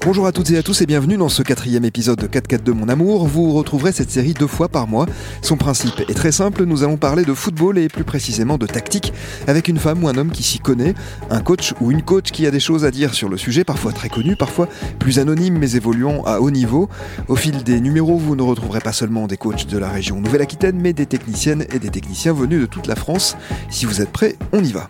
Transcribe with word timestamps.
Bonjour 0.00 0.26
à 0.28 0.32
toutes 0.32 0.50
et 0.50 0.56
à 0.56 0.62
tous 0.62 0.80
et 0.80 0.86
bienvenue 0.86 1.16
dans 1.16 1.28
ce 1.28 1.42
quatrième 1.42 1.84
épisode 1.84 2.18
de 2.18 2.28
442 2.28 2.72
Mon 2.72 2.88
Amour. 2.88 3.26
Vous 3.26 3.52
retrouverez 3.52 3.90
cette 3.90 4.10
série 4.10 4.32
deux 4.32 4.46
fois 4.46 4.68
par 4.68 4.86
mois. 4.86 5.06
Son 5.42 5.56
principe 5.56 6.00
est 6.08 6.14
très 6.14 6.30
simple, 6.30 6.64
nous 6.64 6.84
allons 6.84 6.96
parler 6.96 7.24
de 7.24 7.34
football 7.34 7.78
et 7.78 7.88
plus 7.88 8.04
précisément 8.04 8.58
de 8.58 8.66
tactique 8.66 9.12
avec 9.48 9.66
une 9.66 9.78
femme 9.78 10.04
ou 10.04 10.08
un 10.08 10.16
homme 10.16 10.30
qui 10.30 10.44
s'y 10.44 10.60
connaît, 10.60 10.94
un 11.30 11.40
coach 11.40 11.74
ou 11.80 11.90
une 11.90 12.02
coach 12.02 12.30
qui 12.30 12.46
a 12.46 12.52
des 12.52 12.60
choses 12.60 12.84
à 12.84 12.92
dire 12.92 13.12
sur 13.12 13.28
le 13.28 13.36
sujet, 13.36 13.64
parfois 13.64 13.92
très 13.92 14.08
connu, 14.08 14.36
parfois 14.36 14.68
plus 15.00 15.18
anonyme 15.18 15.58
mais 15.58 15.72
évoluant 15.72 16.22
à 16.24 16.38
haut 16.38 16.52
niveau. 16.52 16.88
Au 17.26 17.36
fil 17.36 17.64
des 17.64 17.80
numéros, 17.80 18.18
vous 18.18 18.36
ne 18.36 18.42
retrouverez 18.42 18.80
pas 18.80 18.92
seulement 18.92 19.26
des 19.26 19.36
coachs 19.36 19.66
de 19.66 19.78
la 19.78 19.88
région 19.88 20.20
Nouvelle-Aquitaine 20.20 20.78
mais 20.80 20.92
des 20.92 21.06
techniciennes 21.06 21.66
et 21.74 21.80
des 21.80 21.90
techniciens 21.90 22.32
venus 22.32 22.60
de 22.60 22.66
toute 22.66 22.86
la 22.86 22.96
France. 22.96 23.36
Si 23.68 23.84
vous 23.84 24.00
êtes 24.00 24.12
prêts, 24.12 24.36
on 24.52 24.62
y 24.62 24.70
va. 24.70 24.88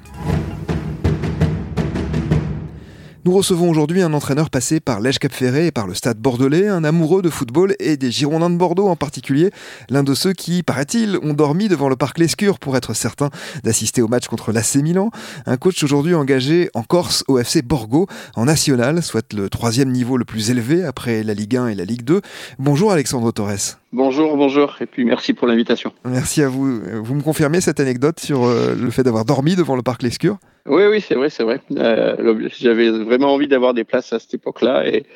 Nous 3.24 3.32
recevons 3.32 3.68
aujourd'hui 3.68 4.00
un 4.00 4.12
entraîneur 4.12 4.48
passé 4.48 4.78
par 4.78 5.00
l'Èche 5.00 5.18
Cap 5.18 5.32
Ferré 5.32 5.66
et 5.66 5.72
par 5.72 5.88
le 5.88 5.94
Stade 5.94 6.18
Bordelais, 6.18 6.68
un 6.68 6.84
amoureux 6.84 7.20
de 7.20 7.28
football 7.28 7.74
et 7.80 7.96
des 7.96 8.12
Girondins 8.12 8.48
de 8.48 8.56
Bordeaux 8.56 8.86
en 8.86 8.94
particulier, 8.94 9.50
l'un 9.90 10.04
de 10.04 10.14
ceux 10.14 10.32
qui, 10.32 10.62
paraît-il, 10.62 11.18
ont 11.22 11.34
dormi 11.34 11.66
devant 11.66 11.88
le 11.88 11.96
parc 11.96 12.18
Lescure 12.18 12.60
pour 12.60 12.76
être 12.76 12.94
certain 12.94 13.30
d'assister 13.64 14.02
au 14.02 14.08
match 14.08 14.28
contre 14.28 14.52
l'AC 14.52 14.76
Milan. 14.76 15.10
Un 15.46 15.56
coach 15.56 15.82
aujourd'hui 15.82 16.14
engagé 16.14 16.70
en 16.74 16.84
Corse 16.84 17.24
au 17.26 17.40
FC 17.40 17.62
Borgo, 17.62 18.06
en 18.36 18.44
national, 18.44 19.02
soit 19.02 19.32
le 19.32 19.50
troisième 19.50 19.90
niveau 19.90 20.16
le 20.16 20.24
plus 20.24 20.50
élevé 20.50 20.84
après 20.84 21.24
la 21.24 21.34
Ligue 21.34 21.56
1 21.56 21.68
et 21.68 21.74
la 21.74 21.84
Ligue 21.84 22.04
2. 22.04 22.22
Bonjour 22.60 22.92
Alexandre 22.92 23.32
Torres. 23.32 23.78
Bonjour, 23.90 24.36
bonjour, 24.36 24.76
et 24.82 24.86
puis 24.86 25.06
merci 25.06 25.32
pour 25.32 25.46
l'invitation. 25.48 25.92
Merci 26.04 26.42
à 26.42 26.48
vous. 26.48 26.80
Vous 27.02 27.14
me 27.14 27.22
confirmez 27.22 27.62
cette 27.62 27.80
anecdote 27.80 28.20
sur 28.20 28.44
euh, 28.44 28.74
le 28.74 28.90
fait 28.90 29.02
d'avoir 29.02 29.24
dormi 29.24 29.56
devant 29.56 29.76
le 29.76 29.82
parc 29.82 30.02
Lescure? 30.02 30.36
Oui, 30.66 30.82
oui, 30.90 31.00
c'est 31.00 31.14
vrai, 31.14 31.30
c'est 31.30 31.42
vrai. 31.44 31.62
Euh, 31.78 32.48
J'avais 32.60 32.90
vraiment 32.90 33.32
envie 33.32 33.48
d'avoir 33.48 33.72
des 33.72 33.84
places 33.84 34.12
à 34.12 34.18
cette 34.18 34.34
époque-là, 34.34 34.86
et, 34.86 35.06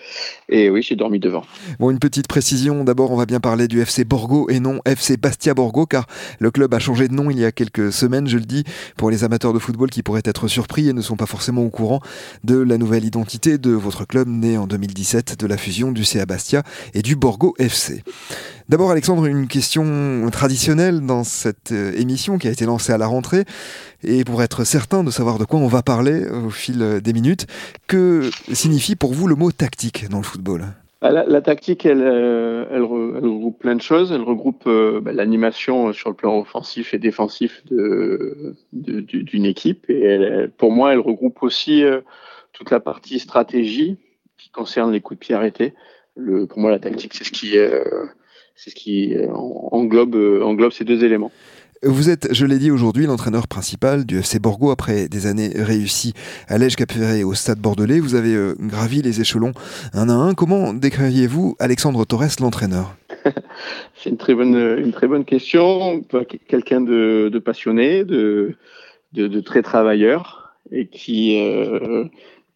et 0.48 0.70
oui, 0.70 0.80
j'ai 0.82 0.96
dormi 0.96 1.20
devant. 1.20 1.44
Bon, 1.78 1.90
une 1.90 1.98
petite 1.98 2.26
précision. 2.26 2.84
D'abord, 2.84 3.10
on 3.10 3.16
va 3.16 3.26
bien 3.26 3.40
parler 3.40 3.68
du 3.68 3.82
FC 3.82 4.04
Borgo 4.04 4.48
et 4.48 4.60
non 4.60 4.80
FC 4.86 5.18
Bastia 5.18 5.52
Borgo, 5.52 5.84
car 5.84 6.06
le 6.38 6.50
club 6.50 6.72
a 6.72 6.78
changé 6.78 7.08
de 7.08 7.12
nom 7.12 7.28
il 7.28 7.38
y 7.38 7.44
a 7.44 7.52
quelques 7.52 7.92
semaines, 7.92 8.26
je 8.26 8.38
le 8.38 8.44
dis, 8.44 8.64
pour 8.96 9.10
les 9.10 9.24
amateurs 9.24 9.52
de 9.52 9.58
football 9.58 9.90
qui 9.90 10.02
pourraient 10.02 10.22
être 10.24 10.48
surpris 10.48 10.88
et 10.88 10.94
ne 10.94 11.02
sont 11.02 11.16
pas 11.16 11.26
forcément 11.26 11.62
au 11.62 11.70
courant 11.70 12.00
de 12.44 12.58
la 12.58 12.78
nouvelle 12.78 13.04
identité 13.04 13.58
de 13.58 13.72
votre 13.72 14.06
club 14.06 14.28
né 14.28 14.56
en 14.56 14.66
2017 14.66 15.38
de 15.38 15.46
la 15.46 15.58
fusion 15.58 15.92
du 15.92 16.04
CA 16.04 16.24
Bastia 16.24 16.62
et 16.94 17.02
du 17.02 17.14
Borgo 17.14 17.54
FC. 17.58 18.02
D'abord, 18.68 18.90
Alexandre, 18.90 19.26
une 19.26 19.48
question 19.48 20.28
traditionnelle 20.30 21.00
dans 21.00 21.24
cette 21.24 21.72
euh, 21.72 21.92
émission 21.96 22.38
qui 22.38 22.48
a 22.48 22.50
été 22.50 22.64
lancée 22.64 22.92
à 22.92 22.98
la 22.98 23.06
rentrée. 23.06 23.44
Et 24.02 24.24
pour 24.24 24.42
être 24.42 24.64
certain 24.64 25.04
de 25.04 25.10
savoir 25.10 25.38
de 25.38 25.44
quoi 25.44 25.60
on 25.60 25.68
va 25.68 25.82
parler 25.82 26.26
au 26.28 26.50
fil 26.50 27.00
des 27.02 27.12
minutes, 27.12 27.46
que 27.86 28.30
signifie 28.52 28.96
pour 28.96 29.12
vous 29.12 29.28
le 29.28 29.34
mot 29.34 29.52
tactique 29.52 30.08
dans 30.08 30.18
le 30.18 30.24
football? 30.24 30.66
La, 31.02 31.24
la, 31.24 31.40
tactique, 31.40 31.84
elle, 31.84 32.00
euh, 32.00 32.64
elle, 32.70 32.82
regroupe 32.82 33.58
plein 33.58 33.74
de 33.74 33.82
choses. 33.82 34.12
Elle 34.12 34.22
regroupe 34.22 34.68
euh, 34.68 35.00
bah, 35.00 35.12
l'animation 35.12 35.92
sur 35.92 36.10
le 36.10 36.14
plan 36.14 36.38
offensif 36.38 36.94
et 36.94 36.98
défensif 36.98 37.64
d'une 38.72 39.44
équipe. 39.44 39.90
Et 39.90 40.46
pour 40.58 40.70
moi, 40.70 40.92
elle 40.92 41.00
regroupe 41.00 41.42
aussi 41.42 41.82
euh, 41.82 42.02
toute 42.52 42.70
la 42.70 42.78
partie 42.78 43.18
stratégie 43.18 43.96
qui 44.38 44.50
concerne 44.50 44.92
les 44.92 45.00
coups 45.00 45.18
de 45.18 45.24
pied 45.24 45.34
arrêtés. 45.34 45.74
Pour 46.48 46.58
moi, 46.60 46.70
la 46.70 46.78
tactique, 46.78 47.14
c'est 47.14 47.24
ce 47.24 47.32
qui 47.32 47.56
est 47.56 47.82
c'est 48.62 48.70
ce 48.70 48.76
qui 48.76 49.14
euh, 49.16 49.26
englobe, 49.32 50.14
euh, 50.14 50.44
englobe 50.44 50.70
ces 50.70 50.84
deux 50.84 51.04
éléments. 51.04 51.32
Vous 51.82 52.10
êtes, 52.10 52.32
je 52.32 52.46
l'ai 52.46 52.58
dit 52.58 52.70
aujourd'hui, 52.70 53.06
l'entraîneur 53.06 53.48
principal 53.48 54.06
du 54.06 54.18
FC 54.20 54.38
Borgo 54.38 54.70
après 54.70 55.08
des 55.08 55.26
années 55.26 55.50
réussies 55.52 56.14
à 56.46 56.58
l'Ège 56.58 56.76
Cap 56.76 56.92
et 56.96 57.24
au 57.24 57.34
Stade 57.34 57.58
Bordelais. 57.58 57.98
Vous 57.98 58.14
avez 58.14 58.36
euh, 58.36 58.54
gravi 58.60 59.02
les 59.02 59.20
échelons 59.20 59.50
un 59.94 60.08
à 60.08 60.12
un. 60.12 60.34
Comment 60.34 60.74
décririez-vous 60.74 61.56
Alexandre 61.58 62.04
Torres, 62.04 62.36
l'entraîneur? 62.40 62.94
C'est 63.96 64.10
une 64.10 64.16
très 64.16 64.34
bonne, 64.34 64.54
une 64.54 64.92
très 64.92 65.08
bonne 65.08 65.24
question. 65.24 66.04
Quelqu'un 66.46 66.82
de, 66.82 67.30
de, 67.32 67.38
passionné, 67.40 68.04
de, 68.04 68.54
de, 69.12 69.26
de, 69.26 69.40
très 69.40 69.62
travailleur 69.62 70.54
et 70.70 70.86
qui, 70.86 71.40
euh, 71.40 72.04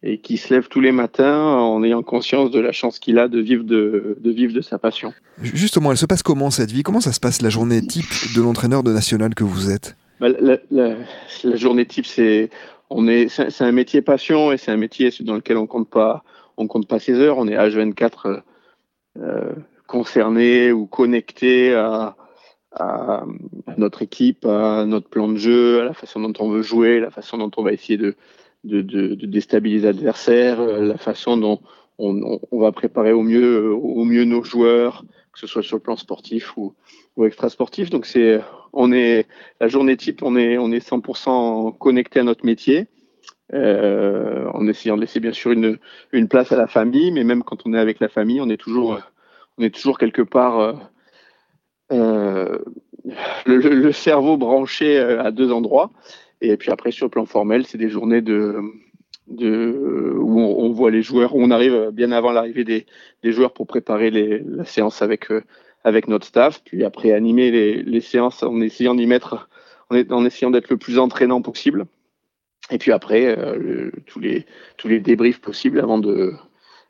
et 0.03 0.19
qui 0.19 0.37
se 0.37 0.53
lève 0.53 0.67
tous 0.67 0.79
les 0.79 0.91
matins 0.91 1.41
en 1.41 1.83
ayant 1.83 2.03
conscience 2.03 2.51
de 2.51 2.59
la 2.59 2.71
chance 2.71 2.99
qu'il 2.99 3.17
a 3.17 3.27
de 3.27 3.39
vivre 3.39 3.63
de, 3.63 4.17
de, 4.19 4.31
vivre 4.31 4.53
de 4.53 4.61
sa 4.61 4.77
passion. 4.77 5.13
Justement, 5.41 5.91
elle 5.91 5.97
se 5.97 6.05
passe 6.05 6.23
comment 6.23 6.51
cette 6.51 6.71
vie? 6.71 6.83
Comment 6.83 7.01
ça 7.01 7.13
se 7.13 7.19
passe 7.19 7.41
la 7.41 7.49
journée 7.49 7.81
type 7.81 8.05
de 8.35 8.41
l'entraîneur 8.41 8.83
de 8.83 8.91
national 8.91 9.33
que 9.33 9.43
vous 9.43 9.71
êtes? 9.71 9.95
Bah, 10.19 10.29
la, 10.29 10.57
la, 10.71 10.95
la, 11.43 11.55
journée 11.55 11.85
type, 11.85 12.05
c'est 12.05 12.49
on 12.89 13.07
est 13.07 13.27
c'est 13.29 13.63
un 13.63 13.71
métier 13.71 14.01
passion 14.01 14.51
et 14.51 14.57
c'est 14.57 14.71
un 14.71 14.77
métier 14.77 15.11
dans 15.21 15.35
lequel 15.35 15.57
on 15.57 15.67
compte 15.67 15.89
pas 15.89 16.23
on 16.57 16.67
compte 16.67 16.87
pas 16.87 16.99
ses 16.99 17.13
heures. 17.13 17.37
On 17.37 17.47
est 17.47 17.55
H24 17.55 18.41
euh, 19.19 19.53
concerné 19.87 20.71
ou 20.71 20.85
connecté 20.85 21.73
à, 21.73 22.15
à, 22.71 23.23
à 23.67 23.75
notre 23.77 24.01
équipe, 24.03 24.45
à 24.45 24.85
notre 24.85 25.09
plan 25.09 25.27
de 25.27 25.37
jeu, 25.37 25.81
à 25.81 25.85
la 25.85 25.93
façon 25.93 26.19
dont 26.19 26.33
on 26.39 26.49
veut 26.49 26.61
jouer, 26.61 26.99
la 26.99 27.11
façon 27.11 27.37
dont 27.37 27.51
on 27.57 27.63
va 27.63 27.73
essayer 27.73 27.97
de 27.97 28.15
de, 28.67 29.15
déstabiliser 29.25 29.87
l'adversaire, 29.87 30.59
euh, 30.59 30.81
la 30.81 30.97
façon 30.97 31.37
dont 31.37 31.59
on, 31.97 32.39
va 32.51 32.71
préparer 32.71 33.11
au 33.11 33.23
mieux, 33.23 33.73
euh, 33.73 34.25
nos 34.25 34.43
joueurs, 34.43 35.03
que 35.33 35.39
ce 35.39 35.47
soit 35.47 35.63
sur 35.63 35.77
le 35.77 35.81
plan 35.81 35.95
sportif 35.95 36.55
ou, 36.57 36.73
ou 37.15 37.25
extra 37.25 37.49
sportif. 37.49 37.89
Donc 37.89 38.05
c'est, 38.05 38.39
on 38.73 38.91
est 38.91 39.25
la 39.59 39.67
journée 39.67 39.97
type, 39.97 40.21
on 40.23 40.35
est, 40.35 40.57
on 40.57 40.71
est 40.71 40.87
100% 40.87 41.77
connecté 41.77 42.19
à 42.19 42.23
notre 42.23 42.45
métier, 42.45 42.87
euh, 43.53 44.47
en 44.53 44.67
essayant 44.67 44.95
de 44.95 45.01
laisser 45.01 45.19
bien 45.19 45.33
sûr 45.33 45.51
une, 45.51 46.27
place 46.27 46.51
à 46.51 46.57
la 46.57 46.67
famille, 46.67 47.11
mais 47.11 47.23
même 47.23 47.43
quand 47.43 47.65
on 47.65 47.73
est 47.73 47.79
avec 47.79 47.99
la 47.99 48.09
famille, 48.09 48.41
on 48.41 48.49
est 48.49 48.57
toujours, 48.57 48.99
quelque 49.97 50.21
part 50.21 50.79
euh, 51.91 52.57
le, 53.45 53.57
le, 53.57 53.91
cerveau 53.93 54.37
branché 54.37 54.99
à 54.99 55.31
deux 55.31 55.51
endroits. 55.51 55.91
Et 56.41 56.57
puis 56.57 56.71
après, 56.71 56.91
sur 56.91 57.05
le 57.05 57.11
plan 57.11 57.25
formel, 57.25 57.65
c'est 57.65 57.77
des 57.77 57.89
journées 57.89 58.21
de, 58.21 58.61
où 59.27 60.39
on, 60.39 60.71
voit 60.71 60.91
les 60.91 61.01
joueurs, 61.01 61.35
où 61.35 61.41
on 61.41 61.51
arrive 61.51 61.89
bien 61.91 62.11
avant 62.11 62.31
l'arrivée 62.31 62.63
des, 62.63 62.85
des, 63.23 63.31
joueurs 63.31 63.53
pour 63.53 63.67
préparer 63.67 64.09
la 64.11 64.65
séance 64.65 65.01
avec, 65.01 65.31
euh, 65.31 65.43
avec 65.83 66.07
notre 66.07 66.25
staff. 66.25 66.61
Puis 66.63 66.83
après, 66.83 67.11
animer 67.11 67.51
les, 67.51 67.81
les 67.81 68.01
séances 68.01 68.43
en 68.43 68.61
essayant 68.61 68.95
d'y 68.95 69.07
mettre, 69.07 69.49
en, 69.89 70.25
essayant 70.25 70.51
d'être 70.51 70.69
le 70.69 70.77
plus 70.77 70.99
entraînant 70.99 71.41
possible. 71.41 71.85
Et 72.69 72.77
puis 72.77 72.91
après, 72.91 73.37
euh, 73.37 73.91
tous, 74.05 74.19
les, 74.19 74.45
tous 74.77 74.87
les 74.87 74.99
débriefs 74.99 75.41
possibles 75.41 75.79
avant 75.79 75.97
de, 75.97 76.33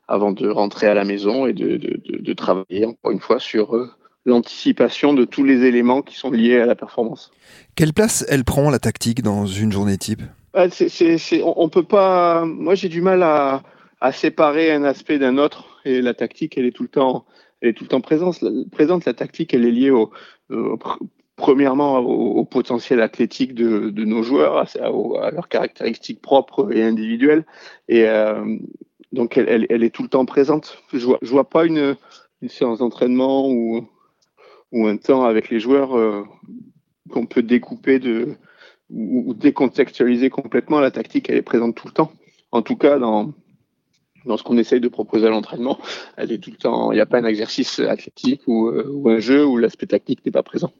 avant 0.07 0.31
de 0.31 0.47
rentrer 0.50 0.88
à 0.88 0.94
la 0.94 1.06
maison 1.06 1.46
et 1.46 1.53
de, 1.53 1.78
de, 1.78 2.02
de, 2.03 2.18
de 2.18 2.34
travailler 2.34 2.86
encore 2.86 3.12
une 3.12 3.19
fois 3.19 3.40
sur 3.40 3.75
euh, 3.75 3.90
l'anticipation 4.28 5.14
de 5.14 5.26
tous 5.26 5.44
les 5.44 5.64
éléments 5.64 6.02
qui 6.02 6.16
sont 6.18 6.30
liés 6.30 6.60
à 6.60 6.66
la 6.66 6.76
performance. 6.76 7.32
Quelle 7.76 7.94
place 7.94 8.26
elle 8.28 8.44
prend 8.44 8.70
la 8.70 8.78
tactique 8.78 9.24
dans 9.24 9.46
une 9.46 9.72
journée 9.72 9.98
type? 9.98 10.22
Ah, 10.54 10.70
c 10.70 10.86
est, 10.86 11.18
c 11.18 11.38
est, 11.38 11.42
on, 11.44 11.62
on, 11.62 11.70
peut 11.70 11.84
pas. 11.84 12.44
Moi, 12.46 12.76
j'ai 12.76 12.90
du 12.90 13.02
mal 13.02 13.24
à, 13.24 13.64
à, 14.02 14.12
séparer 14.12 14.72
un 14.72 14.84
aspect 14.84 15.18
d'un 15.18 15.38
autre. 15.38 15.80
Et 15.86 16.02
la 16.02 16.14
tactique, 16.14 16.58
elle 16.58 16.66
est 16.66 16.76
tout 16.76 16.84
le 16.84 16.90
temps, 16.90 17.26
elle 17.62 17.70
est 17.70 17.74
tout 17.74 17.86
le 17.86 17.90
temps 17.90 18.02
présente. 18.02 18.42
La, 18.42 18.52
présente. 18.70 19.06
La 19.06 19.14
tactique, 19.14 19.54
elle 19.54 19.66
est 19.66 19.72
liée 19.72 19.92
au, 19.92 20.12
au 20.50 20.78
premièrement 21.38 22.00
au, 22.00 22.40
au, 22.40 22.44
potentiel 22.44 23.02
athlétique 23.02 23.54
de, 23.54 23.92
de 23.92 24.04
nos 24.04 24.24
joueurs, 24.24 24.58
à, 24.58 24.66
à, 24.82 25.32
leurs 25.32 25.48
caractéristiques 25.48 26.22
propres 26.22 26.74
et 26.76 26.84
individuelles. 26.84 27.46
Et 27.88 28.04
euh, 28.10 28.58
donc, 29.14 29.38
elle, 29.38 29.48
elle, 29.48 29.68
elle, 29.70 29.84
est 29.86 29.92
tout 29.92 30.04
le 30.04 30.10
temps 30.10 30.26
présente. 30.26 30.84
Je 30.92 31.06
vois, 31.06 31.20
je 31.22 31.30
vois 31.30 31.50
pas 31.50 31.66
une, 31.66 31.96
une 32.42 32.50
séance 32.50 32.80
d'entraînement 32.80 33.48
ou 33.50 33.88
ou 34.72 34.88
un 34.88 34.98
temps 34.98 35.24
avec 35.24 35.50
les 35.50 35.60
joueurs 35.60 35.98
euh, 35.98 36.24
qu'on 37.10 37.26
peut 37.26 37.44
découper 37.44 38.00
de, 38.00 38.36
ou, 38.90 39.34
décontextualiser 39.34 40.30
complètement. 40.30 40.80
La 40.80 40.92
tactique, 40.92 41.30
elle 41.30 41.38
est 41.38 41.42
présente 41.42 41.76
tout 41.76 41.88
le 41.88 41.94
temps. 41.94 42.12
En 42.52 42.62
tout 42.62 42.76
cas, 42.76 43.00
dans, 43.00 43.34
dans 44.25 44.38
ce 44.38 44.44
qu'on 44.44 44.58
essaye 44.58 44.80
de 44.80 44.88
proposer 44.88 45.28
à 45.28 45.30
l'entraînement, 45.30 45.80
elle 46.18 46.31
est 46.31 46.38
tout 46.38 46.52
le 46.52 46.58
temps. 46.58 46.92
Il 46.92 46.96
n'y 46.96 47.02
a 47.02 47.06
pas 47.06 47.19
un 47.19 47.25
exercice 47.25 47.80
athlétique 47.80 48.42
ou, 48.48 48.68
euh, 48.68 48.90
ou 48.94 49.10
un 49.10 49.19
jeu 49.19 49.46
où 49.46 49.58
l'aspect 49.58 49.88
tactique 49.88 50.25
n'est 50.25 50.31
pas 50.31 50.44
présent. 50.44 50.72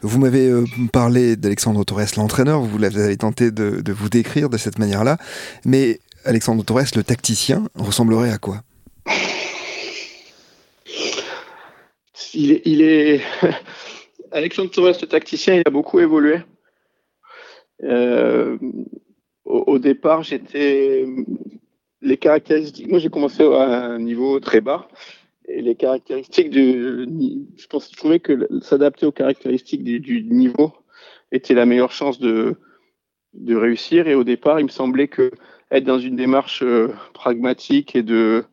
Vous 0.00 0.18
m'avez 0.18 0.48
euh, 0.48 0.64
parlé 0.92 1.36
d'Alexandre 1.36 1.84
Torres, 1.84 2.16
l'entraîneur. 2.16 2.60
Vous 2.60 2.82
avez 2.82 3.16
tenté 3.16 3.50
de, 3.50 3.80
de 3.80 3.92
vous 3.92 4.08
décrire 4.08 4.48
de 4.48 4.56
cette 4.56 4.78
manière-là. 4.78 5.18
Mais 5.64 6.00
Alexandre 6.24 6.64
Torres, 6.64 6.96
le 6.96 7.02
tacticien, 7.02 7.68
ressemblerait 7.74 8.30
à 8.30 8.38
quoi? 8.38 8.62
Il 12.36 12.82
est. 12.82 13.20
Alexandre 14.32 14.70
Torres, 14.70 14.98
le 15.00 15.06
tacticien, 15.06 15.54
il 15.54 15.62
a 15.64 15.70
beaucoup 15.70 16.00
évolué. 16.00 16.38
Euh, 17.82 18.58
au, 19.44 19.64
au, 19.66 19.78
départ, 19.78 20.22
j'étais 20.22 21.06
les 22.02 22.16
caractéristiques. 22.16 22.88
Moi, 22.88 22.98
j'ai 22.98 23.08
commencé 23.08 23.42
à 23.42 23.84
un 23.86 23.98
niveau 23.98 24.40
très 24.40 24.60
bas. 24.60 24.88
Et 25.48 25.62
les 25.62 25.76
caractéristiques 25.76 26.50
du, 26.50 27.06
je 27.56 27.66
pense, 27.68 27.90
je 27.90 27.96
trouvais 27.96 28.18
que 28.18 28.48
s'adapter 28.62 29.06
aux 29.06 29.12
caractéristiques 29.12 29.84
du, 29.84 30.00
du, 30.00 30.24
niveau 30.24 30.72
était 31.30 31.54
la 31.54 31.66
meilleure 31.66 31.92
chance 31.92 32.18
de 32.18 32.56
de 33.32 33.54
réussir. 33.54 34.08
Et 34.08 34.14
au 34.14 34.24
départ, 34.24 34.58
il 34.58 34.64
me 34.64 34.70
semblait 34.70 35.08
que 35.08 35.30
être 35.70 35.84
dans 35.84 35.98
une 35.98 36.16
démarche 36.16 36.62
euh, 36.62 36.88
pragmatique 37.12 37.94
et 37.94 38.02
de 38.02 38.44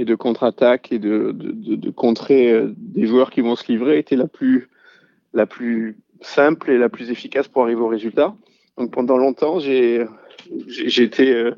et 0.00 0.06
de 0.06 0.14
contre-attaque 0.14 0.92
et 0.92 0.98
de, 0.98 1.90
contrer 1.90 2.50
euh, 2.50 2.72
des 2.78 3.06
joueurs 3.06 3.30
qui 3.30 3.42
vont 3.42 3.54
se 3.54 3.70
livrer 3.70 3.98
était 3.98 4.16
la 4.16 4.28
plus, 4.28 4.70
la 5.34 5.44
plus 5.44 5.98
simple 6.22 6.70
et 6.70 6.78
la 6.78 6.88
plus 6.88 7.10
efficace 7.10 7.48
pour 7.48 7.64
arriver 7.64 7.82
au 7.82 7.88
résultat. 7.88 8.34
Donc 8.78 8.92
pendant 8.92 9.18
longtemps, 9.18 9.60
j'ai 9.60 10.06
été 10.96 11.34
euh, 11.34 11.54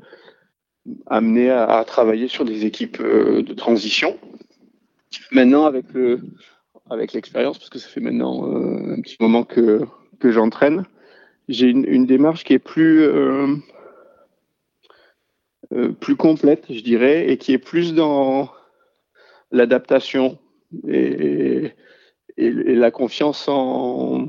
amené 1.06 1.50
à, 1.50 1.84
travailler 1.86 2.26
sur 2.26 2.44
des 2.44 2.66
équipes 2.66 2.98
euh, 3.00 3.42
de 3.42 3.54
transition. 3.54 4.18
Maintenant, 5.30 5.64
avec 5.64 5.84
le 5.92 6.20
avec 6.90 7.12
l'expérience, 7.12 7.58
parce 7.58 7.70
que 7.70 7.78
ça 7.78 7.88
fait 7.88 8.00
maintenant 8.00 8.44
un 8.44 9.00
petit 9.00 9.16
moment 9.20 9.44
que, 9.44 9.82
que 10.18 10.32
j'entraîne, 10.32 10.84
j'ai 11.48 11.68
une, 11.68 12.06
démarche 12.06 12.44
qui 12.44 12.52
est 12.54 12.58
plus 12.58 13.08
plus 16.00 16.16
complète, 16.16 16.66
je 16.70 16.80
dirais, 16.80 17.30
et 17.30 17.38
qui 17.38 17.52
est 17.52 17.58
plus 17.58 17.94
dans 17.94 18.50
l'adaptation 19.50 20.38
et, 20.88 21.72
et, 22.36 22.50
la 22.50 22.90
confiance 22.90 23.46
en 23.48 24.28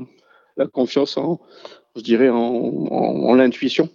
la 0.56 0.66
confiance 0.66 1.16
en, 1.16 1.40
je 1.96 2.02
dirais, 2.02 2.28
en, 2.28 3.34
l'intuition. 3.34 3.88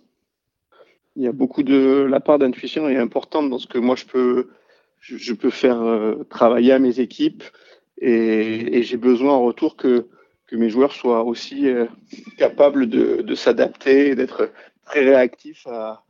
Il 1.16 1.24
y 1.24 1.28
a 1.28 1.32
beaucoup 1.32 1.64
de 1.64 2.06
la 2.10 2.20
part 2.20 2.40
d'intuition 2.40 2.90
est 2.90 2.98
importante 2.98 3.50
dans 3.50 3.60
ce 3.60 3.68
que 3.68 3.78
moi 3.78 3.96
je 3.96 4.06
peux 4.06 4.50
je, 5.00 5.34
peux 5.34 5.50
faire 5.50 5.82
euh, 5.82 6.24
travailler 6.30 6.74
à 6.74 6.80
mes 6.80 7.00
équipes 7.00 7.44
et, 8.00 8.78
et 8.78 8.84
j'ai 8.84 8.98
besoin 8.98 9.34
en 9.34 9.44
retour 9.44 9.76
que 9.78 10.08
que 10.50 10.56
mes 10.56 10.70
joueurs 10.70 10.94
soient 10.94 11.24
aussi 11.24 11.68
euh, 11.68 11.86
capables 12.38 12.90
de, 12.90 13.36
s'adapter, 13.36 14.16
d'être 14.16 14.52
très 14.84 15.02
réactifs 15.02 15.68
à, 15.68 16.04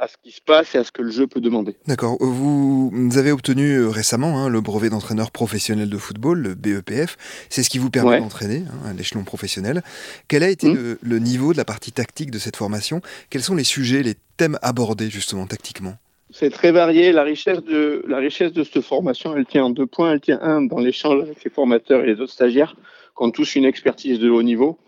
à 0.00 0.08
ce 0.08 0.16
qui 0.22 0.30
se 0.30 0.40
passe 0.40 0.74
et 0.74 0.78
à 0.78 0.84
ce 0.84 0.92
que 0.92 1.02
le 1.02 1.10
jeu 1.10 1.26
peut 1.26 1.40
demander. 1.40 1.76
D'accord. 1.86 2.16
Vous 2.20 2.90
avez 3.16 3.32
obtenu 3.32 3.76
euh, 3.76 3.88
récemment 3.88 4.38
hein, 4.38 4.48
le 4.48 4.60
brevet 4.60 4.90
d'entraîneur 4.90 5.30
professionnel 5.30 5.88
de 5.88 5.96
football, 5.96 6.40
le 6.40 6.54
BEPF. 6.54 7.16
C'est 7.48 7.62
ce 7.62 7.70
qui 7.70 7.78
vous 7.78 7.90
permet 7.90 8.20
d'entraîner 8.20 8.64
hein, 8.68 8.90
à 8.90 8.92
l'échelon 8.92 9.24
professionnel. 9.24 9.82
Quel 10.28 10.42
a 10.42 10.48
été 10.48 10.68
hmm. 10.68 10.98
le, 11.00 11.18
niveau 11.18 11.52
de 11.52 11.58
la 11.58 11.64
partie 11.64 11.92
tactique 11.92 12.30
de 12.30 12.38
cette 12.38 12.56
formation? 12.56 13.00
Quels 13.30 13.42
sont 13.42 13.54
les 13.54 13.64
sujets, 13.64 14.02
les 14.02 14.14
thèmes 14.36 14.58
abordés 14.62 15.10
justement 15.10 15.46
tactiquement? 15.46 15.94
C'est 16.30 16.50
très 16.50 16.72
varié. 16.72 17.12
La 17.12 17.22
richesse 17.22 17.62
de 17.62 18.04
la 18.06 18.18
richesse 18.18 18.52
de 18.52 18.62
cette 18.62 18.82
formation, 18.82 19.36
elle 19.36 19.46
tient 19.46 19.64
en 19.64 19.70
deux 19.70 19.86
points. 19.86 20.12
Elle 20.12 20.20
tient 20.20 20.40
un 20.42 20.62
dans 20.62 20.78
l'échange 20.78 21.22
avec 21.22 21.42
les 21.42 21.50
formateurs 21.50 22.04
et 22.04 22.06
les 22.06 22.20
autres 22.20 22.32
stagiaires, 22.32 22.76
qui 23.16 23.24
ont 23.24 23.30
tous 23.30 23.56
une 23.56 23.64
expertise 23.64 24.18
de 24.18 24.28
haut 24.28 24.42
niveau 24.42 24.78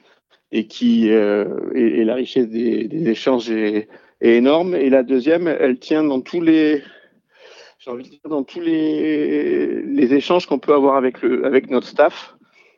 et 0.52 0.66
qui 0.66 1.10
euh, 1.10 1.44
et, 1.74 2.04
la 2.04 2.14
richesse 2.14 2.48
des, 2.48 2.88
des 2.88 3.08
échanges 3.08 3.50
est, 3.50 3.88
est 4.20 4.36
énorme. 4.36 4.74
Et 4.74 4.90
la 4.90 5.02
deuxième, 5.02 5.48
elle 5.48 5.78
tient 5.78 6.04
dans 6.04 6.20
tous 6.20 6.40
les, 6.40 6.82
j'ai 7.78 7.90
envie 7.90 8.04
de 8.04 8.10
dire, 8.10 8.20
dans 8.28 8.44
tous 8.44 8.60
les, 8.60 9.82
les 9.82 10.14
échanges 10.14 10.46
qu'on 10.46 10.58
peut 10.58 10.74
avoir 10.74 10.96
avec, 10.96 11.22
le, 11.22 11.44
avec 11.44 11.70
notre 11.70 11.86
staff 11.86 12.36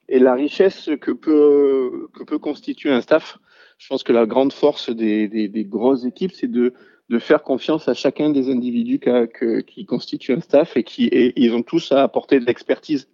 et 0.09 0.19
la 0.19 0.35
richesse 0.35 0.91
que 1.01 1.11
peut, 1.11 2.09
que 2.15 2.23
peut 2.25 2.39
constituer 2.39 2.91
un 2.91 3.01
staff. 3.01 3.39
Je 3.79 3.89
pense 3.89 4.05
que 4.05 4.13
la 4.13 4.27
grande 4.27 4.53
force 4.53 4.91
des, 4.91 5.27
des, 5.29 5.65
grosses 5.65 6.05
équipes, 6.05 6.33
c'est 6.33 6.51
de, 6.51 6.73
de 7.09 7.19
faire 7.19 7.43
confiance 7.43 7.89
à 7.89 7.95
chacun 7.95 8.31
des 8.31 8.49
individus 8.49 9.01
qui, 9.01 9.65
qui 9.67 9.87
constituent 9.87 10.35
un 10.35 10.41
staff 10.41 10.77
et 10.77 10.85
qui 10.85 11.07
et 11.07 11.33
ils 11.37 11.53
ont 11.53 11.63
tous 11.63 11.91
à 11.91 12.03
apporter 12.03 12.39
de 12.39 12.45
l'expertise. 12.45 13.09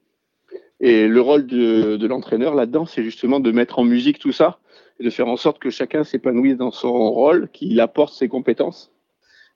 Et 0.81 1.09
le 1.09 1.21
rôle 1.21 1.47
de, 1.47 1.97
de 1.97 2.07
l'entraîneur 2.07 2.55
là-dedans, 2.55 2.85
c'est 2.85 3.03
justement 3.03 3.41
de 3.41 3.51
mettre 3.51 3.79
en 3.79 3.85
musique 3.85 4.19
tout 4.19 4.33
ça 4.33 4.61
et 5.01 5.05
de 5.05 5.11
faire 5.11 5.29
en 5.29 5.37
sorte 5.37 5.59
que 5.59 5.71
chacun 5.71 6.05
s'épanouisse 6.05 6.57
dans 6.57 6.71
son 6.71 6.93
rôle, 7.13 7.49
qu'il 7.53 7.81
apporte 7.81 8.15
ses 8.15 8.29
compétences 8.29 8.93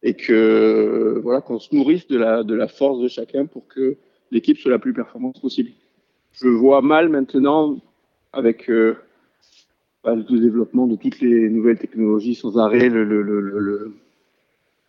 et 0.02 0.14
que 0.14 1.20
voilà 1.22 1.40
qu'on 1.40 1.58
se 1.58 1.74
nourrisse 1.74 2.06
de 2.08 2.18
la, 2.18 2.42
de 2.42 2.54
la 2.54 2.68
force 2.68 3.00
de 3.00 3.08
chacun 3.08 3.46
pour 3.46 3.66
que 3.68 3.96
l'équipe 4.30 4.58
soit 4.58 4.70
la 4.70 4.78
plus 4.78 4.92
performante 4.92 5.40
possible. 5.40 5.70
Je 6.32 6.48
vois 6.48 6.82
mal 6.82 7.08
maintenant 7.08 7.76
avec 8.32 8.70
euh, 8.70 8.96
bah, 10.02 10.14
le 10.14 10.22
développement 10.22 10.86
de 10.86 10.96
toutes 10.96 11.20
les 11.20 11.48
nouvelles 11.50 11.78
technologies 11.78 12.34
sans 12.34 12.58
arrêt, 12.58 12.88
le, 12.88 13.94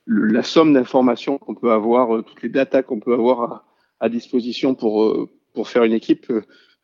la 0.07 0.43
somme 0.43 0.73
d'informations 0.73 1.37
qu'on 1.37 1.55
peut 1.55 1.71
avoir, 1.71 2.15
euh, 2.15 2.21
toutes 2.21 2.41
les 2.41 2.49
datas 2.49 2.83
qu'on 2.83 2.99
peut 2.99 3.13
avoir 3.13 3.41
à, 3.41 3.65
à 3.99 4.09
disposition 4.09 4.75
pour, 4.75 5.03
euh, 5.03 5.29
pour 5.53 5.67
faire 5.67 5.83
une 5.83 5.93
équipe 5.93 6.31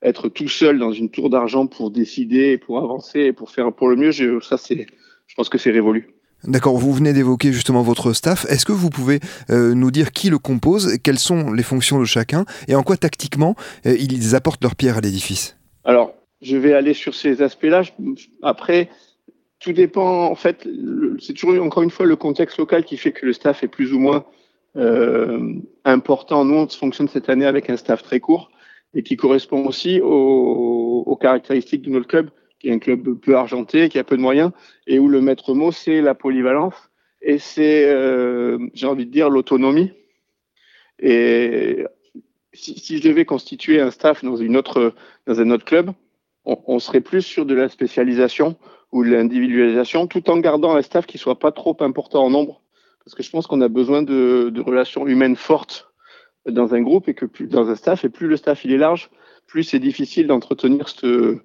être 0.01 0.29
tout 0.29 0.47
seul 0.47 0.79
dans 0.79 0.91
une 0.91 1.09
tour 1.09 1.29
d'argent 1.29 1.67
pour 1.67 1.91
décider, 1.91 2.57
pour 2.57 2.79
avancer, 2.79 3.33
pour 3.33 3.51
faire 3.51 3.73
pour 3.73 3.89
le 3.89 3.95
mieux, 3.95 4.11
je, 4.11 4.39
ça 4.39 4.57
c'est, 4.57 4.87
je 5.27 5.35
pense 5.35 5.49
que 5.49 5.57
c'est 5.57 5.71
révolu. 5.71 6.09
D'accord, 6.45 6.77
vous 6.77 6.93
venez 6.93 7.11
d'évoquer 7.11 7.51
justement 7.51 7.81
votre 7.81 8.13
staff. 8.13 8.45
Est-ce 8.45 8.65
que 8.65 8.71
vous 8.71 8.89
pouvez 8.89 9.19
euh, 9.49 9.73
nous 9.73 9.91
dire 9.91 10.13
qui 10.13 10.29
le 10.29 10.37
compose, 10.37 10.97
quelles 11.03 11.19
sont 11.19 11.51
les 11.51 11.63
fonctions 11.63 11.99
de 11.99 12.05
chacun 12.05 12.45
et 12.69 12.75
en 12.75 12.83
quoi 12.83 12.95
tactiquement 12.95 13.55
euh, 13.85 13.95
ils 13.99 14.35
apportent 14.35 14.63
leur 14.63 14.77
pierre 14.77 14.97
à 14.97 15.01
l'édifice? 15.01 15.57
Alors, 15.83 16.13
je 16.41 16.55
vais 16.55 16.73
aller 16.73 16.93
sur 16.93 17.13
ces 17.13 17.41
aspects-là. 17.41 17.81
Après, 18.41 18.89
tout 19.59 19.73
dépend, 19.73 20.27
en 20.27 20.35
fait, 20.35 20.65
c'est 21.19 21.33
toujours 21.33 21.61
encore 21.61 21.83
une 21.83 21.91
fois 21.91 22.05
le 22.05 22.15
contexte 22.15 22.57
local 22.57 22.85
qui 22.85 22.95
fait 22.95 23.11
que 23.11 23.25
le 23.25 23.33
staff 23.33 23.61
est 23.63 23.67
plus 23.67 23.91
ou 23.91 23.99
moins 23.99 24.23
euh, 24.77 25.55
important. 25.83 26.45
Nous, 26.45 26.55
on 26.55 26.69
fonctionne 26.69 27.09
cette 27.09 27.27
année 27.27 27.45
avec 27.45 27.69
un 27.69 27.75
staff 27.75 28.01
très 28.01 28.21
court 28.21 28.49
et 28.93 29.03
qui 29.03 29.17
correspond 29.17 29.65
aussi 29.65 29.99
aux, 30.01 31.17
caractéristiques 31.21 31.81
de 31.81 31.89
notre 31.89 32.07
club, 32.07 32.29
qui 32.59 32.69
est 32.69 32.73
un 32.73 32.79
club 32.79 33.13
peu 33.19 33.35
argenté, 33.35 33.89
qui 33.89 33.99
a 33.99 34.03
peu 34.03 34.17
de 34.17 34.21
moyens, 34.21 34.51
et 34.87 34.99
où 34.99 35.07
le 35.07 35.21
maître 35.21 35.53
mot, 35.53 35.71
c'est 35.71 36.01
la 36.01 36.15
polyvalence 36.15 36.75
et 37.21 37.37
c'est, 37.37 37.85
euh, 37.89 38.57
j'ai 38.73 38.87
envie 38.87 39.05
de 39.05 39.11
dire, 39.11 39.29
l'autonomie. 39.29 39.91
Et 40.99 41.85
si, 42.53 42.97
je 42.97 43.07
devais 43.07 43.25
constituer 43.25 43.81
un 43.81 43.91
staff 43.91 44.23
dans, 44.23 44.37
une 44.37 44.55
autre, 44.55 44.93
dans 45.27 45.39
un 45.41 45.51
autre 45.51 45.65
club, 45.65 45.91
on, 46.45 46.79
serait 46.79 47.01
plus 47.01 47.21
sur 47.21 47.45
de 47.45 47.53
la 47.53 47.69
spécialisation 47.69 48.55
ou 48.91 49.03
de 49.03 49.09
l'individualisation, 49.09 50.07
tout 50.07 50.29
en 50.29 50.37
gardant 50.37 50.75
un 50.75 50.81
staff 50.81 51.05
qui 51.05 51.17
soit 51.17 51.37
pas 51.37 51.51
trop 51.51 51.77
important 51.81 52.23
en 52.23 52.29
nombre, 52.29 52.61
parce 53.03 53.13
que 53.13 53.21
je 53.21 53.29
pense 53.29 53.45
qu'on 53.45 53.61
a 53.61 53.67
besoin 53.67 54.01
de 54.01 54.61
relations 54.61 55.05
humaines 55.05 55.35
fortes 55.35 55.88
dans 56.51 56.73
un 56.73 56.81
groupe 56.81 57.07
et 57.07 57.13
que 57.13 57.25
plus, 57.25 57.47
dans 57.47 57.69
un 57.69 57.75
staff, 57.75 58.05
et 58.05 58.09
plus 58.09 58.27
le 58.27 58.37
staff 58.37 58.65
il 58.65 58.71
est 58.71 58.77
large, 58.77 59.09
plus 59.47 59.63
c'est 59.63 59.79
difficile 59.79 60.27
d'entretenir 60.27 60.89
ce, 60.89 61.39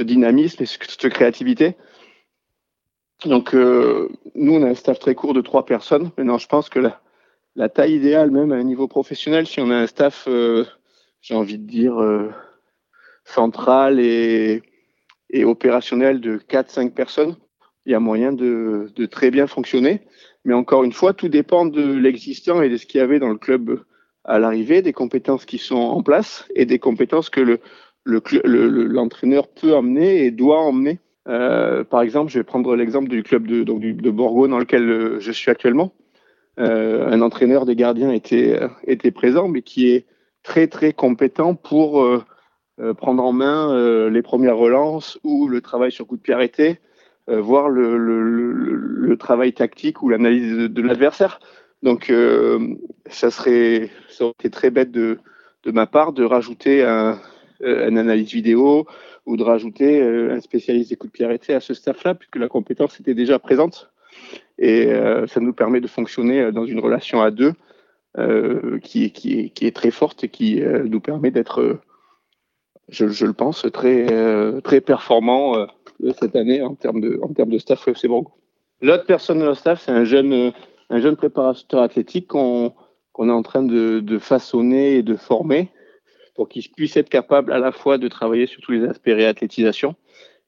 dynamisme 0.00 0.62
et 0.62 0.66
cette 0.66 1.08
créativité. 1.10 1.76
Donc, 3.24 3.54
euh, 3.54 4.08
nous, 4.34 4.54
on 4.54 4.62
a 4.62 4.68
un 4.68 4.74
staff 4.74 4.98
très 4.98 5.14
court 5.14 5.34
de 5.34 5.40
trois 5.40 5.64
personnes. 5.64 6.10
Maintenant, 6.18 6.38
je 6.38 6.46
pense 6.48 6.68
que 6.68 6.80
la, 7.54 7.68
taille 7.68 7.94
idéale, 7.94 8.30
même 8.30 8.52
à 8.52 8.56
un 8.56 8.62
niveau 8.62 8.88
professionnel, 8.88 9.46
si 9.46 9.60
on 9.60 9.70
a 9.70 9.76
un 9.76 9.86
staff, 9.86 10.26
euh, 10.28 10.64
j'ai 11.22 11.34
envie 11.34 11.58
de 11.58 11.66
dire, 11.66 11.98
euh, 11.98 12.30
central 13.24 14.00
et, 14.00 14.62
et 15.30 15.44
opérationnel 15.44 16.20
de 16.20 16.38
4-5 16.38 16.92
personnes, 16.92 17.36
il 17.86 17.92
y 17.92 17.94
a 17.94 18.00
moyen 18.00 18.32
de, 18.32 18.90
de 18.94 19.06
très 19.06 19.30
bien 19.30 19.46
fonctionner. 19.46 20.02
Mais 20.44 20.54
encore 20.54 20.84
une 20.84 20.92
fois, 20.92 21.12
tout 21.12 21.28
dépend 21.28 21.66
de 21.66 21.82
l'existant 21.82 22.62
et 22.62 22.68
de 22.68 22.76
ce 22.76 22.86
qu'il 22.86 22.98
y 22.98 23.02
avait 23.02 23.18
dans 23.18 23.30
le 23.30 23.38
club 23.38 23.82
à 24.26 24.38
l'arrivée, 24.38 24.82
des 24.82 24.92
compétences 24.92 25.44
qui 25.44 25.58
sont 25.58 25.76
en 25.76 26.02
place 26.02 26.46
et 26.54 26.66
des 26.66 26.78
compétences 26.78 27.30
que 27.30 27.40
le, 27.40 27.60
l'entraîneur 28.04 29.44
le, 29.44 29.60
peut 29.60 29.74
emmener 29.74 30.24
et 30.24 30.30
doit 30.30 30.60
emmener. 30.60 30.98
Euh, 31.28 31.84
par 31.84 32.02
exemple, 32.02 32.30
je 32.30 32.38
vais 32.38 32.44
prendre 32.44 32.76
l'exemple 32.76 33.08
du 33.08 33.22
club 33.22 33.46
de, 33.46 34.10
Borgo 34.10 34.46
dans 34.48 34.58
lequel 34.58 34.88
euh, 34.88 35.20
je 35.20 35.32
suis 35.32 35.50
actuellement. 35.50 35.92
Euh, 36.58 37.08
un 37.08 37.20
entraîneur 37.20 37.66
des 37.66 37.76
gardiens 37.76 38.12
était, 38.12 38.60
était 38.86 39.10
présent, 39.10 39.48
mais 39.48 39.62
qui 39.62 39.90
est 39.90 40.06
très 40.42 40.68
très 40.68 40.92
compétent 40.92 41.54
pour 41.54 42.06
prendre 42.98 43.24
en 43.24 43.32
main 43.32 44.08
les 44.08 44.22
premières 44.22 44.56
relances 44.56 45.18
ou 45.24 45.48
le 45.48 45.60
travail 45.60 45.90
sur 45.90 46.06
coup 46.06 46.16
de 46.16 46.22
pied 46.22 46.34
arrêté, 46.34 46.78
voir 47.26 47.68
le, 47.68 47.98
le, 47.98 49.16
travail 49.16 49.52
tactique 49.54 50.02
ou 50.02 50.08
l'analyse 50.08 50.56
de 50.56 50.82
l'adversaire. 50.82 51.40
Donc, 51.82 52.10
euh, 52.10 52.74
ça 53.06 53.30
serait, 53.30 53.90
ça 54.08 54.24
aurait 54.24 54.34
été 54.38 54.50
très 54.50 54.70
bête 54.70 54.90
de, 54.90 55.18
de 55.64 55.70
ma 55.70 55.86
part 55.86 56.12
de 56.12 56.24
rajouter 56.24 56.82
un, 56.84 57.20
euh, 57.62 57.88
une 57.88 57.98
analyse 57.98 58.32
vidéo 58.32 58.86
ou 59.26 59.36
de 59.36 59.42
rajouter 59.42 60.00
euh, 60.00 60.34
un 60.34 60.40
spécialiste 60.40 60.90
des 60.90 60.96
coups 60.96 61.12
de 61.12 61.16
pied 61.16 61.24
arrêtés 61.24 61.54
à 61.54 61.60
ce 61.60 61.74
staff-là, 61.74 62.14
puisque 62.14 62.36
la 62.36 62.48
compétence 62.48 62.98
était 63.00 63.14
déjà 63.14 63.38
présente. 63.38 63.90
Et 64.58 64.88
ça 65.26 65.40
nous 65.40 65.52
permet 65.52 65.82
de 65.82 65.86
fonctionner 65.86 66.50
dans 66.50 66.64
une 66.64 66.80
relation 66.80 67.20
à 67.20 67.30
deux 67.30 67.52
qui, 68.82 69.12
qui, 69.12 69.52
est 69.60 69.76
très 69.76 69.90
forte 69.90 70.24
et 70.24 70.30
qui 70.30 70.62
nous 70.62 71.00
permet 71.00 71.30
d'être, 71.30 71.78
je, 72.88 73.04
le 73.04 73.34
pense, 73.34 73.66
très, 73.70 74.06
très 74.62 74.80
performant 74.80 75.66
cette 76.18 76.34
année 76.34 76.62
en 76.62 76.74
termes 76.74 77.02
de, 77.02 77.20
en 77.22 77.28
termes 77.34 77.50
de 77.50 77.58
staff. 77.58 77.86
L'autre 78.80 79.04
personne 79.04 79.40
de 79.40 79.44
notre 79.44 79.60
staff, 79.60 79.82
c'est 79.82 79.92
un 79.92 80.04
jeune 80.04 80.54
un 80.90 81.00
jeune 81.00 81.16
préparateur 81.16 81.82
athlétique 81.82 82.28
qu'on 82.28 82.72
est 83.18 83.30
en 83.30 83.42
train 83.42 83.62
de, 83.62 84.18
façonner 84.18 84.96
et 84.96 85.02
de 85.02 85.16
former 85.16 85.70
pour 86.34 86.48
qu'il 86.48 86.62
puisse 86.70 86.96
être 86.96 87.08
capable 87.08 87.52
à 87.52 87.58
la 87.58 87.72
fois 87.72 87.98
de 87.98 88.08
travailler 88.08 88.46
sur 88.46 88.60
tous 88.60 88.72
les 88.72 88.84
aspects 88.84 89.06
réathlétisation 89.06 89.94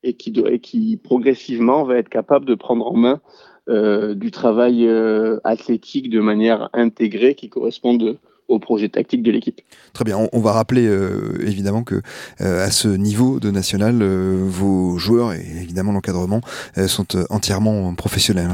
et 0.03 0.15
qui, 0.15 0.33
et 0.47 0.61
qui 0.61 0.97
progressivement 0.97 1.85
va 1.85 1.97
être 1.97 2.09
capable 2.09 2.45
de 2.45 2.55
prendre 2.55 2.87
en 2.87 2.95
main 2.95 3.21
euh, 3.69 4.15
du 4.15 4.31
travail 4.31 4.87
euh, 4.87 5.41
athlétique 5.45 6.11
de 6.11 6.21
manière 6.21 6.69
intégrée 6.73 7.35
qui 7.35 7.49
corresponde 7.49 8.19
au 8.49 8.59
projet 8.59 8.89
tactique 8.89 9.23
de 9.23 9.31
l'équipe. 9.31 9.61
Très 9.93 10.05
bien, 10.05 10.27
on, 10.33 10.41
va 10.41 10.53
rappeler 10.53 10.89
évidemment 11.41 11.85
que 11.85 12.01
à 12.39 12.71
ce 12.71 12.89
niveau 12.89 13.41
de 13.41 13.51
national, 13.51 14.03
vos 14.03 14.97
joueurs 14.97 15.35
et 15.35 15.45
évidemment 15.61 15.93
l'encadrement 15.93 16.41
sont 16.87 17.09
entièrement 17.29 17.95
professionnels. 17.95 18.49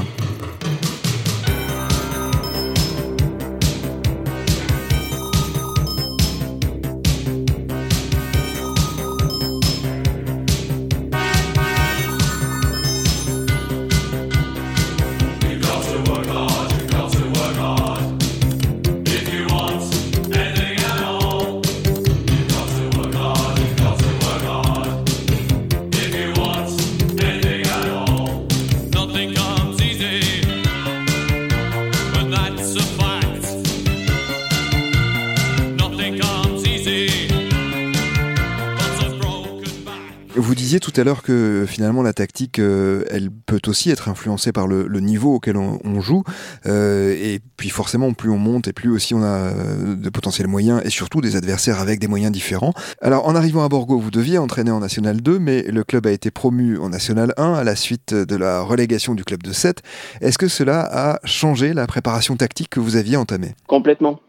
Tout 40.85 41.01
à 41.01 41.03
l'heure 41.03 41.23
que 41.23 41.65
finalement 41.67 42.03
la 42.03 42.13
tactique, 42.13 42.59
euh, 42.59 43.05
elle 43.09 43.31
peut 43.31 43.59
aussi 43.65 43.89
être 43.89 44.07
influencée 44.07 44.51
par 44.51 44.67
le, 44.67 44.85
niveau 44.99 45.33
auquel 45.33 45.57
on, 45.57 45.99
joue. 45.99 46.23
Euh, 46.67 47.15
et 47.17 47.39
puis 47.57 47.69
forcément, 47.69 48.13
plus 48.13 48.29
on 48.29 48.37
monte 48.37 48.67
et 48.67 48.73
plus 48.73 48.91
aussi 48.91 49.15
on 49.15 49.23
a 49.23 49.49
euh, 49.49 49.95
de 49.95 50.09
potentiels 50.09 50.47
moyens 50.47 50.81
et 50.85 50.91
surtout 50.91 51.21
des 51.21 51.37
adversaires 51.37 51.79
avec 51.79 51.99
des 51.99 52.07
moyens 52.07 52.31
différents. 52.31 52.73
Alors 53.01 53.27
en 53.27 53.35
arrivant 53.35 53.63
à 53.63 53.69
Borgo, 53.69 53.97
vous 53.97 54.11
deviez 54.11 54.37
entraîner 54.37 54.69
en 54.69 54.79
National 54.79 55.21
2, 55.21 55.39
mais 55.39 55.63
le 55.63 55.83
club 55.83 56.05
a 56.05 56.11
été 56.11 56.29
promu 56.29 56.77
en 56.77 56.89
National 56.89 57.33
1 57.37 57.53
à 57.53 57.63
la 57.63 57.75
suite 57.75 58.13
de 58.13 58.35
la 58.35 58.61
relégation 58.61 59.15
du 59.15 59.23
club 59.23 59.41
de 59.41 59.53
7. 59.53 59.81
Est-ce 60.21 60.37
que 60.37 60.47
cela 60.47 60.81
a 60.81 61.19
changé 61.25 61.73
la 61.73 61.87
préparation 61.87 62.35
tactique 62.35 62.69
que 62.69 62.79
vous 62.79 62.95
aviez 62.95 63.17
entamée? 63.17 63.55
Complètement. 63.65 64.19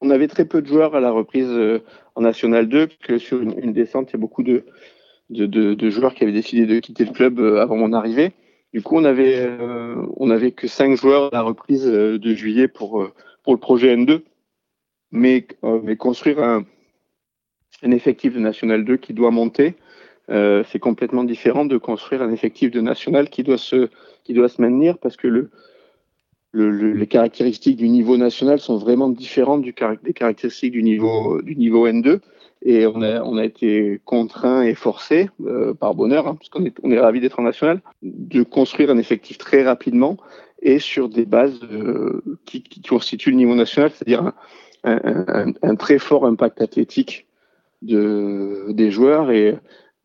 On 0.00 0.08
avait 0.08 0.28
très 0.28 0.46
peu 0.46 0.62
de 0.62 0.68
joueurs 0.68 0.94
à 0.94 1.00
la 1.00 1.10
reprise 1.10 1.50
en 2.14 2.20
National 2.22 2.68
2, 2.68 2.86
parce 2.86 2.98
que 3.00 3.18
sur 3.18 3.42
une 3.42 3.72
descente, 3.72 4.10
il 4.10 4.12
y 4.12 4.16
a 4.16 4.20
beaucoup 4.20 4.44
de, 4.44 4.64
de, 5.30 5.90
joueurs 5.90 6.14
qui 6.14 6.24
avaient 6.24 6.32
décidé 6.32 6.66
de 6.66 6.80
quitter 6.80 7.04
le 7.04 7.12
club 7.12 7.38
euh, 7.40 7.60
avant 7.60 7.76
mon 7.76 7.92
arrivée. 7.92 8.32
Du 8.72 8.82
coup, 8.82 8.96
on 8.96 9.04
avait, 9.04 9.36
euh, 9.38 9.96
on 10.16 10.30
avait 10.30 10.52
que 10.52 10.66
cinq 10.66 10.96
joueurs 10.96 11.32
à 11.32 11.36
la 11.36 11.42
reprise 11.42 11.86
euh, 11.86 12.18
de 12.18 12.34
juillet 12.34 12.68
pour, 12.68 13.06
pour 13.42 13.52
le 13.52 13.58
projet 13.58 13.94
N2. 13.94 14.22
Mais, 15.10 15.46
mais 15.84 15.96
construire 15.96 16.42
un, 16.42 16.66
un, 17.82 17.90
effectif 17.92 18.34
de 18.34 18.40
National 18.40 18.84
2 18.84 18.98
qui 18.98 19.14
doit 19.14 19.30
monter, 19.30 19.74
c'est 20.28 20.78
complètement 20.78 21.24
différent 21.24 21.64
de 21.64 21.78
construire 21.78 22.20
un 22.20 22.30
effectif 22.30 22.70
de 22.70 22.82
National 22.82 23.30
qui 23.30 23.42
doit 23.42 23.56
se, 23.56 23.88
qui 24.24 24.34
doit 24.34 24.50
se 24.50 24.60
maintenir 24.60 24.98
parce 24.98 25.16
que 25.16 25.26
le, 25.26 25.50
le, 26.52 26.92
les 26.92 27.06
caractéristiques 27.06 27.76
du 27.76 27.88
niveau 27.88 28.18
national 28.18 28.58
sont 28.60 28.76
vraiment 28.76 29.08
différentes 29.08 29.62
des 29.62 30.12
caractéristiques 30.12 30.72
du 30.72 30.82
niveau, 30.82 31.40
du 31.40 31.56
niveau 31.56 31.88
N2. 31.88 32.20
Et 32.62 32.86
on 32.86 33.02
a, 33.02 33.22
on 33.22 33.36
a 33.36 33.44
été 33.44 34.00
contraint 34.04 34.62
et 34.62 34.74
forcé, 34.74 35.30
euh, 35.44 35.74
par 35.74 35.94
bonheur, 35.94 36.26
hein, 36.26 36.34
parce 36.34 36.48
qu'on 36.48 36.64
est, 36.64 36.76
on 36.82 36.90
est 36.90 36.98
ravis 36.98 37.20
d'être 37.20 37.38
en 37.38 37.44
national, 37.44 37.80
de 38.02 38.42
construire 38.42 38.90
un 38.90 38.98
effectif 38.98 39.38
très 39.38 39.62
rapidement 39.62 40.16
et 40.60 40.80
sur 40.80 41.08
des 41.08 41.24
bases 41.24 41.60
euh, 41.70 42.22
qui, 42.44 42.62
qui, 42.62 42.82
constituent 42.82 43.30
le 43.30 43.36
niveau 43.36 43.54
national, 43.54 43.92
c'est-à-dire 43.92 44.32
un, 44.84 45.74
très 45.76 45.98
fort 45.98 46.26
impact 46.26 46.60
athlétique 46.60 47.26
de, 47.82 48.66
des 48.70 48.90
joueurs 48.90 49.30
et 49.30 49.56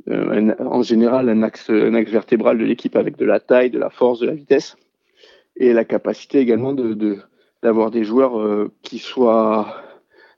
euh, 0.10 0.53
en 0.60 0.83
général 0.83 1.29
un 1.29 1.41
axe, 1.41 1.69
un 1.69 1.93
axe 1.95 2.12
vertébral 2.12 2.57
de 2.60 2.65
l'équipe 2.65 2.95
avec 2.95 3.17
de 3.17 3.25
la 3.25 3.39
taille, 3.39 3.72
de 3.72 3.79
la 3.79 3.89
force, 3.89 4.19
de 4.19 4.27
la 4.27 4.33
vitesse 4.33 4.75
et 5.55 5.74
la 5.74 5.86
capacité 5.86 6.39
également 6.39 6.74
de, 6.74 7.17
d'avoir 7.63 7.89
des 7.89 8.03
joueurs 8.03 8.69
qui 8.81 9.00
soient 9.00 9.83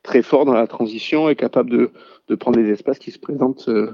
très 0.05 0.21
fort 0.21 0.45
dans 0.45 0.53
la 0.53 0.67
transition 0.67 1.29
et 1.29 1.35
capable 1.35 1.69
de, 2.27 2.35
prendre 2.35 2.59
les 2.59 2.69
espaces 2.69 3.00
qui 3.00 3.12
se 3.12 3.19
présentent 3.19 3.67
euh, 3.67 3.91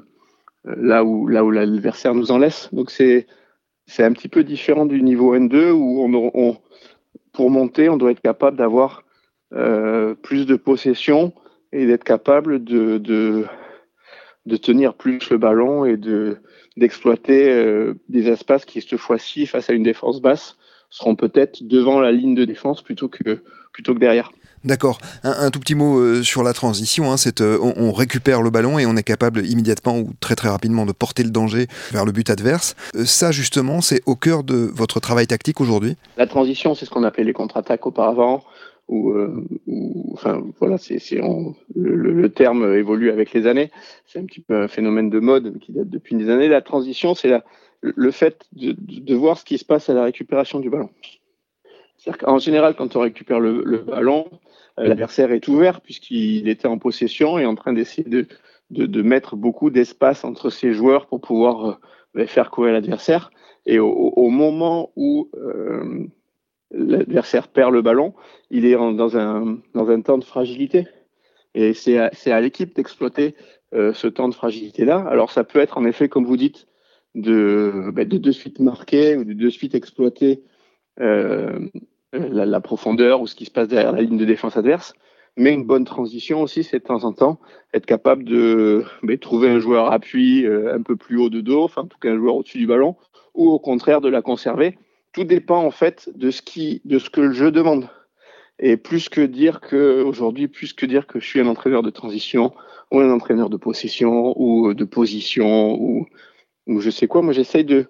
là 0.65 1.03
où 1.03 1.27
là 1.27 1.43
où 1.43 1.51
l'adversaire 1.51 2.13
nous 2.13 2.31
en 2.31 2.37
laisse. 2.37 2.69
Donc 2.73 2.91
c'est 2.91 3.27
c'est 3.87 4.03
un 4.03 4.13
petit 4.13 4.29
peu 4.29 4.43
différent 4.43 4.85
du 4.85 5.01
niveau 5.01 5.35
N2 5.35 5.71
où 5.71 6.03
on, 6.03 6.57
pour 7.33 7.49
monter, 7.49 7.89
on 7.89 7.97
doit 7.97 8.11
être 8.11 8.21
capable 8.21 8.57
d'avoir 8.57 9.03
euh, 9.53 10.13
plus 10.15 10.45
de 10.45 10.55
possession 10.55 11.33
et 11.73 11.85
d'être 11.85 12.03
capable 12.03 12.63
de, 12.63 12.97
de, 12.97 13.45
de 14.45 14.57
tenir 14.57 14.93
plus 14.93 15.29
le 15.29 15.37
ballon 15.37 15.85
et 15.85 15.97
de 15.97 16.37
d'exploiter 16.77 17.51
euh, 17.51 17.95
des 18.07 18.29
espaces 18.29 18.63
qui 18.63 18.79
cette 18.81 18.97
fois-ci 18.97 19.45
face 19.45 19.69
à 19.69 19.73
une 19.73 19.83
défense 19.83 20.21
basse 20.21 20.57
seront 20.89 21.15
peut-être 21.15 21.63
devant 21.63 21.99
la 21.99 22.13
ligne 22.13 22.35
de 22.35 22.45
défense 22.45 22.81
plutôt 22.81 23.09
que 23.09 23.43
plutôt 23.73 23.93
que 23.93 23.99
derrière. 23.99 24.31
D'accord. 24.63 24.99
Un, 25.23 25.49
tout 25.49 25.59
petit 25.59 25.73
mot 25.73 25.99
euh, 25.99 26.21
sur 26.21 26.43
la 26.43 26.53
transition. 26.53 27.11
Hein, 27.11 27.15
euh, 27.41 27.57
on, 27.61 27.91
récupère 27.91 28.41
le 28.41 28.51
ballon 28.51 28.77
et 28.77 28.85
on 28.85 28.95
est 28.95 29.03
capable 29.03 29.45
immédiatement 29.45 29.97
ou 29.97 30.11
très 30.19 30.35
très 30.35 30.49
rapidement 30.49 30.85
de 30.85 30.91
porter 30.91 31.23
le 31.23 31.31
danger 31.31 31.67
vers 31.91 32.05
le 32.05 32.11
but 32.11 32.29
adverse. 32.29 32.75
Euh, 32.95 33.05
ça 33.05 33.31
justement, 33.31 33.81
c'est 33.81 34.01
au 34.05 34.15
cœur 34.15 34.43
de 34.43 34.55
votre 34.55 34.99
travail 34.99 35.25
tactique 35.25 35.61
aujourd'hui? 35.61 35.95
La 36.17 36.27
transition, 36.27 36.75
c'est 36.75 36.85
ce 36.85 36.91
qu'on 36.91 37.03
appelait 37.03 37.23
les 37.23 37.33
contre-attaques 37.33 37.85
auparavant. 37.87 38.43
Enfin 40.13 40.43
voilà, 40.59 40.77
c'est, 40.77 40.99
le, 41.75 42.29
terme 42.29 42.75
évolue 42.75 43.09
avec 43.09 43.33
les 43.33 43.47
années. 43.47 43.71
C'est 44.05 44.19
un 44.19 44.25
petit 44.25 44.41
peu 44.41 44.63
un 44.63 44.67
phénomène 44.67 45.09
de 45.09 45.19
mode 45.19 45.59
qui 45.59 45.71
date 45.71 45.89
depuis 45.89 46.15
des 46.15 46.29
années. 46.29 46.49
La 46.49 46.61
transition, 46.61 47.15
c'est 47.15 47.31
le 47.81 48.11
fait 48.11 48.45
de, 48.53 49.15
voir 49.15 49.37
ce 49.37 49.45
qui 49.45 49.57
se 49.57 49.65
passe 49.65 49.89
à 49.89 49.93
la 49.93 50.03
récupération 50.03 50.59
du 50.59 50.69
ballon. 50.69 50.89
En 52.25 52.39
général, 52.39 52.75
quand 52.75 52.95
on 52.95 53.01
récupère 53.01 53.39
le, 53.39 53.77
ballon, 53.79 54.27
l'adversaire 54.83 55.31
est 55.31 55.47
ouvert 55.47 55.81
puisqu'il 55.81 56.47
était 56.47 56.67
en 56.67 56.77
possession 56.77 57.39
et 57.39 57.45
en 57.45 57.55
train 57.55 57.73
d'essayer 57.73 58.07
de, 58.07 58.27
de, 58.69 59.01
mettre 59.01 59.35
beaucoup 59.35 59.69
d'espace 59.69 60.23
entre 60.23 60.49
ses 60.49 60.73
joueurs 60.73 61.07
pour 61.07 61.21
pouvoir 61.21 61.65
euh, 61.65 61.73
ben, 62.13 62.27
faire 62.27 62.51
courir 62.51 62.73
l'adversaire. 62.73 63.31
Et 63.65 63.79
au, 63.79 64.29
moment 64.29 64.91
où 64.95 65.29
euh, 65.35 66.07
l'adversaire 66.71 67.47
perd 67.47 67.71
le 67.73 67.83
ballon, 67.83 68.15
il 68.49 68.65
est 68.65 68.73
dans, 68.73 69.17
un, 69.17 69.59
dans 69.75 69.89
un 69.89 70.01
temps 70.01 70.17
de 70.17 70.23
fragilité. 70.23 70.87
Et 71.53 71.73
c'est 71.73 71.99
à, 71.99 72.09
à 72.25 72.41
l'équipe 72.41 72.75
d'exploiter 72.75 73.35
ce 73.71 74.07
temps 74.07 74.29
de 74.29 74.33
fragilité-là. 74.33 75.05
Alors 75.07 75.31
ça 75.31 75.43
peut 75.43 75.59
être 75.59 75.77
en 75.77 75.85
effet, 75.85 76.09
comme 76.09 76.25
vous 76.25 76.37
dites, 76.37 76.65
de, 77.13 77.91
ben, 77.93 78.07
de 78.07 78.17
de 78.17 78.31
suite 78.31 78.59
marquer 78.59 79.15
ou 79.15 79.23
de 79.23 79.33
de 79.33 79.49
suite 79.49 79.75
exploiter 79.75 80.43
euh, 80.99 81.67
la, 82.13 82.61
profondeur 82.61 83.21
ou 83.21 83.27
ce 83.27 83.35
qui 83.35 83.45
se 83.45 83.51
passe 83.51 83.67
derrière 83.67 83.91
la 83.91 84.01
ligne 84.01 84.17
de 84.17 84.25
défense 84.25 84.57
adverse. 84.57 84.93
Mais 85.37 85.53
une 85.53 85.63
bonne 85.63 85.85
transition 85.85 86.41
aussi, 86.41 86.63
c'est 86.63 86.79
de 86.79 86.83
temps 86.83 87.05
en 87.05 87.13
temps 87.13 87.39
être 87.73 87.85
capable 87.85 88.25
de 88.25 88.83
trouver 89.21 89.49
un 89.49 89.59
joueur 89.59 89.91
appui 89.91 90.45
euh, 90.45 90.75
un 90.75 90.81
peu 90.81 90.97
plus 90.97 91.17
haut 91.17 91.29
de 91.29 91.39
dos, 91.39 91.63
enfin 91.63 91.83
en 91.83 91.87
tout 91.87 91.97
cas 91.99 92.11
un 92.11 92.17
joueur 92.17 92.35
au-dessus 92.35 92.57
du 92.57 92.67
ballon, 92.67 92.97
ou 93.33 93.49
au 93.49 93.59
contraire 93.59 94.01
de 94.01 94.09
la 94.09 94.21
conserver. 94.21 94.77
Tout 95.13 95.23
dépend 95.23 95.63
en 95.63 95.71
fait 95.71 96.09
de 96.15 96.31
ce 96.31 96.41
qui, 96.41 96.81
de 96.83 96.99
ce 96.99 97.09
que 97.09 97.21
le 97.21 97.31
jeu 97.31 97.51
demande. 97.51 97.89
Et 98.59 98.77
plus 98.77 99.09
que 99.09 99.21
dire 99.21 99.61
que 99.61 100.03
aujourd'hui, 100.03 100.47
plus 100.47 100.73
que 100.73 100.85
dire 100.85 101.07
que 101.07 101.19
je 101.19 101.25
suis 101.25 101.39
un 101.39 101.47
entraîneur 101.47 101.81
de 101.81 101.89
transition 101.89 102.53
ou 102.91 102.99
un 102.99 103.11
entraîneur 103.11 103.49
de 103.49 103.57
possession 103.57 104.33
ou 104.39 104.73
de 104.73 104.83
position 104.83 105.73
ou, 105.81 106.05
ou 106.67 106.81
je 106.81 106.89
sais 106.89 107.07
quoi, 107.07 107.21
moi 107.21 107.33
j'essaye 107.33 107.65
de 107.65 107.87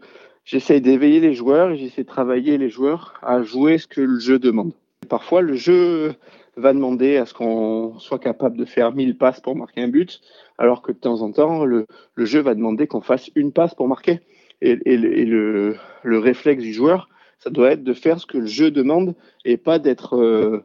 j'essaye 0.52 0.82
d'éveiller 0.82 1.22
les 1.22 1.34
joueurs 1.34 1.72
et 1.72 1.78
j'essaie 1.78 2.04
de 2.04 2.08
travailler 2.08 2.58
les 2.58 2.70
joueurs 2.70 3.14
à 3.22 3.42
jouer 3.42 3.78
ce 3.78 3.88
que 3.88 4.02
le 4.02 4.20
jeu 4.20 4.38
demande. 4.38 4.74
Parfois, 5.08 5.42
le 5.42 5.54
jeu 5.54 6.14
va 6.58 6.74
demander 6.74 7.16
à 7.16 7.26
ce 7.26 7.34
qu'on 7.34 7.98
soit 8.00 8.20
capable 8.20 8.58
de 8.58 8.66
faire 8.66 8.94
1000 8.94 9.18
passes 9.18 9.40
pour 9.40 9.56
marquer 9.56 9.82
un 9.82 9.88
but, 9.88 10.20
alors 10.58 10.82
que 10.82 10.92
de 10.92 10.98
temps 10.98 11.22
en 11.22 11.32
temps, 11.32 11.64
le, 11.64 11.88
jeu 12.18 12.42
va 12.42 12.54
demander 12.54 12.86
qu'on 12.86 13.00
fasse 13.00 13.32
une 13.36 13.54
passe 13.54 13.76
pour 13.76 13.88
marquer. 13.88 14.20
Et, 14.62 14.76
le, 14.76 15.78
le, 16.04 16.20
réflexe 16.20 16.62
du 16.62 16.74
joueur, 16.74 17.08
ça 17.40 17.50
doit 17.50 17.72
être 17.72 17.84
de 17.84 17.94
faire 17.94 18.20
ce 18.20 18.26
que 18.26 18.38
le 18.38 18.46
jeu 18.46 18.72
demande 18.72 19.16
et 19.46 19.58
pas 19.58 19.80
d'être 19.80 20.18
euh, 20.18 20.64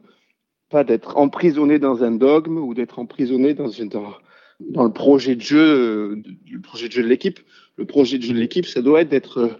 pas 0.69 0.83
d'être 0.83 1.17
emprisonné 1.17 1.79
dans 1.79 2.03
un 2.03 2.11
dogme 2.11 2.57
ou 2.57 2.73
d'être 2.73 2.99
emprisonné 2.99 3.53
dans, 3.53 3.69
dans, 3.85 4.13
dans 4.59 4.83
le 4.83 4.91
projet 4.91 5.35
de 5.35 5.41
jeu, 5.41 6.21
le 6.51 6.61
projet 6.61 6.89
de 6.89 6.93
jeu 6.93 7.03
de 7.03 7.07
l'équipe. 7.07 7.39
Le 7.77 7.85
projet 7.85 8.17
de 8.17 8.23
jeu 8.23 8.33
de 8.33 8.39
l'équipe, 8.39 8.65
ça 8.65 8.81
doit 8.81 9.01
être 9.01 9.09
d'être 9.09 9.57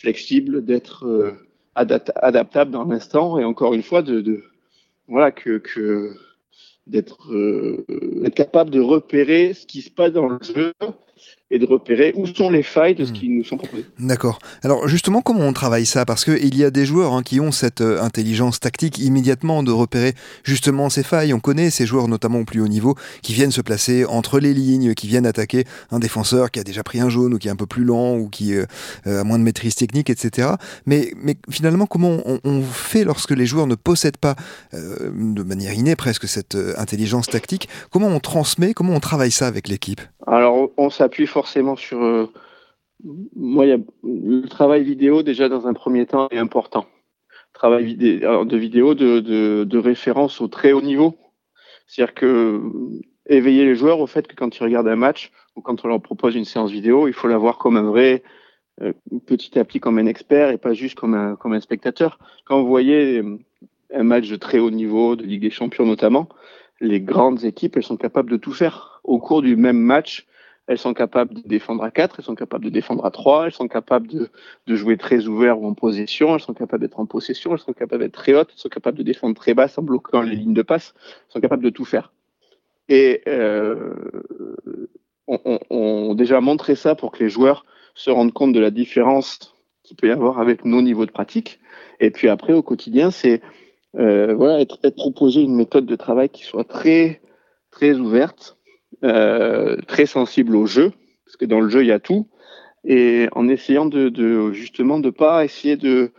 flexible, 0.00 0.64
d'être 0.64 1.06
euh, 1.06 1.32
adaptable 1.74 2.70
dans 2.70 2.84
l'instant 2.84 3.38
et 3.38 3.44
encore 3.44 3.74
une 3.74 3.82
fois 3.82 4.02
de, 4.02 4.42
voilà 5.08 5.30
que, 5.30 5.58
que 5.58 6.14
d'être 6.86 7.32
euh, 7.32 7.84
capable 8.34 8.70
de 8.70 8.80
repérer 8.80 9.52
ce 9.52 9.66
qui 9.66 9.82
se 9.82 9.90
passe 9.90 10.12
dans 10.12 10.28
le 10.28 10.38
jeu 10.42 10.72
et 11.50 11.58
de 11.58 11.66
repérer 11.66 12.12
où 12.14 12.26
sont 12.26 12.48
les 12.48 12.62
failles 12.62 12.94
de 12.94 13.04
ce 13.04 13.10
hmm. 13.10 13.14
qui 13.14 13.28
nous 13.28 13.44
sont 13.44 13.56
proposés. 13.56 13.84
D'accord. 13.98 14.38
Alors 14.62 14.86
justement, 14.86 15.20
comment 15.20 15.40
on 15.40 15.52
travaille 15.52 15.86
ça? 15.86 16.04
Parce 16.04 16.24
qu'il 16.24 16.56
y 16.56 16.64
a 16.64 16.70
des 16.70 16.84
joueurs 16.84 17.12
hein, 17.12 17.22
qui 17.22 17.40
ont 17.40 17.50
cette 17.50 17.80
euh, 17.80 18.00
intelligence 18.00 18.60
tactique 18.60 18.98
immédiatement 18.98 19.62
de 19.62 19.72
repérer 19.72 20.14
justement 20.44 20.88
ces 20.90 21.02
failles. 21.02 21.34
On 21.34 21.40
connaît 21.40 21.70
ces 21.70 21.86
joueurs, 21.86 22.06
notamment 22.06 22.40
au 22.40 22.44
plus 22.44 22.60
haut 22.60 22.68
niveau, 22.68 22.94
qui 23.22 23.32
viennent 23.32 23.50
se 23.50 23.60
placer 23.60 24.04
entre 24.04 24.38
les 24.38 24.54
lignes, 24.54 24.94
qui 24.94 25.08
viennent 25.08 25.26
attaquer 25.26 25.64
un 25.90 25.98
défenseur 25.98 26.50
qui 26.52 26.60
a 26.60 26.64
déjà 26.64 26.84
pris 26.84 27.00
un 27.00 27.08
jaune 27.08 27.34
ou 27.34 27.38
qui 27.38 27.48
est 27.48 27.50
un 27.50 27.56
peu 27.56 27.66
plus 27.66 27.84
lent 27.84 28.16
ou 28.16 28.28
qui 28.28 28.54
euh, 28.54 28.64
a 29.06 29.24
moins 29.24 29.38
de 29.38 29.44
maîtrise 29.44 29.74
technique, 29.74 30.08
etc. 30.08 30.50
Mais, 30.86 31.12
mais 31.20 31.36
finalement, 31.50 31.86
comment 31.86 32.18
on, 32.44 32.60
fait 32.62 33.04
lorsque 33.04 33.30
les 33.30 33.46
joueurs 33.46 33.66
ne 33.66 33.74
possèdent 33.74 34.18
pas 34.18 34.36
euh, 34.74 35.10
de 35.10 35.42
manière 35.42 35.72
innée 35.72 35.96
presque 35.96 36.28
cette 36.28 36.56
intelligence 36.76 37.26
tactique? 37.26 37.68
Comment 37.90 38.08
on 38.08 38.20
transmet? 38.20 38.74
Comment 38.74 38.94
on 38.94 39.00
travaille 39.00 39.30
ça 39.30 39.46
avec 39.46 39.66
l'équipe? 39.66 40.00
Alors, 40.26 40.70
on 40.76 40.90
s'appuie 40.90 41.26
forcément 41.26 41.39
sur. 41.46 42.02
Euh, 42.02 42.26
moi, 43.34 43.64
le 44.04 44.46
travail 44.46 44.84
vidéo, 44.84 45.22
déjà, 45.22 45.48
dans 45.48 45.66
un 45.66 45.72
premier 45.72 46.06
temps, 46.06 46.28
est 46.30 46.38
important. 46.38 46.86
Travail 47.52 47.84
vidéo, 47.84 48.44
de 48.44 48.56
vidéo 48.56 48.94
de, 48.94 49.20
de, 49.64 49.78
référence 49.78 50.40
au 50.40 50.48
très 50.48 50.72
haut 50.72 50.82
niveau. 50.82 51.16
C'est-à-dire 51.86 52.14
que 52.14 52.60
éveiller 53.26 53.64
les 53.64 53.74
joueurs 53.74 54.00
au 54.00 54.06
fait 54.06 54.26
que 54.26 54.34
quand 54.34 54.56
ils 54.56 54.62
regardent 54.62 54.88
un 54.88 54.96
match 54.96 55.32
ou 55.56 55.62
quand 55.62 55.84
on 55.84 55.88
leur 55.88 56.00
propose 56.00 56.36
une 56.36 56.44
séance 56.44 56.70
vidéo, 56.70 57.08
il 57.08 57.14
faut 57.14 57.28
la 57.28 57.38
voir 57.38 57.58
comme 57.58 57.76
un 57.76 57.82
vrai 57.82 58.22
euh, 58.82 58.92
petit 59.26 59.58
à 59.58 59.64
petit 59.64 59.80
comme 59.80 59.98
un 59.98 60.06
expert 60.06 60.50
et 60.50 60.58
pas 60.58 60.72
juste 60.72 60.98
comme 60.98 61.14
un, 61.14 61.36
comme 61.36 61.52
un 61.52 61.60
spectateur. 61.60 62.18
Quand 62.44 62.60
vous 62.60 62.68
voyez 62.68 63.18
euh, 63.18 63.38
un 63.92 64.02
match 64.04 64.28
de 64.28 64.36
très 64.36 64.58
haut 64.58 64.70
niveau, 64.70 65.16
de 65.16 65.24
Ligue 65.24 65.42
des 65.42 65.50
Champions 65.50 65.86
notamment, 65.86 66.28
les 66.80 67.00
grandes 67.00 67.44
équipes, 67.44 67.76
elles 67.76 67.82
sont 67.82 67.96
capables 67.96 68.30
de 68.30 68.36
tout 68.36 68.52
faire. 68.52 69.00
Au 69.04 69.18
cours 69.18 69.42
du 69.42 69.56
même 69.56 69.78
match, 69.78 70.26
elles 70.66 70.78
sont 70.78 70.94
capables 70.94 71.34
de 71.34 71.42
défendre 71.46 71.82
à 71.82 71.90
4, 71.90 72.16
elles 72.18 72.24
sont 72.24 72.34
capables 72.34 72.64
de 72.64 72.70
défendre 72.70 73.04
à 73.04 73.10
3, 73.10 73.46
elles 73.46 73.52
sont 73.52 73.68
capables 73.68 74.06
de, 74.06 74.30
jouer 74.76 74.96
très 74.96 75.26
ouvert 75.26 75.60
ou 75.60 75.66
en 75.66 75.74
possession, 75.74 76.34
elles 76.34 76.40
sont 76.40 76.54
capables 76.54 76.82
d'être 76.82 77.00
en 77.00 77.06
possession, 77.06 77.52
elles 77.52 77.58
sont 77.58 77.72
capables 77.72 78.02
d'être 78.02 78.14
très 78.14 78.34
hautes, 78.34 78.50
elles 78.52 78.60
sont 78.60 78.68
capables 78.68 78.98
de 78.98 79.02
défendre 79.02 79.34
très 79.34 79.54
basse 79.54 79.78
en 79.78 79.82
bloquant 79.82 80.22
les 80.22 80.36
lignes 80.36 80.54
de 80.54 80.62
passe, 80.62 80.94
elles 80.96 81.32
sont 81.32 81.40
capables 81.40 81.64
de 81.64 81.70
tout 81.70 81.84
faire. 81.84 82.12
Et 82.88 83.22
euh, 83.28 83.94
on, 85.26 85.58
on, 85.70 86.14
déjà 86.14 86.40
montré 86.40 86.74
ça 86.74 86.94
pour 86.94 87.12
que 87.12 87.22
les 87.22 87.30
joueurs 87.30 87.64
se 87.94 88.10
rendent 88.10 88.32
compte 88.32 88.52
de 88.52 88.60
la 88.60 88.70
différence 88.70 89.54
qu'il 89.82 89.96
peut 89.96 90.08
y 90.08 90.12
avoir 90.12 90.38
avec 90.40 90.64
nos 90.64 90.82
niveaux 90.82 91.06
de 91.06 91.10
pratique. 91.10 91.60
Et 92.00 92.10
puis 92.10 92.28
après, 92.28 92.52
au 92.52 92.62
quotidien, 92.62 93.10
c'est 93.10 93.42
euh, 93.96 94.34
voilà, 94.34 94.60
être, 94.60 94.78
être 94.84 94.96
proposé 94.96 95.42
une 95.42 95.54
méthode 95.54 95.86
de 95.86 95.96
travail 95.96 96.28
qui 96.28 96.44
soit 96.44 96.64
très, 96.64 97.20
très 97.70 97.94
ouverte, 97.94 98.56
très 99.02 100.06
sensible 100.06 100.56
au 100.56 100.66
jeu, 100.66 100.92
parce 101.24 101.36
que 101.36 101.44
dans 101.44 101.60
le 101.60 101.68
jeu, 101.68 101.82
il 101.82 101.88
y 101.88 101.92
a 101.92 102.00
tout, 102.00 102.28
et 102.84 103.28
en 103.32 103.48
essayant 103.48 103.86
de, 103.86 104.08
de 104.08 104.52
justement 104.52 104.98
de 104.98 105.10
pas 105.10 105.44
essayer 105.44 105.76
de, 105.76 106.12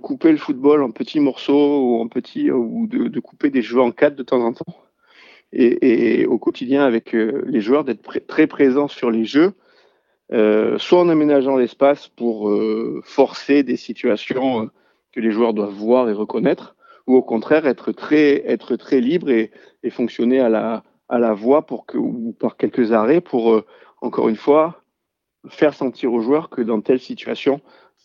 couper 0.00 0.32
le 0.32 0.38
football 0.38 0.82
en 0.82 0.90
petits 0.90 1.20
morceaux 1.20 1.80
ou 1.80 2.00
en 2.00 2.08
petits 2.08 2.50
ou 2.50 2.86
de, 2.86 3.20
couper 3.20 3.50
des 3.50 3.62
jeux 3.62 3.80
en 3.80 3.92
quatre 3.92 4.16
de 4.16 4.22
temps 4.22 4.44
en 4.44 4.52
temps. 4.52 4.76
Et, 5.52 6.24
au 6.26 6.38
quotidien 6.38 6.82
avec 6.82 7.14
euh, 7.14 7.42
les 7.46 7.60
joueurs 7.60 7.84
d'être 7.84 8.02
très 8.26 8.46
présents 8.46 8.88
sur 8.88 9.10
les 9.10 9.26
jeux, 9.26 9.52
euh, 10.32 10.78
soit 10.78 11.00
en 11.00 11.10
aménageant 11.10 11.56
l'espace 11.56 12.08
pour 12.08 12.48
euh, 12.48 13.02
forcer 13.04 13.62
des 13.62 13.76
situations 13.76 14.70
que 15.12 15.20
les 15.20 15.30
joueurs 15.30 15.52
doivent 15.52 15.74
voir 15.74 16.08
et 16.08 16.14
reconnaître, 16.14 16.74
ou 17.06 17.16
au 17.16 17.22
contraire 17.22 17.66
être 17.66 17.92
très, 17.92 18.42
être 18.50 18.76
très 18.76 19.00
libre 19.00 19.30
et 19.30 19.50
fonctionner 19.90 20.40
à 20.40 20.48
la, 20.48 20.84
à 21.12 21.18
la 21.18 21.34
voix 21.34 21.66
pour 21.66 21.84
que, 21.84 21.98
ou 21.98 22.34
par 22.40 22.56
quelques 22.56 22.92
arrêts 22.92 23.20
pour, 23.20 23.52
euh, 23.52 23.66
encore 24.00 24.30
une 24.30 24.36
fois, 24.36 24.82
faire 25.48 25.74
sentir 25.74 26.10
aux 26.12 26.22
joueurs 26.22 26.48
que 26.48 26.62
dans 26.62 26.80
telle 26.80 27.00
situation, 27.00 27.60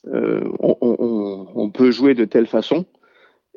euh, 0.08 0.44
on, 0.60 1.72
peut 1.72 1.92
jouer 1.92 2.16
de 2.16 2.26
telle 2.26 2.48
façon 2.48 2.86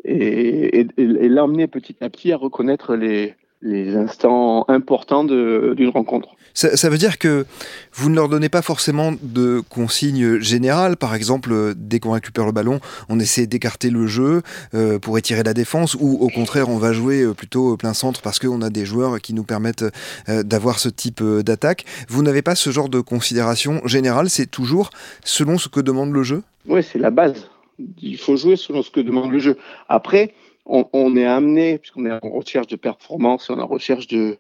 et, 0.04 0.80
et, 0.80 0.86
et 0.96 1.28
l'emmener 1.28 1.66
petit 1.66 1.96
à 2.00 2.08
petit 2.08 2.32
à 2.32 2.36
reconnaître 2.36 2.94
les, 2.94 3.34
les 3.62 3.94
instants 3.94 4.64
importants 4.68 5.24
d'une 5.24 5.90
rencontre. 5.90 6.30
Ça, 6.54 6.76
ça, 6.76 6.88
veut 6.88 6.98
dire 6.98 7.18
que 7.18 7.46
vous 7.92 8.10
ne 8.10 8.16
leur 8.16 8.28
donnez 8.28 8.48
pas 8.48 8.62
forcément 8.62 9.12
de 9.22 9.62
consignes 9.68 10.40
générales. 10.40 10.96
Par 10.96 11.14
exemple, 11.14 11.74
dès 11.76 12.00
qu'on 12.00 12.12
récupère 12.12 12.44
le 12.44 12.52
ballon, 12.52 12.80
on 13.08 13.20
essaie 13.20 13.46
d'écarter 13.46 13.90
le 13.90 14.06
jeu 14.06 14.42
euh, 14.74 14.98
pour 14.98 15.16
étirer 15.16 15.42
la 15.44 15.54
défense, 15.54 15.94
ou 15.94 16.18
au 16.20 16.28
contraire, 16.28 16.68
on 16.68 16.78
va 16.78 16.92
jouer 16.92 17.22
euh, 17.22 17.34
plutôt 17.34 17.76
plein 17.76 17.94
centre 17.94 18.20
parce 18.20 18.38
qu'on 18.38 18.62
a 18.62 18.70
des 18.70 18.84
joueurs 18.84 19.20
qui 19.20 19.32
nous 19.32 19.44
permettent 19.44 19.84
euh, 20.28 20.42
d'avoir 20.42 20.78
ce 20.78 20.88
type 20.88 21.20
euh, 21.20 21.42
d'attaque. 21.42 21.84
Vous 22.08 22.22
n'avez 22.22 22.42
pas 22.42 22.54
ce 22.54 22.70
genre 22.70 22.88
de 22.88 23.00
considération 23.00 23.80
générale. 23.86 24.28
C'est 24.28 24.50
toujours 24.50 24.90
selon 25.24 25.58
ce 25.58 25.68
que 25.68 25.80
demande 25.80 26.12
le 26.12 26.22
jeu? 26.22 26.42
Oui, 26.66 26.82
c'est 26.82 26.98
la 26.98 27.10
base. 27.10 27.48
Il 28.02 28.18
faut 28.18 28.36
jouer 28.36 28.56
selon 28.56 28.82
ce 28.82 28.90
que 28.90 29.00
demande 29.00 29.30
le 29.30 29.38
jeu. 29.38 29.56
Après, 29.88 30.34
on, 30.66 31.16
est 31.16 31.26
amené, 31.26 31.78
puisqu'on 31.78 32.06
est 32.06 32.12
en 32.12 32.30
recherche 32.30 32.66
de 32.68 32.76
performance, 32.76 33.50
on 33.50 33.58
est 33.58 33.62
en 33.62 33.66
recherche 33.66 34.06
de, 34.06 34.38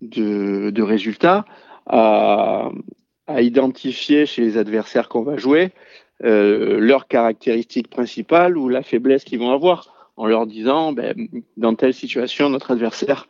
de, 0.00 0.82
résultats, 0.82 1.44
à, 1.86 2.70
identifier 3.38 4.26
chez 4.26 4.42
les 4.42 4.56
adversaires 4.56 5.08
qu'on 5.08 5.22
va 5.22 5.36
jouer 5.36 5.72
euh, 6.24 6.78
leurs 6.78 7.08
caractéristiques 7.08 7.90
principales 7.90 8.56
ou 8.56 8.68
la 8.68 8.82
faiblesse 8.82 9.24
qu'ils 9.24 9.40
vont 9.40 9.50
avoir, 9.50 9.92
en 10.16 10.26
leur 10.26 10.46
disant, 10.46 10.92
ben, 10.92 11.28
dans 11.56 11.74
telle 11.74 11.92
situation, 11.92 12.48
notre 12.48 12.70
adversaire, 12.70 13.28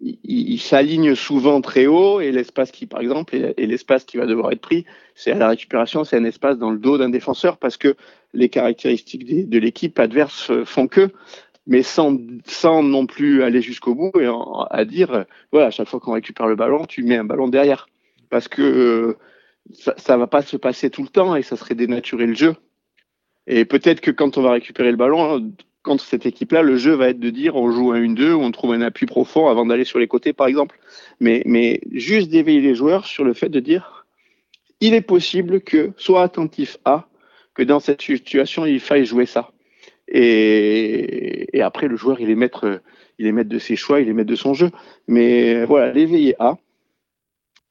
il, 0.00 0.58
s'aligne 0.58 1.14
souvent 1.14 1.60
très 1.60 1.86
haut 1.86 2.20
et 2.20 2.32
l'espace 2.32 2.70
qui, 2.70 2.86
par 2.86 3.00
exemple, 3.00 3.34
et, 3.34 3.66
l'espace 3.66 4.04
qui 4.04 4.16
va 4.16 4.26
devoir 4.26 4.52
être 4.52 4.60
pris, 4.60 4.84
c'est 5.14 5.32
à 5.32 5.38
la 5.38 5.48
récupération, 5.48 6.04
c'est 6.04 6.16
un 6.16 6.24
espace 6.24 6.58
dans 6.58 6.70
le 6.70 6.78
dos 6.78 6.98
d'un 6.98 7.10
défenseur 7.10 7.58
parce 7.58 7.76
que 7.76 7.96
les 8.32 8.48
caractéristiques 8.48 9.48
de 9.48 9.58
l'équipe 9.58 9.98
adverse 9.98 10.52
font 10.64 10.86
que 10.86 11.10
mais 11.66 11.82
sans, 11.82 12.16
sans 12.44 12.82
non 12.82 13.06
plus 13.06 13.42
aller 13.42 13.62
jusqu'au 13.62 13.94
bout 13.94 14.12
et 14.20 14.28
à 14.70 14.84
dire, 14.84 15.24
voilà, 15.52 15.68
à 15.68 15.70
chaque 15.70 15.88
fois 15.88 16.00
qu'on 16.00 16.12
récupère 16.12 16.46
le 16.46 16.56
ballon, 16.56 16.86
tu 16.86 17.02
mets 17.02 17.16
un 17.16 17.24
ballon 17.24 17.48
derrière. 17.48 17.88
Parce 18.28 18.48
que 18.48 19.16
ça, 19.72 19.94
ça 19.96 20.16
va 20.16 20.26
pas 20.26 20.42
se 20.42 20.56
passer 20.56 20.90
tout 20.90 21.02
le 21.02 21.08
temps 21.08 21.36
et 21.36 21.42
ça 21.42 21.56
serait 21.56 21.74
dénaturer 21.74 22.26
le 22.26 22.34
jeu. 22.34 22.54
Et 23.46 23.64
peut-être 23.64 24.00
que 24.00 24.10
quand 24.10 24.38
on 24.38 24.42
va 24.42 24.52
récupérer 24.52 24.90
le 24.90 24.96
ballon, 24.96 25.52
contre 25.82 26.04
cette 26.04 26.26
équipe-là, 26.26 26.62
le 26.62 26.76
jeu 26.76 26.92
va 26.92 27.08
être 27.08 27.20
de 27.20 27.30
dire 27.30 27.56
on 27.56 27.70
joue 27.70 27.92
un 27.92 28.00
1-2 28.00 28.32
ou 28.32 28.42
on 28.42 28.50
trouve 28.50 28.72
un 28.72 28.82
appui 28.82 29.06
profond 29.06 29.48
avant 29.48 29.66
d'aller 29.66 29.84
sur 29.84 29.98
les 29.98 30.08
côtés, 30.08 30.32
par 30.32 30.46
exemple. 30.46 30.78
Mais, 31.20 31.42
mais 31.46 31.80
juste 31.92 32.30
d'éveiller 32.30 32.60
les 32.60 32.74
joueurs 32.74 33.06
sur 33.06 33.24
le 33.24 33.32
fait 33.32 33.48
de 33.48 33.60
dire 33.60 34.06
il 34.80 34.94
est 34.94 35.02
possible 35.02 35.60
que, 35.60 35.92
soit 35.96 36.22
attentif 36.22 36.78
à, 36.84 37.06
que 37.54 37.62
dans 37.62 37.80
cette 37.80 38.00
situation, 38.00 38.64
il 38.64 38.80
faille 38.80 39.04
jouer 39.04 39.26
ça. 39.26 39.50
Et, 40.10 41.60
après, 41.62 41.88
le 41.88 41.96
joueur, 41.96 42.20
il 42.20 42.30
est 42.30 42.34
maître, 42.34 42.82
il 43.18 43.26
est 43.26 43.32
maître 43.32 43.48
de 43.48 43.58
ses 43.58 43.76
choix, 43.76 44.00
il 44.00 44.08
est 44.08 44.12
maître 44.12 44.30
de 44.30 44.36
son 44.36 44.54
jeu. 44.54 44.70
Mais 45.06 45.64
voilà, 45.64 45.92
l'éveiller 45.92 46.34
à 46.38 46.58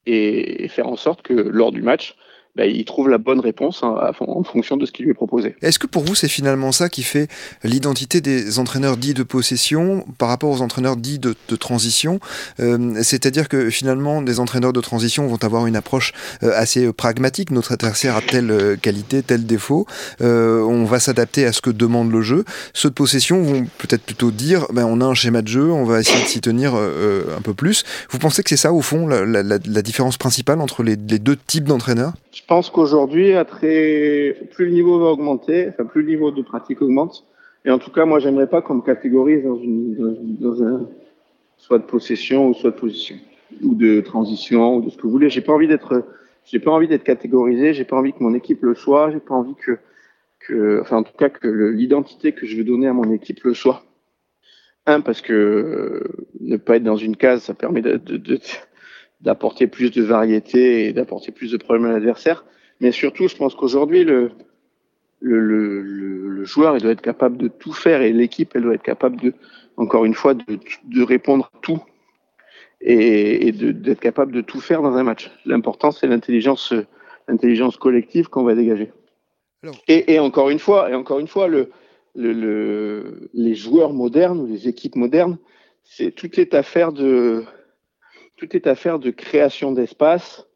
et 0.06 0.68
faire 0.68 0.88
en 0.88 0.96
sorte 0.96 1.22
que 1.22 1.34
lors 1.34 1.72
du 1.72 1.82
match, 1.82 2.16
bah, 2.56 2.66
il 2.66 2.84
trouve 2.84 3.08
la 3.08 3.18
bonne 3.18 3.40
réponse 3.40 3.82
hein, 3.82 4.12
en 4.20 4.42
fonction 4.42 4.76
de 4.76 4.86
ce 4.86 4.92
qui 4.92 5.02
lui 5.02 5.10
est 5.10 5.14
proposé. 5.14 5.56
Est-ce 5.62 5.78
que 5.78 5.86
pour 5.86 6.04
vous, 6.04 6.14
c'est 6.14 6.28
finalement 6.28 6.72
ça 6.72 6.88
qui 6.88 7.02
fait 7.02 7.28
l'identité 7.64 8.20
des 8.20 8.58
entraîneurs 8.58 8.96
dits 8.96 9.14
de 9.14 9.22
possession 9.22 10.04
par 10.18 10.28
rapport 10.28 10.50
aux 10.50 10.62
entraîneurs 10.62 10.96
dits 10.96 11.18
de, 11.18 11.34
transition? 11.56 12.20
Euh, 12.60 12.94
C'est-à-dire 13.02 13.48
que 13.48 13.70
finalement, 13.70 14.22
des 14.22 14.40
entraîneurs 14.40 14.72
de 14.72 14.80
transition 14.80 15.26
vont 15.26 15.42
avoir 15.42 15.66
une 15.66 15.76
approche 15.76 16.12
euh, 16.42 16.52
assez 16.54 16.92
pragmatique. 16.92 17.50
Notre 17.50 17.72
adversaire 17.72 18.16
a 18.16 18.20
telle 18.20 18.50
euh, 18.50 18.76
qualité, 18.76 19.22
tel 19.22 19.46
défaut. 19.46 19.86
Euh, 20.20 20.62
on 20.62 20.84
va 20.84 21.00
s'adapter 21.00 21.44
à 21.44 21.52
ce 21.52 21.60
que 21.60 21.70
demande 21.70 22.10
le 22.10 22.22
jeu. 22.22 22.44
Ceux 22.74 22.90
de 22.90 22.94
possession 22.94 23.42
vont 23.42 23.66
peut-être 23.78 24.02
plutôt 24.02 24.30
dire 24.30 24.66
ben, 24.72 24.84
on 24.84 25.00
a 25.00 25.04
un 25.04 25.14
schéma 25.14 25.42
de 25.42 25.48
jeu, 25.48 25.70
on 25.70 25.84
va 25.84 26.00
essayer 26.00 26.22
de 26.22 26.28
s'y 26.28 26.40
tenir 26.40 26.72
euh, 26.76 27.36
un 27.36 27.40
peu 27.40 27.54
plus. 27.54 27.84
Vous 28.10 28.18
pensez 28.18 28.42
que 28.42 28.48
c'est 28.48 28.56
ça, 28.56 28.72
au 28.72 28.82
fond, 28.82 29.06
la, 29.06 29.24
la, 29.24 29.42
la, 29.42 29.82
différence 29.82 30.16
principale 30.16 30.60
entre 30.60 30.82
les, 30.82 30.96
deux 30.96 31.36
types 31.46 31.64
d'entraîneurs? 31.64 32.12
Pense 32.50 32.68
qu'aujourd'hui, 32.68 33.32
plus 33.54 34.64
le 34.64 34.70
niveau 34.70 34.98
va 34.98 35.06
augmenter, 35.12 35.68
enfin 35.68 35.84
plus 35.84 36.02
le 36.02 36.08
niveau 36.08 36.32
de 36.32 36.42
pratique 36.42 36.82
augmente, 36.82 37.24
et 37.64 37.70
en 37.70 37.78
tout 37.78 37.92
cas, 37.92 38.04
moi, 38.04 38.18
j'aimerais 38.18 38.48
pas 38.48 38.60
qu'on 38.60 38.74
me 38.74 38.82
catégorise 38.82 39.44
dans 39.44 39.54
une, 39.54 40.36
dans 40.40 40.60
un, 40.64 40.88
soit 41.56 41.78
de 41.78 41.84
possession 41.84 42.48
ou 42.48 42.54
soit 42.54 42.72
de 42.72 42.76
position, 42.76 43.14
ou 43.62 43.76
de 43.76 44.00
transition, 44.00 44.74
ou 44.76 44.82
de 44.82 44.90
ce 44.90 44.96
que 44.96 45.02
vous 45.02 45.10
voulez. 45.10 45.30
J'ai 45.30 45.42
pas 45.42 45.52
envie 45.52 45.68
d'être, 45.68 46.04
j'ai 46.44 46.58
pas 46.58 46.72
envie 46.72 46.88
d'être 46.88 47.04
catégorisé, 47.04 47.72
j'ai 47.72 47.84
pas 47.84 47.96
envie 47.96 48.12
que 48.12 48.22
mon 48.22 48.34
équipe 48.34 48.62
le 48.64 48.74
soit, 48.74 49.12
j'ai 49.12 49.20
pas 49.20 49.34
envie 49.34 49.54
que, 49.54 49.78
que, 50.40 50.80
enfin, 50.80 50.96
en 50.96 51.02
tout 51.04 51.16
cas, 51.16 51.28
que 51.28 51.46
l'identité 51.46 52.32
que 52.32 52.46
je 52.46 52.56
veux 52.56 52.64
donner 52.64 52.88
à 52.88 52.92
mon 52.92 53.12
équipe 53.12 53.44
le 53.44 53.54
soit. 53.54 53.84
Un, 54.86 55.02
parce 55.02 55.20
que 55.20 55.32
euh, 55.32 56.26
ne 56.40 56.56
pas 56.56 56.78
être 56.78 56.82
dans 56.82 56.96
une 56.96 57.14
case, 57.14 57.44
ça 57.44 57.54
permet 57.54 57.82
de, 57.82 57.96
de, 57.96 58.16
de 58.16 58.40
d'apporter 59.20 59.66
plus 59.66 59.90
de 59.90 60.02
variété 60.02 60.86
et 60.86 60.92
d'apporter 60.92 61.32
plus 61.32 61.52
de 61.52 61.56
problèmes 61.56 61.86
à 61.86 61.92
l'adversaire. 61.92 62.44
Mais 62.80 62.92
surtout, 62.92 63.28
je 63.28 63.36
pense 63.36 63.54
qu'aujourd'hui, 63.54 64.04
le, 64.04 64.32
le, 65.20 65.40
le, 65.40 65.82
le, 66.28 66.44
joueur 66.44 66.76
il 66.76 66.82
doit 66.82 66.92
être 66.92 67.02
capable 67.02 67.36
de 67.36 67.48
tout 67.48 67.72
faire 67.72 68.00
et 68.00 68.12
l'équipe 68.12 68.52
elle 68.54 68.62
doit 68.62 68.74
être 68.74 68.82
capable 68.82 69.20
de, 69.20 69.34
encore 69.76 70.04
une 70.04 70.14
fois, 70.14 70.34
de, 70.34 70.58
de 70.84 71.02
répondre 71.02 71.50
à 71.54 71.58
tout. 71.60 71.82
et, 72.80 73.52
d'être 73.52 74.00
capable 74.00 74.32
de 74.32 74.40
tout 74.40 74.60
faire 74.60 74.82
dans 74.82 74.94
un 74.96 75.02
match. 75.02 75.30
L'important, 75.44 75.90
c'est 75.92 76.06
l'intelligence, 76.06 76.72
l'intelligence 77.28 77.76
collective 77.76 78.28
qu'on 78.28 78.44
va 78.44 78.54
dégager. 78.54 78.90
Et, 79.88 80.18
encore 80.18 80.48
une 80.48 80.58
fois, 80.58 80.90
et 80.90 80.94
encore 80.94 81.18
une 81.18 81.28
fois, 81.28 81.46
le, 81.46 81.70
le, 82.14 83.28
les 83.34 83.54
joueurs 83.54 83.92
modernes 83.92 84.40
ou 84.40 84.46
les 84.46 84.68
équipes 84.68 84.96
modernes, 84.96 85.36
c'est 85.84 86.12
toute 86.12 86.38
est 86.38 86.54
affaire 86.54 86.92
de 86.92 87.44
tout 88.40 88.56
est 88.56 88.66
affaire 88.66 88.98
de 88.98 89.10
création 89.10 89.70
d'espace, 89.72 90.46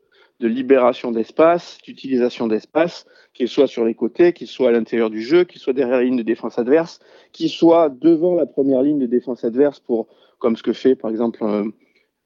de 0.40 0.48
libération 0.48 1.10
d'espace, 1.10 1.78
d'utilisation 1.84 2.46
d'espace, 2.46 3.04
qu'il 3.34 3.46
soit 3.46 3.66
sur 3.66 3.84
les 3.84 3.94
côtés, 3.94 4.32
qu'il 4.32 4.46
soit 4.46 4.70
à 4.70 4.72
l'intérieur 4.72 5.10
du 5.10 5.20
jeu, 5.20 5.44
qu'il 5.44 5.60
soit 5.60 5.74
derrière 5.74 5.98
la 5.98 6.04
ligne 6.04 6.16
de 6.16 6.22
défense 6.22 6.58
adverse, 6.58 6.98
qu'il 7.32 7.50
soit 7.50 7.90
devant 7.90 8.36
la 8.36 8.46
première 8.46 8.80
ligne 8.80 8.98
de 8.98 9.06
défense 9.06 9.44
adverse 9.44 9.80
pour, 9.80 10.08
comme 10.38 10.56
ce 10.56 10.62
que 10.62 10.72
fait 10.72 10.96
par 10.96 11.10
exemple 11.10 11.44
euh, 11.44 11.64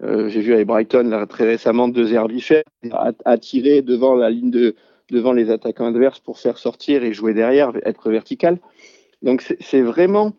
euh, 0.05 0.29
j'ai 0.29 0.41
vu 0.41 0.55
avec 0.55 0.69
Brighton 0.69 1.27
très 1.29 1.45
récemment 1.45 1.89
deux 1.89 2.13
Herbifert 2.13 2.63
attirer 3.25 3.83
devant 3.83 4.15
la 4.15 4.31
ligne 4.31 4.53
de 4.53 4.77
devant 5.11 5.33
les 5.33 5.51
attaquants 5.51 5.87
adverses 5.87 6.21
pour 6.21 6.39
faire 6.39 6.59
sortir 6.59 7.03
et 7.03 7.13
jouer 7.15 7.33
derrière, 7.35 7.73
être 7.85 8.11
vertical. 8.11 8.61
Donc 9.23 9.43
c'est 9.59 9.81
vraiment 9.81 10.35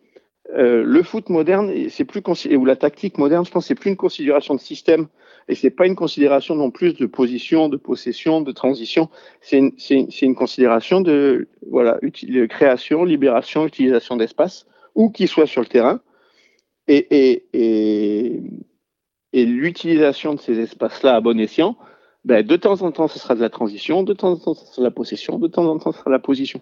euh, 0.56 0.84
le 0.84 1.04
foot 1.04 1.30
moderne, 1.30 1.72
c'est 1.90 2.06
plus 2.06 2.22
ou 2.56 2.66
la 2.66 2.76
tactique 2.76 3.18
moderne, 3.18 3.46
je 3.46 3.52
pense, 3.52 3.68
c'est 3.68 3.76
plus 3.76 3.92
une 3.92 3.98
considération 3.98 4.56
de 4.56 4.60
système 4.60 5.08
et 5.48 5.56
c'est 5.56 5.70
pas 5.70 5.86
une 5.86 5.96
considération 5.96 6.56
non 6.56 6.72
plus 6.72 6.94
de 6.94 7.06
position, 7.06 7.70
de 7.70 7.78
possession, 7.78 8.42
de 8.42 8.52
transition. 8.52 9.10
C'est 9.42 9.58
une, 9.58 10.36
considération 10.36 11.02
de 11.02 11.48
création, 12.50 13.04
libération, 13.04 13.66
utilisation 13.66 14.16
d'espace, 14.16 14.66
où 14.96 15.10
qu'il 15.10 15.28
soit 15.28 15.48
sur 15.48 15.62
le 15.62 15.68
terrain. 15.68 16.02
Et 16.88 17.44
l'utilisation 19.34 20.34
de 20.34 20.40
ces 20.40 20.60
espaces-là 20.60 21.16
à 21.16 21.22
bon 21.22 21.40
escient, 21.40 21.78
ben, 22.26 22.46
de 22.46 22.56
temps 22.56 22.82
en 22.82 22.92
temps, 22.92 23.08
ce 23.08 23.18
sera 23.18 23.36
de 23.36 23.42
la 23.42 23.50
transition, 23.50 24.04
de 24.04 24.14
temps 24.14 24.32
en 24.32 24.38
temps, 24.38 24.54
ce 24.54 24.66
sera 24.66 24.82
de 24.82 24.88
la 24.88 24.92
possession, 24.92 25.40
de 25.40 25.48
temps 25.48 25.66
en 25.66 25.80
temps, 25.80 25.92
ce 25.92 26.00
sera 26.00 26.10
de 26.10 26.16
la 26.16 26.20
position. 26.20 26.62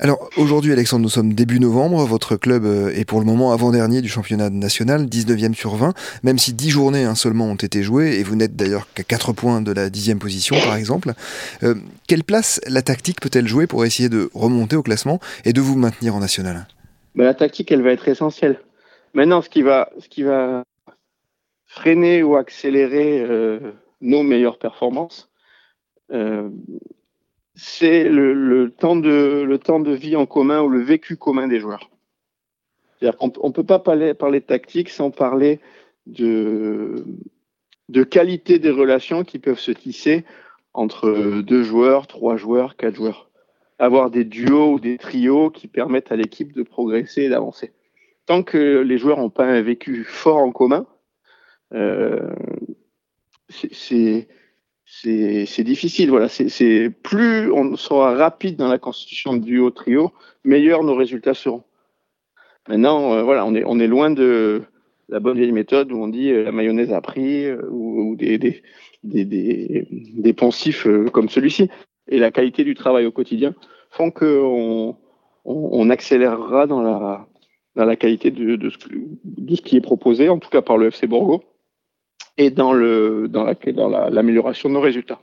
Alors 0.00 0.30
aujourd'hui, 0.36 0.70
Alexandre, 0.70 1.02
nous 1.02 1.08
sommes 1.08 1.34
début 1.34 1.58
novembre. 1.58 2.04
Votre 2.04 2.36
club 2.36 2.64
euh, 2.64 2.90
est 2.90 3.04
pour 3.04 3.18
le 3.18 3.26
moment 3.26 3.50
avant-dernier 3.50 4.00
du 4.00 4.08
championnat 4.08 4.48
national, 4.48 5.06
19e 5.06 5.54
sur 5.54 5.74
20, 5.74 5.92
même 6.22 6.38
si 6.38 6.52
10 6.52 6.70
journées 6.70 7.02
hein, 7.02 7.16
seulement 7.16 7.46
ont 7.46 7.56
été 7.56 7.82
jouées, 7.82 8.20
et 8.20 8.22
vous 8.22 8.36
n'êtes 8.36 8.54
d'ailleurs 8.54 8.86
qu'à 8.94 9.02
4 9.02 9.32
points 9.32 9.60
de 9.60 9.72
la 9.72 9.90
10e 9.90 10.18
position, 10.18 10.54
par 10.64 10.76
exemple. 10.76 11.14
Euh, 11.64 11.74
quelle 12.06 12.22
place 12.22 12.60
la 12.68 12.82
tactique 12.82 13.20
peut-elle 13.20 13.48
jouer 13.48 13.66
pour 13.66 13.84
essayer 13.84 14.08
de 14.08 14.30
remonter 14.34 14.76
au 14.76 14.84
classement 14.84 15.18
et 15.44 15.52
de 15.52 15.60
vous 15.60 15.76
maintenir 15.76 16.14
en 16.14 16.20
national? 16.20 16.68
Ben, 17.16 17.24
La 17.24 17.34
tactique, 17.34 17.72
elle 17.72 17.82
va 17.82 17.90
être 17.90 18.06
essentielle. 18.06 18.60
Maintenant, 19.14 19.42
ce 19.42 19.48
qui 19.48 19.62
va, 19.62 19.90
ce 19.98 20.08
qui 20.08 20.22
va 20.22 20.62
freiner 21.66 22.22
ou 22.22 22.36
accélérer 22.36 23.20
euh, 23.20 23.58
nos 24.00 24.22
meilleures 24.22 24.60
performances, 24.60 25.28
c'est 27.60 28.04
le, 28.04 28.70
temps 28.70 28.94
de, 28.94 29.42
le 29.42 29.58
temps 29.58 29.80
de 29.80 29.90
vie 29.90 30.14
en 30.14 30.26
commun 30.26 30.62
ou 30.62 30.68
le 30.68 30.80
vécu 30.80 31.16
commun 31.16 31.48
des 31.48 31.58
joueurs. 31.58 31.90
On 33.20 33.26
ne 33.26 33.52
peut 33.52 33.64
pas 33.64 33.80
parler, 33.80 34.14
parler 34.14 34.38
de 34.38 34.44
tactique 34.44 34.88
sans 34.90 35.10
parler 35.10 35.58
de, 36.06 37.04
de 37.88 38.04
qualité 38.04 38.60
des 38.60 38.70
relations 38.70 39.24
qui 39.24 39.40
peuvent 39.40 39.58
se 39.58 39.72
tisser 39.72 40.24
entre 40.72 41.42
deux 41.42 41.64
joueurs, 41.64 42.06
trois 42.06 42.36
joueurs, 42.36 42.76
quatre 42.76 42.94
joueurs. 42.94 43.28
Avoir 43.80 44.10
des 44.10 44.24
duos 44.24 44.74
ou 44.74 44.80
des 44.80 44.96
trios 44.96 45.50
qui 45.50 45.66
permettent 45.66 46.12
à 46.12 46.16
l'équipe 46.16 46.52
de 46.52 46.62
progresser 46.62 47.22
et 47.22 47.28
d'avancer. 47.28 47.72
Tant 48.26 48.44
que 48.44 48.82
les 48.82 48.98
joueurs 48.98 49.18
n'ont 49.18 49.30
pas 49.30 49.46
un 49.46 49.62
vécu 49.62 50.04
fort 50.04 50.38
en 50.38 50.52
commun, 50.52 50.86
euh, 51.74 52.30
c'est 53.48 54.28
c'est 54.88 55.64
difficile. 55.64 56.10
Voilà, 56.10 56.28
c'est 56.28 56.90
plus 57.02 57.52
on 57.52 57.76
sera 57.76 58.14
rapide 58.14 58.56
dans 58.56 58.68
la 58.68 58.78
constitution 58.78 59.34
de 59.34 59.44
duo 59.44 59.70
trio, 59.70 60.12
meilleurs 60.44 60.82
nos 60.82 60.94
résultats 60.94 61.34
seront. 61.34 61.64
Maintenant, 62.68 63.14
euh, 63.14 63.22
voilà, 63.22 63.46
on 63.46 63.54
est 63.54 63.64
on 63.64 63.78
est 63.78 63.86
loin 63.86 64.10
de 64.10 64.62
la 65.08 65.20
bonne 65.20 65.38
vieille 65.38 65.52
méthode 65.52 65.92
où 65.92 66.02
on 66.02 66.08
dit 66.08 66.30
euh, 66.30 66.44
la 66.44 66.52
mayonnaise 66.52 66.92
a 66.92 67.00
pris 67.00 67.46
euh, 67.46 67.62
ou, 67.70 68.16
des, 68.16 68.38
des, 68.38 68.62
des, 69.04 69.86
des, 69.90 70.32
poncifs 70.32 70.86
comme 71.12 71.28
celui-ci. 71.28 71.70
Et 72.08 72.18
la 72.18 72.30
qualité 72.30 72.64
du 72.64 72.74
travail 72.74 73.06
au 73.06 73.12
quotidien 73.12 73.54
font 73.90 74.10
qu'on 74.10 74.96
on, 75.44 75.68
on, 75.72 75.90
accélérera 75.90 76.66
dans 76.66 76.82
la 76.82 77.26
dans 77.76 77.84
la 77.84 77.96
qualité 77.96 78.30
de, 78.30 78.56
de, 78.56 78.70
ce, 78.70 78.78
de 79.24 79.54
ce 79.54 79.62
qui 79.62 79.76
est 79.76 79.80
proposé, 79.80 80.28
en 80.28 80.38
tout 80.38 80.50
cas 80.50 80.62
par 80.62 80.76
le 80.76 80.88
FC 80.88 81.06
Borgo 81.06 81.44
et 82.38 82.50
dans 82.50 82.72
le 82.72 83.28
dans 83.28 83.44
l'amélioration 84.08 84.68
de 84.68 84.74
nos 84.74 84.80
résultats. 84.80 85.20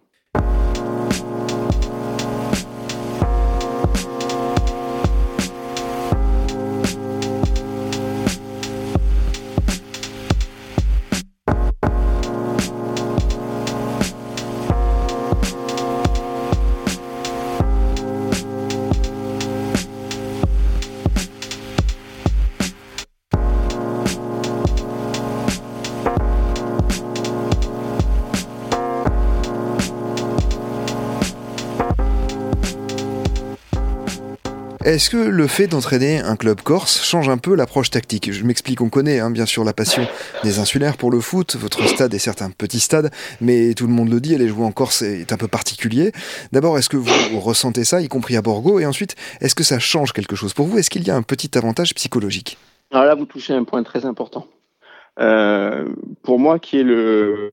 Est-ce 34.86 35.10
que 35.10 35.18
le 35.18 35.48
fait 35.48 35.66
d'entraîner 35.66 36.20
un 36.20 36.36
club 36.36 36.62
corse 36.62 37.04
change 37.04 37.28
un 37.28 37.40
peu 37.40 37.56
l'approche 37.56 37.90
tactique? 37.90 38.32
Je 38.32 38.44
m'explique, 38.44 38.82
on 38.82 38.90
connaît 38.90 39.20
hein, 39.20 39.32
bien 39.32 39.48
sûr 39.48 39.64
la 39.64 39.74
passion 39.74 40.06
des 40.44 40.60
insulaires 40.60 40.96
pour 40.96 41.10
le 41.10 41.20
foot, 41.22 41.56
votre 41.56 41.88
stade 41.88 42.14
est 42.14 42.20
certes 42.20 42.44
un 42.44 42.52
petit 42.52 42.80
stade, 42.80 43.10
mais 43.42 43.74
tout 43.74 43.88
le 43.88 43.94
monde 43.94 44.10
le 44.10 44.22
dit, 44.22 44.36
aller 44.36 44.48
jouer 44.48 44.64
en 44.64 44.72
Corse 44.72 45.02
est 45.02 45.34
un 45.34 45.38
peu 45.38 45.48
particulier. 45.48 46.12
D'abord, 46.52 46.78
est-ce 46.78 46.90
que 46.90 46.98
vous 46.98 47.40
ressentez 47.40 47.84
ça, 47.84 48.00
y 48.00 48.08
compris 48.08 48.38
à 48.38 48.44
Borgo? 48.44 48.80
Et 48.80 48.86
ensuite, 48.86 49.16
est-ce 49.42 49.56
que 49.56 49.64
ça 49.64 49.80
change 49.80 50.14
quelque 50.14 50.36
chose 50.36 50.54
pour 50.54 50.68
vous? 50.68 50.78
Est-ce 50.78 50.92
qu'il 50.92 51.04
y 51.04 51.10
a 51.10 51.16
un 51.16 51.24
petit 51.24 51.58
avantage 51.58 51.96
psychologique? 51.96 52.60
Alors 52.92 53.06
là, 53.06 53.16
vous 53.16 53.26
touchez 53.26 53.54
un 53.54 53.64
point 53.64 53.82
très 53.82 54.06
important. 54.06 54.46
Euh, 55.20 55.96
pour 56.22 56.38
moi, 56.38 56.60
qui 56.60 56.78
est 56.78 56.84
euh, 56.84 57.50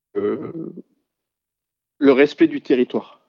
le 1.99 2.13
respect 2.13 2.47
du 2.47 2.61
territoire. 2.61 3.23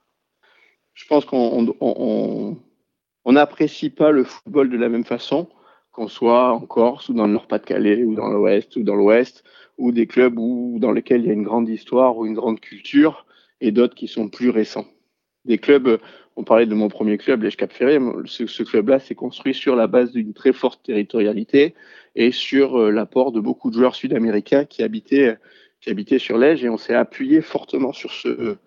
Je 0.94 1.06
pense 1.08 1.24
qu'on 1.24 2.58
on 3.26 3.34
n'apprécie 3.34 3.90
pas 3.90 4.12
le 4.12 4.24
football 4.24 4.70
de 4.70 4.78
la 4.78 4.90
même 4.90 5.06
façon, 5.06 5.48
qu'on 5.92 6.08
soit 6.08 6.52
en 6.52 6.62
Corse 6.62 7.10
ou 7.10 7.14
dans 7.14 7.28
le 7.28 7.34
Nord-Pas-de-Calais 7.34 8.04
ou 8.04 8.16
dans 8.16 8.28
l'Ouest 8.28 8.76
ou 8.76 8.84
dans 8.84 8.96
l'Ouest, 8.96 9.44
ou 9.78 9.92
des 9.92 10.08
clubs 10.08 10.38
où, 10.38 10.78
dans 10.80 10.92
lesquels 10.92 11.22
il 11.22 11.28
y 11.28 11.30
a 11.30 11.34
une 11.34 11.44
grande 11.44 11.70
histoire 11.70 12.18
ou 12.18 12.26
une 12.26 12.34
grande 12.34 12.60
culture, 12.60 13.26
et 13.62 13.72
d'autres 13.72 13.96
qui 13.96 14.08
sont 14.08 14.28
plus 14.28 14.50
récents. 14.50 14.86
Des 15.46 15.58
clubs, 15.58 16.00
on 16.36 16.44
parlait 16.44 16.66
de 16.66 16.74
mon 16.74 16.90
premier 16.90 17.18
club, 17.18 17.44
les 17.44 17.52
Cap 17.52 17.72
Ferré, 17.72 18.00
ce, 18.26 18.64
club-là 18.64 19.00
s'est 19.00 19.16
construit 19.16 19.54
sur 19.54 19.76
la 19.76 19.88
base 19.88 20.12
d'une 20.12 20.34
très 20.34 20.54
forte 20.54 20.84
territorialité 20.84 21.76
et 22.16 22.32
sur 22.32 22.78
euh, 22.80 22.92
l'apport 22.92 23.32
de 23.32 23.40
beaucoup 23.40 23.70
de 23.70 23.76
joueurs 23.76 23.96
sud-américains 23.96 24.66
qui 24.66 24.84
habitaient, 24.84 25.38
qui 25.80 25.90
habitaient 25.90 26.20
sur 26.20 26.38
l'Ège, 26.38 26.64
et 26.64 26.70
on 26.70 26.78
s'est 26.78 26.96
appuyé 26.96 27.42
fortement 27.42 27.94
sur, 27.94 28.12
ce, 28.12 28.58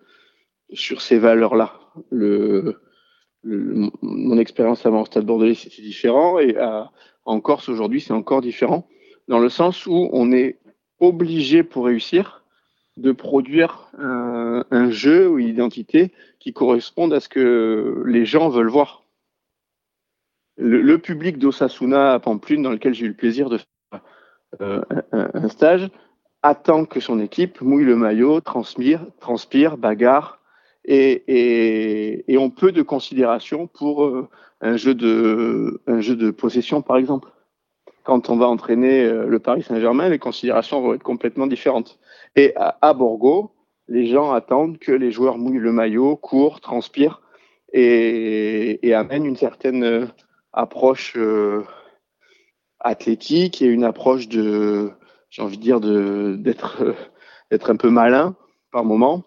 sur 0.71 1.01
ces 1.01 1.17
valeurs-là. 1.17 1.79
Le, 2.09 2.79
mon 4.01 4.37
expérience 4.37 4.85
avant 4.85 5.01
au 5.01 5.05
Stade 5.05 5.25
Bordelais, 5.25 5.55
c'était 5.55 5.81
différent. 5.81 6.39
Et 6.39 6.55
en 7.25 7.39
Corse, 7.39 7.69
aujourd'hui, 7.69 8.01
c'est 8.01 8.13
encore 8.13 8.41
différent. 8.41 8.87
Dans 9.27 9.39
le 9.39 9.49
sens 9.49 9.85
où 9.85 10.09
on 10.11 10.31
est 10.31 10.59
obligé 10.99 11.63
pour 11.63 11.85
réussir 11.85 12.43
de 12.97 13.11
produire 13.11 13.89
un, 13.99 14.89
jeu 14.89 15.29
ou 15.29 15.37
une 15.37 15.47
identité 15.47 16.11
qui 16.39 16.53
corresponde 16.53 17.13
à 17.13 17.19
ce 17.19 17.29
que 17.29 18.03
les 18.05 18.25
gens 18.25 18.49
veulent 18.49 18.69
voir. 18.69 19.03
Le, 20.57 20.97
public 20.97 21.37
d'Osasuna 21.37 22.13
à 22.13 22.19
Pamplune, 22.19 22.63
dans 22.63 22.71
lequel 22.71 22.93
j'ai 22.95 23.05
eu 23.05 23.09
le 23.09 23.15
plaisir 23.15 23.49
de 23.49 23.57
faire 23.57 24.01
euh, 24.61 24.81
un, 25.11 25.49
stage, 25.49 25.89
attend 26.41 26.85
que 26.85 26.99
son 26.99 27.19
équipe 27.19 27.61
mouille 27.61 27.85
le 27.85 27.95
maillot, 27.95 28.41
transpire, 28.41 29.05
transpire 29.19 29.77
bagarre, 29.77 30.39
et, 30.87 32.37
ont 32.37 32.49
peu 32.49 32.71
de 32.71 32.81
considération 32.81 33.67
pour 33.67 34.05
euh, 34.05 34.29
un, 34.61 34.77
jeu 34.77 34.95
de, 34.95 35.81
de 35.87 36.31
possession, 36.31 36.81
par 36.81 36.97
exemple. 36.97 37.29
Quand 38.03 38.29
on 38.29 38.37
va 38.37 38.47
entraîner 38.47 39.03
euh, 39.03 39.27
le 39.27 39.39
Paris 39.39 39.63
Saint-Germain, 39.63 40.09
les 40.09 40.19
considérations 40.19 40.81
vont 40.81 40.93
être 40.93 41.03
complètement 41.03 41.47
différentes. 41.47 41.99
Et 42.35 42.53
à, 42.55 42.93
Borgo, 42.93 43.51
les 43.87 44.07
gens 44.07 44.31
attendent 44.31 44.77
que 44.77 44.91
les 44.91 45.11
joueurs 45.11 45.37
mouillent 45.37 45.57
le 45.57 45.73
maillot, 45.73 46.15
courent, 46.15 46.61
transpirent 46.61 47.21
et, 47.73 48.93
amènent 48.93 49.25
une 49.25 49.35
certaine 49.35 49.83
euh, 49.83 50.05
approche 50.53 51.17
athlétique 52.79 53.61
et 53.61 53.65
une 53.65 53.83
approche 53.83 54.27
de, 54.29 54.91
j'ai 55.29 55.41
envie 55.41 55.57
de 55.57 55.61
dire, 55.61 55.79
d'être 55.81 56.95
d'être 57.51 57.71
un 57.71 57.75
peu 57.75 57.89
malin 57.89 58.35
par 58.71 58.83
moment. 58.83 59.23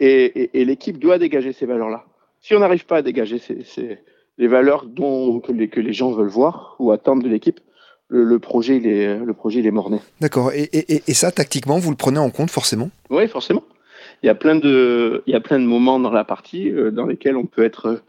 Et, 0.00 0.64
l'équipe 0.64 0.98
doit 0.98 1.18
dégager 1.18 1.52
ces 1.52 1.66
valeurs-là. 1.66 2.04
Si 2.40 2.54
on 2.54 2.60
n'arrive 2.60 2.86
pas 2.86 2.98
à 2.98 3.02
dégager 3.02 3.38
ces, 3.38 3.98
les 4.38 4.46
valeurs 4.46 4.86
dont, 4.86 5.40
que, 5.40 5.52
les, 5.52 5.68
que 5.68 5.80
les 5.80 5.92
gens 5.92 6.12
veulent 6.12 6.28
voir 6.28 6.76
ou 6.78 6.92
attendent 6.92 7.22
de 7.22 7.28
l'équipe, 7.28 7.60
le, 8.08 8.38
projet, 8.38 8.76
il 8.76 8.86
est, 8.86 9.18
le 9.18 9.32
projet, 9.32 9.60
il 9.60 9.66
est 9.66 9.72
morné. 9.72 9.98
D'accord. 10.20 10.52
Et, 10.52 10.68
et, 10.72 11.14
ça, 11.14 11.32
tactiquement, 11.32 11.78
vous 11.78 11.90
le 11.90 11.96
prenez 11.96 12.18
en 12.18 12.30
compte 12.30 12.50
forcément? 12.50 12.90
Oui, 13.10 13.26
forcément. 13.26 13.64
Il 14.22 14.26
y, 14.26 14.30
a 14.30 14.34
plein 14.34 14.54
de, 14.54 15.22
il 15.26 15.32
y 15.32 15.36
a 15.36 15.40
plein 15.40 15.58
de 15.58 15.64
moments 15.64 15.98
dans 15.98 16.12
la 16.12 16.24
partie 16.24 16.70
euh, 16.70 16.90
dans 16.90 17.06
lesquels 17.06 17.36
on 17.36 17.46
peut 17.46 17.64
être, 17.64 18.02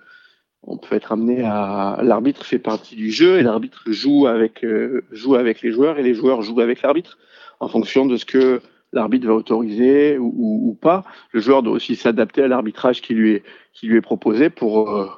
on 0.63 0.77
peut 0.77 0.95
être 0.95 1.11
amené 1.11 1.43
à. 1.43 1.99
L'arbitre 2.03 2.45
fait 2.45 2.59
partie 2.59 2.95
du 2.95 3.11
jeu 3.11 3.39
et 3.39 3.43
l'arbitre 3.43 3.83
joue 3.87 4.27
avec, 4.27 4.63
euh, 4.63 5.03
joue 5.11 5.35
avec 5.35 5.61
les 5.61 5.71
joueurs 5.71 5.97
et 5.97 6.03
les 6.03 6.13
joueurs 6.13 6.43
jouent 6.43 6.61
avec 6.61 6.81
l'arbitre 6.81 7.17
en 7.59 7.67
fonction 7.67 8.05
de 8.05 8.17
ce 8.17 8.25
que 8.25 8.61
l'arbitre 8.93 9.27
va 9.27 9.33
autoriser 9.33 10.17
ou, 10.17 10.77
pas. 10.79 11.03
Le 11.31 11.39
joueur 11.39 11.63
doit 11.63 11.73
aussi 11.73 11.95
s'adapter 11.95 12.43
à 12.43 12.47
l'arbitrage 12.47 13.01
qui 13.01 13.13
lui 13.13 13.33
est, 13.33 13.43
qui 13.73 13.87
lui 13.87 13.97
est 13.97 14.01
proposé 14.01 14.49
pour, 14.49 14.89
euh, 14.95 15.09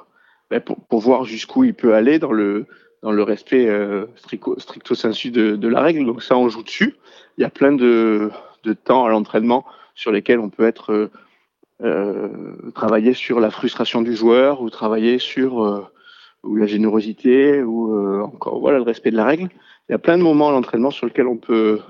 ben 0.50 0.60
pour, 0.60 1.00
voir 1.00 1.24
jusqu'où 1.24 1.64
il 1.64 1.74
peut 1.74 1.94
aller 1.94 2.18
dans 2.18 2.32
le, 2.32 2.66
dans 3.02 3.12
le 3.12 3.22
respect 3.22 3.68
euh, 3.68 4.06
stricto, 4.16 4.58
stricto 4.58 4.94
sensu 4.94 5.30
de, 5.30 5.68
la 5.68 5.80
règle. 5.80 6.04
Donc 6.06 6.22
ça, 6.22 6.36
on 6.36 6.48
joue 6.48 6.62
dessus. 6.62 6.94
Il 7.38 7.42
y 7.42 7.44
a 7.44 7.50
plein 7.50 7.72
de, 7.72 8.30
de 8.64 8.72
temps 8.72 9.04
à 9.04 9.10
l'entraînement 9.10 9.64
sur 9.94 10.12
lesquels 10.12 10.40
on 10.40 10.50
peut 10.50 10.66
être 10.66 11.10
euh, 11.82 12.28
travailler 12.74 13.14
sur 13.14 13.40
la 13.40 13.50
frustration 13.50 14.02
du 14.02 14.14
joueur 14.14 14.62
ou 14.62 14.70
travailler 14.70 15.18
sur 15.18 15.90
ou 16.42 16.56
la 16.56 16.66
générosité 16.66 17.62
ou 17.62 18.22
encore 18.22 18.60
voilà 18.60 18.78
le 18.78 18.84
respect 18.84 19.10
de 19.10 19.16
la 19.16 19.24
règle. 19.24 19.48
Il 19.88 19.92
y 19.92 19.94
a 19.94 19.98
plein 19.98 20.16
de 20.16 20.22
moments 20.22 20.48
à 20.48 20.52
l'entraînement 20.52 20.90
sur 20.90 21.06
lesquels 21.06 21.26
on 21.26 21.36
peut 21.36 21.80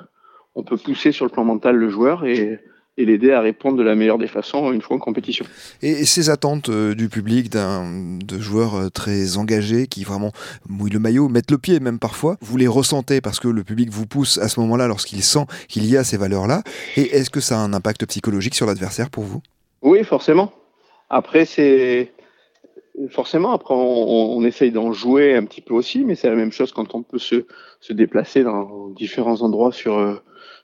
on 0.55 0.63
peut 0.63 0.77
pousser 0.77 1.13
sur 1.13 1.25
le 1.25 1.31
plan 1.31 1.45
mental 1.45 1.77
le 1.77 1.89
joueur 1.89 2.25
et 2.25 2.61
et 2.97 3.05
l'aider 3.05 3.33
à 3.33 3.41
répondre 3.41 3.77
de 3.79 3.83
la 3.83 3.95
meilleure 3.95 4.19
des 4.19 4.27
façons 4.27 4.73
une 4.73 4.83
fois 4.83 4.97
en 4.97 4.99
compétition. 4.99 5.45
Et 5.83 6.05
ces 6.05 6.29
attentes 6.29 6.69
euh, 6.69 6.95
du 6.95 7.09
public, 7.09 7.49
d'un 7.51 8.19
de 8.19 8.39
joueurs 8.39 8.75
euh, 8.75 8.89
très 8.89 9.39
engagés 9.39 9.87
qui 9.87 10.05
vraiment 10.05 10.33
mouillent 10.69 10.91
le 10.91 10.99
maillot, 10.99 11.29
mettent 11.29 11.51
le 11.51 11.59
pied 11.59 11.81
même 11.81 11.99
parfois, 11.99 12.37
vous 12.41 12.57
les 12.57 12.69
ressentez 12.69 13.21
parce 13.21 13.41
que 13.41 13.49
le 13.49 13.65
public 13.65 13.91
vous 13.91 14.07
pousse 14.07 14.39
à 14.39 14.49
ce 14.49 14.61
moment-là 14.61 14.87
lorsqu'il 14.87 15.23
sent 15.23 15.47
qu'il 15.69 15.87
y 15.87 15.97
a 15.97 16.05
ces 16.05 16.17
valeurs-là. 16.17 16.63
Et 16.97 17.17
est-ce 17.17 17.31
que 17.31 17.41
ça 17.41 17.57
a 17.57 17.61
un 17.61 17.73
impact 17.73 18.07
psychologique 18.07 18.55
sur 18.55 18.67
l'adversaire 18.67 19.11
pour 19.11 19.25
vous? 19.25 19.41
Oui, 19.83 20.05
forcément. 20.05 20.53
Après, 21.09 21.45
c'est 21.45 22.13
forcément, 23.11 23.53
après, 23.53 23.75
on, 23.75 24.37
on 24.37 24.45
essaye 24.45 24.73
d'en 24.73 24.93
jouer 24.93 25.35
un 25.35 25.45
petit 25.45 25.63
peu 25.63 25.75
aussi, 25.75 26.05
mais 26.05 26.15
c'est 26.15 26.29
la 26.29 26.37
même 26.37 26.53
chose 26.53 26.73
quand 26.73 26.95
on 26.95 27.03
peut 27.03 27.19
se, 27.19 27.47
se 27.81 27.93
déplacer 27.93 28.45
dans 28.45 28.89
différents 28.91 29.41
endroits 29.43 29.73
sur, 29.73 29.97
euh, 29.97 30.17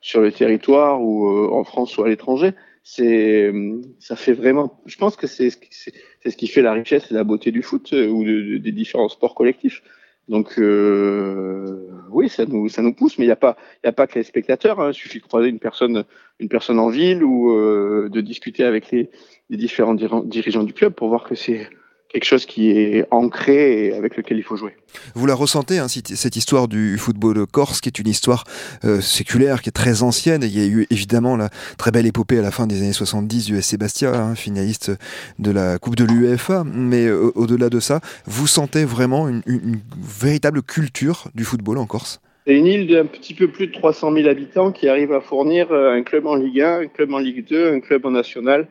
sur 0.07 0.21
le 0.21 0.31
territoire 0.31 1.03
ou 1.03 1.27
euh, 1.27 1.49
en 1.51 1.65
France 1.65 1.99
ou 1.99 2.05
à 2.05 2.09
l'étranger. 2.09 2.53
C'est, 2.85 3.53
ça 3.99 4.15
fait 4.15 4.35
vraiment. 4.35 4.81
Je 4.87 4.97
pense 4.99 5.17
que 5.17 5.27
c'est, 5.27 5.51
c'est 5.51 6.31
ce 6.31 6.37
qui 6.37 6.47
fait 6.47 6.63
la 6.63 6.75
richesse 6.75 7.11
et 7.11 7.15
la 7.15 7.25
beauté 7.25 7.51
du 7.51 7.63
foot 7.63 7.93
euh, 7.93 8.07
ou 8.07 8.23
des 8.61 8.71
différents 8.71 9.09
sports 9.09 9.35
collectifs. 9.35 9.83
Donc 10.29 10.59
euh, 10.59 11.89
oui, 12.11 12.29
ça 12.29 12.47
nous 12.47 12.69
ça 12.69 12.83
nous 12.83 12.95
pousse, 12.95 13.19
mais 13.19 13.25
il 13.25 13.29
n'y 13.29 13.33
a 13.33 13.43
pas 13.47 13.57
il 13.83 13.89
a 13.89 13.93
pas 13.93 14.07
que 14.07 14.17
les 14.17 14.23
spectateurs. 14.23 14.79
Hein. 14.79 14.93
Il 14.93 14.95
suffit 14.95 15.19
de 15.19 15.25
croiser 15.25 15.49
une 15.49 15.59
personne 15.59 16.05
une 16.39 16.49
personne 16.49 16.79
en 16.79 16.89
ville 16.89 17.25
ou 17.25 17.51
euh, 17.51 18.09
de 18.09 18.21
discuter 18.21 18.63
avec 18.63 18.93
les, 18.93 19.11
les 19.51 19.57
différents 19.57 19.95
dirigeants 19.95 20.63
du 20.63 20.73
club 20.73 20.95
pour 20.95 21.09
voir 21.09 21.25
que 21.25 21.35
c'est 21.35 21.69
quelque 22.09 22.25
chose 22.25 22.47
qui 22.47 22.71
est 22.71 23.07
ancré 23.11 23.87
et 23.87 23.95
avec 23.95 24.17
lequel 24.17 24.39
il 24.39 24.43
faut 24.43 24.57
jouer. 24.57 24.75
Vous 25.15 25.27
la 25.27 25.35
ressentez, 25.35 25.79
hein, 25.79 25.87
cette 25.89 26.37
histoire 26.37 26.69
du 26.69 26.99
football 26.99 27.47
corse, 27.47 27.81
qui 27.81 27.89
est 27.89 27.99
une 27.99 28.09
histoire 28.09 28.45
euh, 28.85 29.01
séculaire, 29.01 29.61
qui 29.63 29.69
est 29.69 29.73
très 29.73 30.03
ancienne. 30.03 30.43
Et 30.43 30.47
il 30.47 30.59
y 30.59 30.63
a 30.63 30.67
eu 30.67 30.87
évidemment 30.91 31.37
la 31.37 31.51
très 31.79 31.91
belle 31.91 32.07
épopée 32.07 32.39
à 32.39 32.43
la 32.43 32.51
fin 32.51 32.67
des 32.67 32.83
années 32.83 32.93
70 32.93 33.47
du 33.47 33.61
SC 33.61 33.77
Bastia, 33.79 34.15
hein, 34.15 34.35
finaliste 34.35 34.93
de 35.39 35.51
la 35.51 35.79
Coupe 35.79 35.97
de 35.97 36.05
l'UEFA. 36.05 36.65
Mais 36.65 37.07
euh, 37.07 37.33
au-delà 37.35 37.69
de 37.69 37.81
ça, 37.81 38.01
vous 38.27 38.47
sentez 38.47 38.85
vraiment 38.85 39.29
une, 39.29 39.43
une, 39.47 39.81
véritable 39.99 40.63
culture 40.63 41.29
du 41.35 41.45
football 41.45 41.79
en 41.79 41.87
Corse? 41.87 42.21
C'est 42.47 42.55
une 42.55 42.67
île 42.67 42.87
d'un 42.87 43.07
petit 43.07 43.35
peu 43.35 43.49
plus 43.49 43.67
de 43.67 43.73
300 43.73 44.13
000 44.15 44.29
habitants 44.29 44.71
qui 44.71 44.89
arrive 44.89 45.13
à 45.13 45.21
fournir 45.21 45.73
euh, 45.73 45.93
un 45.93 46.03
club 46.03 46.27
en 46.27 46.37
Ligue 46.37 46.61
1, 46.61 46.81
un 46.81 46.87
club 46.87 47.13
en 47.13 47.19
Ligue 47.19 47.47
2, 47.49 47.73
un 47.73 47.81
club 47.81 48.07
en 48.07 48.13
National, 48.13 48.69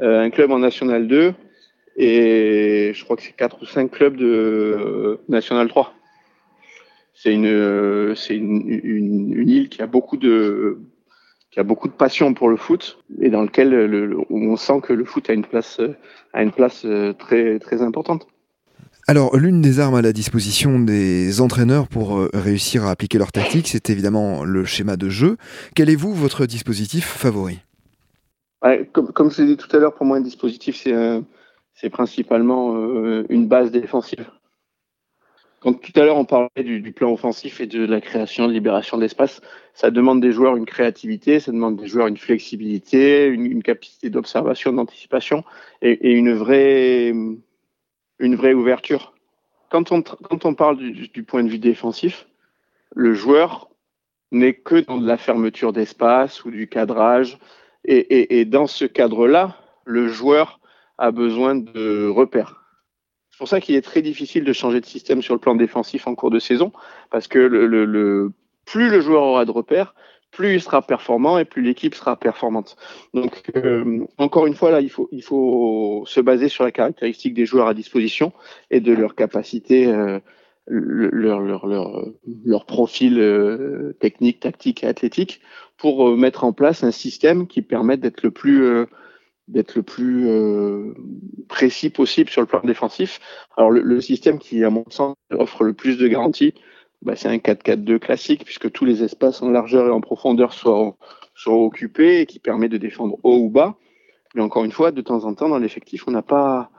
un 0.00 0.30
club 0.30 0.52
en 0.52 0.60
National 0.60 1.08
2 1.08 1.34
et 1.98 2.92
je 2.94 3.04
crois 3.04 3.16
que 3.16 3.22
c'est 3.22 3.34
quatre 3.36 3.60
ou 3.60 3.66
cinq 3.66 3.90
clubs 3.90 4.16
de 4.16 4.24
euh, 4.24 5.16
National 5.28 5.68
3. 5.68 5.92
C'est 7.12 7.34
une, 7.34 8.14
c'est 8.14 8.36
une, 8.36 8.68
une, 8.68 9.32
une, 9.34 9.48
île 9.48 9.68
qui 9.68 9.82
a 9.82 9.88
beaucoup 9.88 10.16
de 10.16 10.78
qui 11.50 11.58
a 11.58 11.64
beaucoup 11.64 11.88
de 11.88 11.92
passion 11.92 12.34
pour 12.34 12.48
le 12.48 12.56
foot 12.56 12.98
et 13.20 13.30
dans 13.30 13.42
lequel 13.42 13.70
le, 13.70 14.16
on 14.30 14.56
sent 14.56 14.80
que 14.82 14.92
le 14.92 15.04
foot 15.04 15.28
a 15.28 15.32
une 15.32 15.44
place 15.44 15.80
a 16.32 16.42
une 16.44 16.52
place 16.52 16.84
euh, 16.84 17.12
très 17.12 17.58
très 17.58 17.82
importante. 17.82 18.28
Alors, 19.08 19.36
l'une 19.36 19.60
des 19.60 19.80
armes 19.80 19.94
à 19.94 20.02
la 20.02 20.12
disposition 20.12 20.78
des 20.78 21.40
entraîneurs 21.40 21.88
pour 21.88 22.18
euh, 22.18 22.30
réussir 22.32 22.84
à 22.84 22.90
appliquer 22.90 23.18
leur 23.18 23.32
tactique, 23.32 23.66
c'est 23.66 23.90
évidemment 23.90 24.44
le 24.44 24.64
schéma 24.64 24.96
de 24.96 25.08
jeu. 25.08 25.36
Quel 25.74 25.90
est 25.90 25.96
vous 25.96 26.12
votre 26.14 26.46
dispositif 26.46 27.06
favori? 27.06 27.58
Ouais, 28.62 28.88
comme, 28.92 29.10
comme 29.12 29.30
je 29.30 29.42
l'ai 29.42 29.48
dit 29.48 29.56
tout 29.56 29.74
à 29.74 29.80
l'heure, 29.80 29.94
pour 29.94 30.04
moi, 30.04 30.18
un 30.18 30.20
dispositif, 30.20 30.76
c'est 30.76 30.92
un, 30.92 31.24
c'est 31.80 31.90
principalement 31.90 32.74
euh, 32.74 33.24
une 33.28 33.46
base 33.46 33.70
défensive. 33.70 34.28
Quand 35.60 35.74
tout 35.74 35.92
à 35.94 36.04
l'heure 36.04 36.16
on 36.16 36.24
parlait 36.24 36.64
du, 36.64 36.92
plan 36.92 37.12
offensif 37.12 37.60
et 37.60 37.66
de 37.66 37.84
la 37.84 38.00
création, 38.00 38.48
de 38.48 38.52
libération 38.52 38.98
d'espace, 38.98 39.40
ça 39.74 39.90
demande 39.90 40.20
des 40.20 40.32
joueurs 40.32 40.56
une 40.56 40.66
créativité, 40.66 41.38
ça 41.38 41.52
demande 41.52 41.76
des 41.76 41.86
joueurs 41.86 42.08
une 42.08 42.16
flexibilité, 42.16 43.26
une, 43.26 43.62
capacité 43.62 44.10
d'observation, 44.10 44.72
d'anticipation 44.72 45.44
et, 45.82 46.12
une 46.12 46.32
vraie, 46.32 47.12
une 48.18 48.34
vraie 48.34 48.54
ouverture. 48.54 49.14
Quand 49.70 49.92
on, 49.92 50.02
quand 50.02 50.44
on 50.44 50.54
parle 50.54 50.78
du, 50.78 51.22
point 51.22 51.44
de 51.44 51.48
vue 51.48 51.58
défensif, 51.58 52.26
le 52.94 53.14
joueur 53.14 53.68
n'est 54.32 54.54
que 54.54 54.80
dans 54.80 54.98
de 54.98 55.06
la 55.06 55.16
fermeture 55.16 55.72
d'espace 55.72 56.44
ou 56.44 56.50
du 56.50 56.68
cadrage. 56.68 57.38
Et 57.84 58.44
dans 58.44 58.66
ce 58.66 58.84
cadre-là, 58.84 59.56
le 59.84 60.08
joueur 60.08 60.57
a 60.98 61.10
besoin 61.10 61.54
de 61.54 62.08
repères. 62.08 62.64
C'est 63.30 63.38
pour 63.38 63.48
ça 63.48 63.60
qu'il 63.60 63.76
est 63.76 63.82
très 63.82 64.02
difficile 64.02 64.44
de 64.44 64.52
changer 64.52 64.80
de 64.80 64.86
système 64.86 65.22
sur 65.22 65.34
le 65.34 65.40
plan 65.40 65.54
défensif 65.54 66.06
en 66.06 66.14
cours 66.14 66.30
de 66.30 66.40
saison, 66.40 66.72
parce 67.10 67.28
que 67.28 67.38
le, 67.38 67.66
le, 67.66 67.84
le 67.84 68.32
plus 68.66 68.90
le 68.90 69.00
joueur 69.00 69.22
aura 69.22 69.44
de 69.44 69.50
repères, 69.52 69.94
plus 70.30 70.54
il 70.54 70.60
sera 70.60 70.82
performant 70.82 71.38
et 71.38 71.44
plus 71.44 71.62
l'équipe 71.62 71.94
sera 71.94 72.16
performante. 72.16 72.76
Donc, 73.14 73.42
euh, 73.56 74.04
encore 74.18 74.46
une 74.46 74.54
fois, 74.54 74.70
là, 74.70 74.80
il 74.80 74.90
faut, 74.90 75.08
il 75.12 75.22
faut 75.22 76.04
se 76.06 76.20
baser 76.20 76.48
sur 76.48 76.64
la 76.64 76.72
caractéristique 76.72 77.32
des 77.32 77.46
joueurs 77.46 77.68
à 77.68 77.74
disposition 77.74 78.32
et 78.70 78.80
de 78.80 78.92
leur 78.92 79.14
capacité, 79.14 79.86
euh, 79.86 80.18
leur, 80.66 81.40
leur, 81.40 81.66
leur, 81.66 82.04
leur 82.44 82.66
profil 82.66 83.18
euh, 83.20 83.96
technique, 84.00 84.40
tactique 84.40 84.84
et 84.84 84.86
athlétique 84.86 85.40
pour 85.78 86.08
euh, 86.08 86.16
mettre 86.16 86.44
en 86.44 86.52
place 86.52 86.84
un 86.84 86.90
système 86.90 87.46
qui 87.46 87.62
permette 87.62 88.00
d'être 88.00 88.22
le 88.22 88.30
plus 88.30 88.64
euh, 88.64 88.84
d'être 89.48 89.74
le 89.74 89.82
plus 89.82 90.28
euh, 90.28 90.94
précis 91.48 91.90
possible 91.90 92.30
sur 92.30 92.42
le 92.42 92.46
plan 92.46 92.60
défensif. 92.62 93.18
Alors 93.56 93.70
le, 93.70 93.80
le, 93.80 94.00
système 94.00 94.38
qui, 94.38 94.62
à 94.62 94.70
mon 94.70 94.84
sens, 94.90 95.16
offre 95.32 95.64
le 95.64 95.72
plus 95.72 95.96
de 95.98 96.06
garanties, 96.06 96.54
bah, 97.02 97.16
c'est 97.16 97.28
un 97.28 97.36
4-4-2 97.36 97.98
classique, 97.98 98.44
puisque 98.44 98.70
tous 98.70 98.84
les 98.84 99.02
espaces 99.02 99.42
en 99.42 99.50
largeur 99.50 99.86
et 99.86 99.90
en 99.90 100.00
profondeur 100.00 100.52
sont, 100.52 100.96
sont 101.34 101.52
occupés 101.52 102.20
et 102.20 102.26
qui 102.26 102.38
permet 102.38 102.68
de 102.68 102.76
défendre 102.76 103.18
haut 103.22 103.38
ou 103.38 103.50
bas. 103.50 103.76
Mais 104.34 104.42
encore 104.42 104.64
une 104.64 104.72
fois, 104.72 104.92
de 104.92 105.00
temps 105.00 105.24
en 105.24 105.34
temps, 105.34 105.48
dans 105.48 105.58
l'effectif, 105.58 106.06
on 106.06 106.10
n'a 106.10 106.22
pas, 106.22 106.70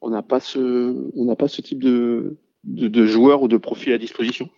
on 0.00 0.10
n'a 0.10 0.22
pas 0.22 0.40
ce, 0.40 1.10
on 1.16 1.24
n'a 1.24 1.36
pas 1.36 1.48
ce 1.48 1.60
type 1.60 1.82
de, 1.82 2.36
de, 2.64 2.88
de 2.88 3.06
joueur 3.06 3.42
ou 3.42 3.48
de 3.48 3.56
profil 3.56 3.92
à 3.92 3.98
disposition. 3.98 4.48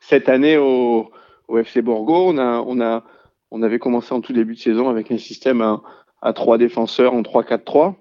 Cette 0.00 0.28
année 0.28 0.56
au, 0.56 1.10
au 1.46 1.58
FC 1.58 1.82
Borgo, 1.82 2.30
on 2.30 2.38
a, 2.38 2.60
on 2.66 2.80
a, 2.80 3.04
on 3.50 3.62
avait 3.62 3.78
commencé 3.78 4.12
en 4.12 4.20
tout 4.20 4.32
début 4.32 4.54
de 4.54 4.60
saison 4.60 4.88
avec 4.88 5.12
un 5.12 5.18
système 5.18 5.60
à, 5.60 5.82
à 6.22 6.32
trois 6.32 6.58
défenseurs 6.58 7.14
en 7.14 7.22
3-4-3, 7.22 7.94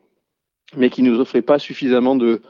mais 0.76 0.90
qui 0.90 1.04
nous 1.04 1.20
offrait 1.20 1.42
pas 1.42 1.60
suffisamment 1.60 2.16
de, 2.16 2.42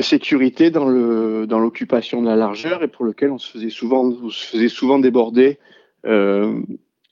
sécurité 0.00 0.70
dans 0.70 0.88
l'occupation 0.88 2.22
de 2.22 2.28
la 2.28 2.36
largeur 2.36 2.84
et 2.84 2.88
pour 2.88 3.04
lequel 3.04 3.32
on 3.32 3.38
se 3.38 3.50
faisait 3.50 4.68
souvent 4.68 4.98
déborder 5.00 5.58
euh, 6.06 6.60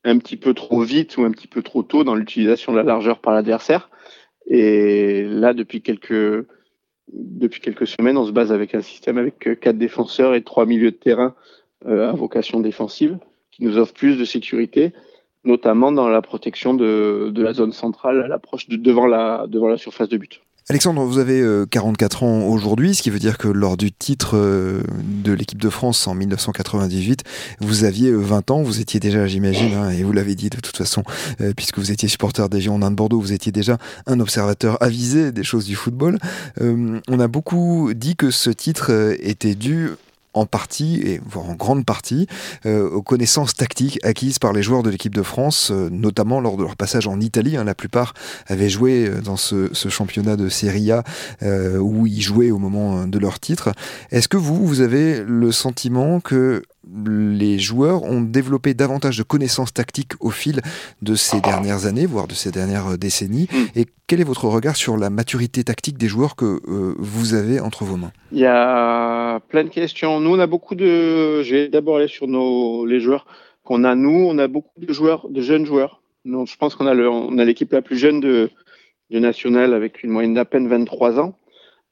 un 0.05 0.19
petit 0.19 0.37
peu 0.37 0.55
trop 0.55 0.83
vite 0.83 1.17
ou 1.17 1.25
un 1.25 1.33
petit 1.33 1.49
peu 1.49 1.63
trop 1.63 1.83
tôt 1.83 2.05
dans 2.05 2.15
l'utilisation 2.15 2.71
de 2.71 2.77
la 2.77 2.85
largeur 2.85 3.19
par 3.19 3.35
l'adversaire. 3.35 3.91
Et 4.47 5.25
là, 5.25 5.53
depuis 5.53 5.83
quelques 5.83 6.47
semaines, 7.09 8.17
on 8.17 8.27
se 8.27 8.31
base 8.31 8.53
avec 8.53 8.77
un 8.77 8.83
système 8.83 9.19
avec 9.19 9.59
quatre 9.61 9.79
défenseurs 9.79 10.37
et 10.37 10.45
trois 10.45 10.65
milieux 10.65 10.93
de 10.93 10.97
terrain 10.97 11.35
euh, 11.87 12.09
à 12.09 12.13
vocation 12.13 12.61
défensive 12.61 13.19
qui 13.51 13.65
nous 13.65 13.79
offre 13.79 13.95
plus 13.95 14.17
de 14.17 14.25
sécurité 14.25 14.93
notamment 15.47 15.93
dans 15.93 16.09
la 16.09 16.23
protection 16.23 16.75
de, 16.75 17.33
la 17.37 17.53
zone 17.53 17.73
centrale 17.73 18.23
à 18.23 18.29
l'approche 18.29 18.69
de 18.69 18.77
devant 18.77 19.07
la, 19.07 19.47
surface 19.77 20.09
de 20.09 20.17
but. 20.17 20.41
Alexandre, 20.69 21.05
vous 21.05 21.19
avez 21.19 21.45
44 21.71 22.25
euh, 22.25 22.27
ans 22.27 22.49
aujourd'hui, 22.49 22.97
ce 22.97 23.03
qui 23.03 23.11
veut 23.11 23.21
dire 23.21 23.39
que 23.39 23.47
lors 23.47 23.77
du 23.77 23.93
titre 23.93 24.37
euh, 24.37 24.81
de 24.91 25.33
l'équipe 25.33 25.63
de 25.63 25.71
France 25.71 26.09
en 26.09 26.15
1998, 26.17 27.23
vous 27.61 27.85
aviez 27.85 28.11
20 28.11 28.51
ans, 28.51 28.63
vous 28.63 28.81
étiez 28.81 28.99
déjà, 28.99 29.29
j'imagine, 29.29 29.75
hein, 29.75 29.91
et 29.91 30.03
vous 30.03 30.13
l'avez 30.13 30.35
dit 30.35 30.51
de 30.51 30.59
toute 30.59 30.77
façon, 30.77 31.05
puisque 31.57 31.79
vous 31.79 31.93
étiez 31.93 32.09
supporter 32.09 32.49
des 32.49 32.61
Girondins 32.61 32.91
de 32.91 32.97
Bordeaux, 32.97 33.21
vous 33.21 33.33
étiez 33.33 33.53
déjà 33.53 33.79
un 34.07 34.19
observateur 34.19 34.83
avisé 34.83 35.31
des 35.31 35.45
choses 35.45 35.67
du 35.67 35.77
football. 35.77 36.19
on 36.61 37.21
a 37.21 37.29
beaucoup 37.29 37.95
dit 37.95 38.17
que 38.17 38.33
ce 38.33 38.51
titre 38.51 38.91
était 39.21 39.55
dû 39.55 39.91
en 40.37 40.45
partie, 40.45 41.01
et 41.03 41.21
voire 41.27 41.49
en 41.49 41.55
grande 41.55 41.85
partie, 41.87 42.27
euh, 42.67 42.89
aux 42.91 43.03
connaissances 43.03 43.55
tactiques 43.55 43.99
acquises 44.05 44.39
par 44.39 44.53
les 44.53 44.63
joueurs 44.63 44.83
de 44.83 44.91
l'équipe 44.91 45.15
de 45.15 45.23
France, 45.23 45.71
euh, 45.73 45.89
notamment 45.91 46.41
lors 46.41 46.59
de 46.59 46.63
leur 46.63 46.77
passage 46.77 47.07
en 47.07 47.21
Italie. 47.21 47.57
Hein. 47.57 47.65
la 47.65 47.75
plupart 47.75 48.13
avaient 48.47 48.69
joué 48.69 49.09
euh, 49.09 49.21
dans 49.23 49.37
ce, 49.37 49.71
championnat 49.89 50.37
de 50.37 50.49
Serie 50.49 50.93
A 50.93 51.05
où 51.81 52.07
ils 52.07 52.21
jouaient 52.21 52.51
au 52.51 52.59
moment 52.59 53.07
de 53.07 53.19
leur 53.19 53.39
titre. 53.41 53.73
Est-ce 54.11 54.29
que 54.29 54.37
vous, 54.37 54.67
vous 54.67 54.81
avez 54.81 55.23
le 55.25 55.53
sentiment 55.53 56.21
que 56.21 56.63
les 57.07 57.59
joueurs 57.59 58.03
ont 58.03 58.21
développé 58.21 58.75
davantage 58.75 59.17
de 59.17 59.23
connaissances 59.23 59.73
tactiques 59.73 60.13
au 60.21 60.31
fil 60.31 60.61
de 61.03 61.15
ces 61.15 61.41
dernières 61.41 61.87
années, 61.87 62.05
voire 62.05 62.27
de 62.27 62.35
ces 62.35 62.51
dernières 62.51 62.99
décennies? 62.99 63.49
Et 63.77 63.87
quel 64.07 64.21
est 64.21 64.25
votre 64.25 64.47
regard 64.47 64.77
sur 64.77 64.97
la 64.97 65.09
maturité 65.09 65.63
tactique 65.65 65.99
des 65.99 66.09
joueurs 66.09 66.37
que 66.37 66.61
vous 66.99 67.35
avez 67.35 67.61
entre 67.61 67.85
vos 67.85 67.97
mains? 67.97 68.13
Il 68.33 68.39
y 68.39 68.47
a 68.47 69.16
plein 69.41 69.65
de 69.65 69.69
questions. 69.69 70.21
Nous, 70.21 70.35
on 70.35 70.39
a 70.39 70.47
beaucoup 70.47 70.75
de. 70.75 71.43
Je 71.43 71.55
vais 71.55 71.69
d'abord 71.69 71.97
aller 71.97 72.09
sur 72.09 72.29
nos... 72.29 72.87
les 72.87 73.01
joueurs 73.01 73.27
qu'on 73.65 73.85
a. 73.85 73.95
Nous, 73.95 74.27
on 74.29 74.39
a 74.39 74.49
beaucoup 74.49 74.79
de 74.79 74.93
joueurs, 74.93 75.29
de 75.29 75.41
jeunes 75.41 75.67
joueurs. 75.67 76.03
Je 76.25 76.57
pense 76.57 76.75
qu'on 76.75 76.87
a, 76.87 76.95
le... 76.95 77.09
on 77.09 77.39
a 77.39 77.45
l'équipe 77.45 77.73
la 77.73 77.83
plus 77.83 77.97
jeune 77.97 78.21
de... 78.21 78.51
National 79.11 79.75
avec 79.75 80.03
une 80.03 80.11
moyenne 80.11 80.35
d'à 80.35 80.45
peine 80.45 80.69
23 80.69 81.21
ans. 81.21 81.39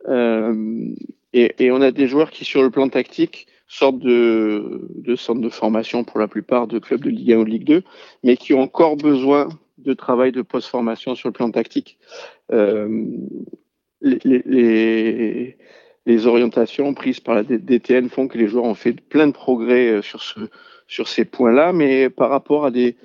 Euh, 0.09 0.93
et, 1.33 1.71
on 1.71 1.81
a 1.81 1.91
des 1.91 2.07
joueurs 2.07 2.31
qui, 2.31 2.45
sur 2.45 2.63
le 2.63 2.71
plan 2.71 2.89
tactique, 2.89 3.47
sorte 3.67 3.99
de, 3.99 4.89
de 4.95 5.17
centres 5.17 5.41
de 5.41 5.49
formation 5.49 6.05
pour 6.05 6.21
la 6.21 6.29
plupart 6.29 6.67
de 6.67 6.79
clubs 6.79 7.03
de 7.03 7.11
Ligue 7.11 7.33
1 7.33 7.39
ou 7.39 7.45
Ligue 7.45 7.65
2, 7.65 7.83
mais 8.23 8.37
qui 8.37 8.55
ont 8.55 8.61
encore 8.61 8.97
besoin 8.97 9.49
de 9.79 9.95
travail 9.95 10.33
de 10.33 10.43
post-formation 10.43 11.15
sur 11.15 11.29
le 11.29 11.33
plan 11.33 11.51
tactique. 11.51 11.99
Euh, 12.53 13.05
les, 14.01 15.57
les, 16.07 16.27
orientations 16.27 16.93
prises 16.95 17.21
par 17.21 17.35
la 17.35 17.43
DTN 17.43 18.09
font 18.09 18.29
que 18.29 18.39
les 18.39 18.49
joueurs 18.49 18.65
ont 18.65 18.75
fait 18.75 18.93
plein 18.93 19.27
de 19.27 19.33
progrès 19.33 19.89
euh, 19.89 20.03
sur, 20.03 20.23
ce, 20.23 20.41
sur 20.87 21.09
ces 21.09 21.25
points-là, 21.25 21.73
mais 21.73 22.11
par 22.11 22.31
rapport 22.31 22.65
à 22.67 22.71
des, 22.71 22.97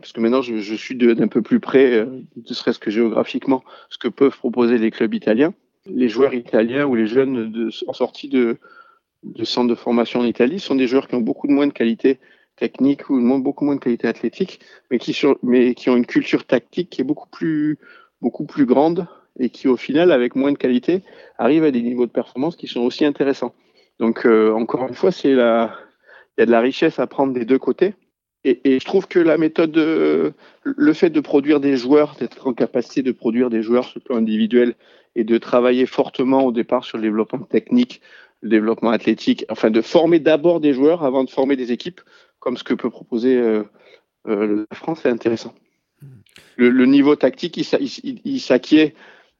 parce 0.00 0.12
que 0.12 0.20
maintenant 0.20 0.42
je, 0.42 0.74
suis 0.74 0.96
d'un 0.96 1.28
peu 1.28 1.42
plus 1.42 1.60
près, 1.60 1.92
euh, 1.94 2.06
ne 2.36 2.54
serait-ce 2.54 2.78
que 2.78 2.90
géographiquement, 2.90 3.62
ce 3.90 3.98
que 3.98 4.08
peuvent 4.08 4.36
proposer 4.36 4.78
les 4.78 4.90
clubs 4.90 5.14
italiens. 5.14 5.54
Les 5.86 6.08
joueurs 6.08 6.34
italiens 6.34 6.86
ou 6.86 6.94
les 6.94 7.06
jeunes 7.06 7.50
de, 7.50 7.70
en 7.86 7.92
sortie 7.92 8.28
de, 8.28 8.58
centres 9.44 9.68
de 9.68 9.74
formation 9.74 10.20
en 10.20 10.24
Italie 10.24 10.60
sont 10.60 10.74
des 10.74 10.86
joueurs 10.86 11.08
qui 11.08 11.14
ont 11.14 11.20
beaucoup 11.20 11.48
moins 11.48 11.66
de 11.66 11.72
qualité 11.72 12.18
technique 12.56 13.08
ou 13.08 13.20
beaucoup 13.40 13.64
moins 13.64 13.76
de 13.76 13.80
qualité 13.80 14.08
athlétique, 14.08 14.60
mais 14.90 14.98
qui, 14.98 15.88
ont 15.88 15.96
une 15.96 16.06
culture 16.06 16.44
tactique 16.44 16.90
qui 16.90 17.00
est 17.00 17.04
beaucoup 17.04 17.28
plus 17.28 18.66
grande 18.66 19.06
et 19.38 19.50
qui, 19.50 19.68
au 19.68 19.76
final, 19.76 20.12
avec 20.12 20.34
moins 20.34 20.52
de 20.52 20.58
qualité, 20.58 21.02
arrivent 21.38 21.64
à 21.64 21.70
des 21.70 21.82
niveaux 21.82 22.06
de 22.06 22.10
performance 22.10 22.56
qui 22.56 22.66
sont 22.66 22.80
aussi 22.80 23.04
intéressants. 23.04 23.54
Donc, 23.98 24.26
euh, 24.26 24.52
encore 24.52 24.86
une 24.88 24.94
fois, 24.94 25.12
c'est 25.12 25.34
la, 25.34 25.74
il 26.36 26.40
y 26.40 26.42
a 26.42 26.46
de 26.46 26.50
la 26.50 26.60
richesse 26.60 26.98
à 26.98 27.06
prendre 27.06 27.32
des 27.32 27.44
deux 27.44 27.58
côtés. 27.58 27.94
Et, 28.44 28.60
et 28.64 28.80
je 28.80 28.84
trouve 28.84 29.08
que 29.08 29.18
la 29.18 29.36
méthode, 29.36 29.76
le 29.76 30.92
fait 30.92 31.10
de 31.10 31.20
produire 31.20 31.58
des 31.58 31.76
joueurs, 31.76 32.14
d'être 32.18 32.46
en 32.46 32.54
capacité 32.54 33.02
de 33.02 33.12
produire 33.12 33.50
des 33.50 33.62
joueurs 33.62 33.84
sur 33.84 33.98
le 33.98 34.04
plan 34.04 34.16
individuel 34.16 34.74
et 35.16 35.24
de 35.24 35.38
travailler 35.38 35.86
fortement 35.86 36.44
au 36.44 36.52
départ 36.52 36.84
sur 36.84 36.98
le 36.98 37.02
développement 37.02 37.40
technique, 37.40 38.00
le 38.40 38.50
développement 38.50 38.90
athlétique, 38.90 39.44
enfin 39.48 39.70
de 39.70 39.80
former 39.80 40.20
d'abord 40.20 40.60
des 40.60 40.72
joueurs 40.72 41.02
avant 41.02 41.24
de 41.24 41.30
former 41.30 41.56
des 41.56 41.72
équipes, 41.72 42.00
comme 42.38 42.56
ce 42.56 42.64
que 42.64 42.74
peut 42.74 42.90
proposer 42.90 43.36
euh, 43.36 43.64
euh, 44.28 44.64
la 44.70 44.76
France, 44.76 45.00
c'est 45.02 45.10
intéressant. 45.10 45.54
Le, 46.56 46.86
niveau 46.86 47.16
tactique, 47.16 47.56
il, 47.56 48.40
s'acquiert, 48.40 48.90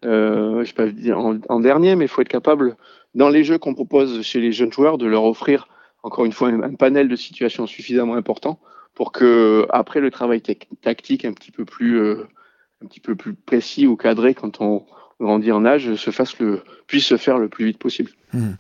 euh, 0.05 0.65
je 0.65 0.75
pas 0.75 0.87
dire 0.87 1.19
en, 1.19 1.61
dernier, 1.61 1.97
mais 1.97 2.05
il 2.05 2.09
faut 2.09 2.23
être 2.23 2.29
capable, 2.29 2.77
dans 3.15 3.29
les 3.29 3.45
jeux 3.45 3.59
qu'on 3.59 3.75
propose 3.75 4.23
chez 4.23 4.41
les 4.41 4.53
jeunes 4.53 4.73
joueurs, 4.73 4.99
de 4.99 5.07
leur 5.07 5.25
offrir 5.25 5.69
encore 6.03 6.25
une 6.25 6.33
fois 6.33 6.49
un, 6.49 6.75
panel 6.75 7.09
de 7.09 7.17
situations 7.17 7.67
suffisamment 7.67 8.15
important 8.15 8.61
pour 8.95 9.13
que 9.13 9.67
après 9.71 10.01
le 10.01 10.11
travail 10.11 10.41
tactique 10.41 11.25
un 11.25 11.33
petit 11.33 11.51
peu 11.51 11.65
plus 11.65 12.01
un 12.01 12.87
petit 12.87 13.01
peu 13.01 13.17
plus 13.17 13.35
précis 13.35 13.87
ou 13.87 13.97
cadré 13.97 14.35
quand 14.35 14.61
on, 14.61 14.87
grandit 15.21 15.53
en 15.53 15.65
âge 15.65 15.95
se 15.97 16.11
fasse 16.11 16.39
le, 16.39 16.63
puisse 16.87 17.07
se 17.07 17.17
faire 17.17 17.39
le 17.39 17.49
plus 17.49 17.67
vite 17.67 17.79
possible. 17.79 18.11
Hmm. 18.33 18.53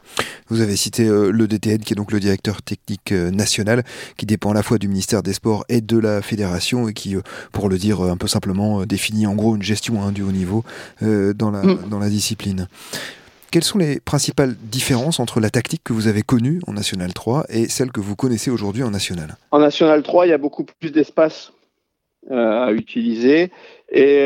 Vous 0.49 0.61
avez 0.61 0.77
cité 0.77 1.07
euh, 1.07 1.31
le 1.31 1.47
DTN, 1.47 1.79
qui 1.79 1.93
est 1.93 1.97
donc 1.97 2.11
le 2.11 2.21
directeur 2.21 2.63
technique 2.63 3.13
euh, 3.13 3.31
national, 3.31 3.85
qui 4.17 4.27
dépend 4.27 4.51
à 4.51 4.55
la 4.55 4.63
fois 4.63 4.79
du 4.79 4.89
ministère 4.89 5.23
des 5.23 5.33
Sports 5.33 5.65
et 5.69 5.81
de 5.81 5.99
la 5.99 6.23
fédération, 6.23 6.89
et 6.89 6.95
qui, 6.95 7.17
euh, 7.17 7.21
pour 7.53 7.69
le 7.69 7.79
dire 7.79 8.03
un 8.03 8.17
peu 8.17 8.27
simplement, 8.27 8.85
définit 8.87 9.27
en 9.27 9.35
gros 9.35 9.55
une 9.55 9.63
gestion 9.63 10.03
hein, 10.03 10.13
du 10.13 10.23
haut 10.23 10.33
niveau 10.33 10.65
dans, 11.01 11.51
la, 11.51 11.63
hmm. 11.63 11.89
dans 11.89 11.99
la 11.99 12.09
discipline. 12.09 12.67
Quelles 13.51 13.65
sont 13.65 13.79
les 13.79 14.01
principales 14.01 14.55
différences 14.61 15.21
entre 15.21 15.41
la 15.41 15.49
tactique 15.49 15.81
que 15.83 15.95
vous 15.95 16.07
avez 16.07 16.23
connue 16.23 16.61
en 16.67 16.75
National 16.75 17.15
3 17.15 17.47
et 17.49 17.69
celle 17.69 17.91
que 17.91 18.01
vous 18.01 18.15
connaissez 18.15 18.51
aujourd'hui 18.51 18.83
en 18.83 18.91
National? 18.91 19.37
En 19.53 19.61
National 19.61 20.03
3, 20.03 20.27
il 20.27 20.31
y 20.31 20.33
a 20.33 20.39
beaucoup 20.39 20.65
plus 20.65 20.91
d'espace 20.91 21.53
à 22.31 22.73
utiliser 22.73 23.51
et 23.91 24.19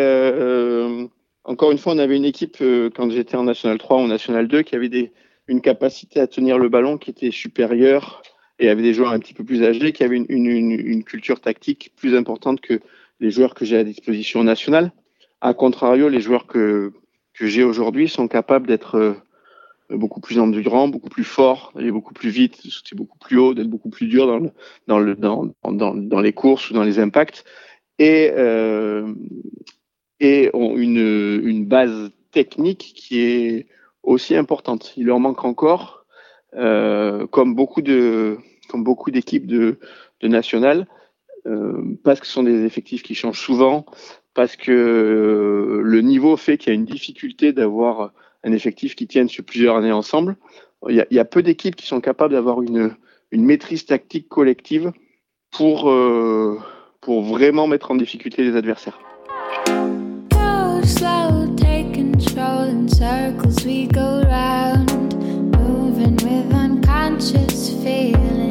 encore 1.44 1.72
une 1.72 1.78
fois, 1.78 1.94
on 1.94 1.98
avait 1.98 2.16
une 2.16 2.24
équipe, 2.24 2.58
euh, 2.60 2.90
quand 2.94 3.10
j'étais 3.10 3.36
en 3.36 3.44
National 3.44 3.78
3 3.78 4.02
ou 4.02 4.06
National 4.06 4.48
2, 4.48 4.62
qui 4.62 4.76
avait 4.76 4.88
des, 4.88 5.12
une 5.48 5.60
capacité 5.60 6.20
à 6.20 6.26
tenir 6.26 6.58
le 6.58 6.68
ballon 6.68 6.98
qui 6.98 7.10
était 7.10 7.30
supérieure 7.30 8.22
et 8.58 8.68
avait 8.68 8.82
des 8.82 8.94
joueurs 8.94 9.12
un 9.12 9.18
petit 9.18 9.34
peu 9.34 9.44
plus 9.44 9.62
âgés, 9.64 9.92
qui 9.92 10.04
avaient 10.04 10.16
une, 10.16 10.26
une, 10.28 10.70
une 10.70 11.04
culture 11.04 11.40
tactique 11.40 11.92
plus 11.96 12.14
importante 12.14 12.60
que 12.60 12.80
les 13.20 13.30
joueurs 13.30 13.54
que 13.54 13.64
j'ai 13.64 13.76
à 13.76 13.84
disposition 13.84 14.44
nationale. 14.44 14.92
A 15.40 15.54
contrario, 15.54 16.08
les 16.08 16.20
joueurs 16.20 16.46
que, 16.46 16.92
que 17.34 17.46
j'ai 17.46 17.64
aujourd'hui 17.64 18.08
sont 18.08 18.28
capables 18.28 18.68
d'être 18.68 18.94
euh, 18.96 19.14
beaucoup 19.90 20.20
plus 20.20 20.38
endurants, 20.38 20.88
beaucoup 20.88 21.08
plus 21.08 21.24
forts, 21.24 21.72
d'aller 21.74 21.90
beaucoup 21.90 22.14
plus 22.14 22.30
vite, 22.30 22.60
c'est 22.84 22.94
beaucoup 22.96 23.18
plus 23.18 23.38
haut, 23.38 23.54
d'être 23.54 23.68
beaucoup 23.68 23.90
plus 23.90 24.06
dur 24.06 24.26
dans, 24.28 24.38
le, 24.38 24.50
dans, 24.86 24.98
le, 25.00 25.16
dans, 25.16 25.50
dans, 25.64 25.94
dans, 25.94 26.20
les 26.20 26.32
courses 26.32 26.70
ou 26.70 26.74
dans 26.74 26.84
les 26.84 27.00
impacts. 27.00 27.44
Et, 27.98 28.30
euh, 28.36 29.12
et 30.22 30.50
ont 30.54 30.76
une, 30.76 31.64
base 31.66 32.10
technique 32.30 32.92
qui 32.96 33.20
est 33.20 33.66
aussi 34.04 34.36
importante. 34.36 34.94
Il 34.96 35.06
leur 35.06 35.18
manque 35.18 35.44
encore, 35.44 36.06
euh, 36.54 37.26
comme 37.26 37.54
beaucoup 37.54 37.82
de 37.82 38.38
comme 38.68 38.84
beaucoup 38.84 39.10
d'équipes 39.10 39.46
de, 39.46 39.78
nationales, 40.22 40.86
euh, 41.46 41.82
parce 42.04 42.20
que 42.20 42.26
ce 42.26 42.32
sont 42.32 42.44
des 42.44 42.64
effectifs 42.64 43.02
qui 43.02 43.14
changent 43.14 43.40
souvent, 43.40 43.84
parce 44.32 44.56
que 44.56 44.70
euh, 44.70 45.82
le 45.82 46.00
niveau 46.00 46.36
fait 46.36 46.56
qu'il 46.56 46.68
y 46.68 46.70
a 46.70 46.74
une 46.74 46.86
difficulté 46.86 47.52
d'avoir 47.52 48.12
un 48.44 48.52
effectif 48.52 48.94
qui 48.94 49.08
tienne 49.08 49.28
sur 49.28 49.44
plusieurs 49.44 49.76
années 49.76 49.92
ensemble. 49.92 50.36
Il 50.88 51.04
y 51.10 51.18
a, 51.18 51.24
peu 51.24 51.42
d'équipes 51.42 51.76
qui 51.76 51.86
sont 51.86 52.00
capables 52.00 52.34
d'avoir 52.34 52.62
une, 52.62 52.96
une 53.30 53.44
maîtrise 53.44 53.86
tactique 53.86 54.28
collective 54.28 54.92
pour, 55.52 55.92
pour 57.00 57.22
vraiment 57.22 57.68
mettre 57.68 57.92
en 57.92 57.94
difficulté 57.94 58.42
les 58.42 58.56
adversaires. 58.56 58.98
We 63.64 63.86
go 63.86 64.22
round, 64.22 65.14
moving 65.56 66.16
with 66.16 66.52
unconscious 66.52 67.70
feelings 67.82 68.41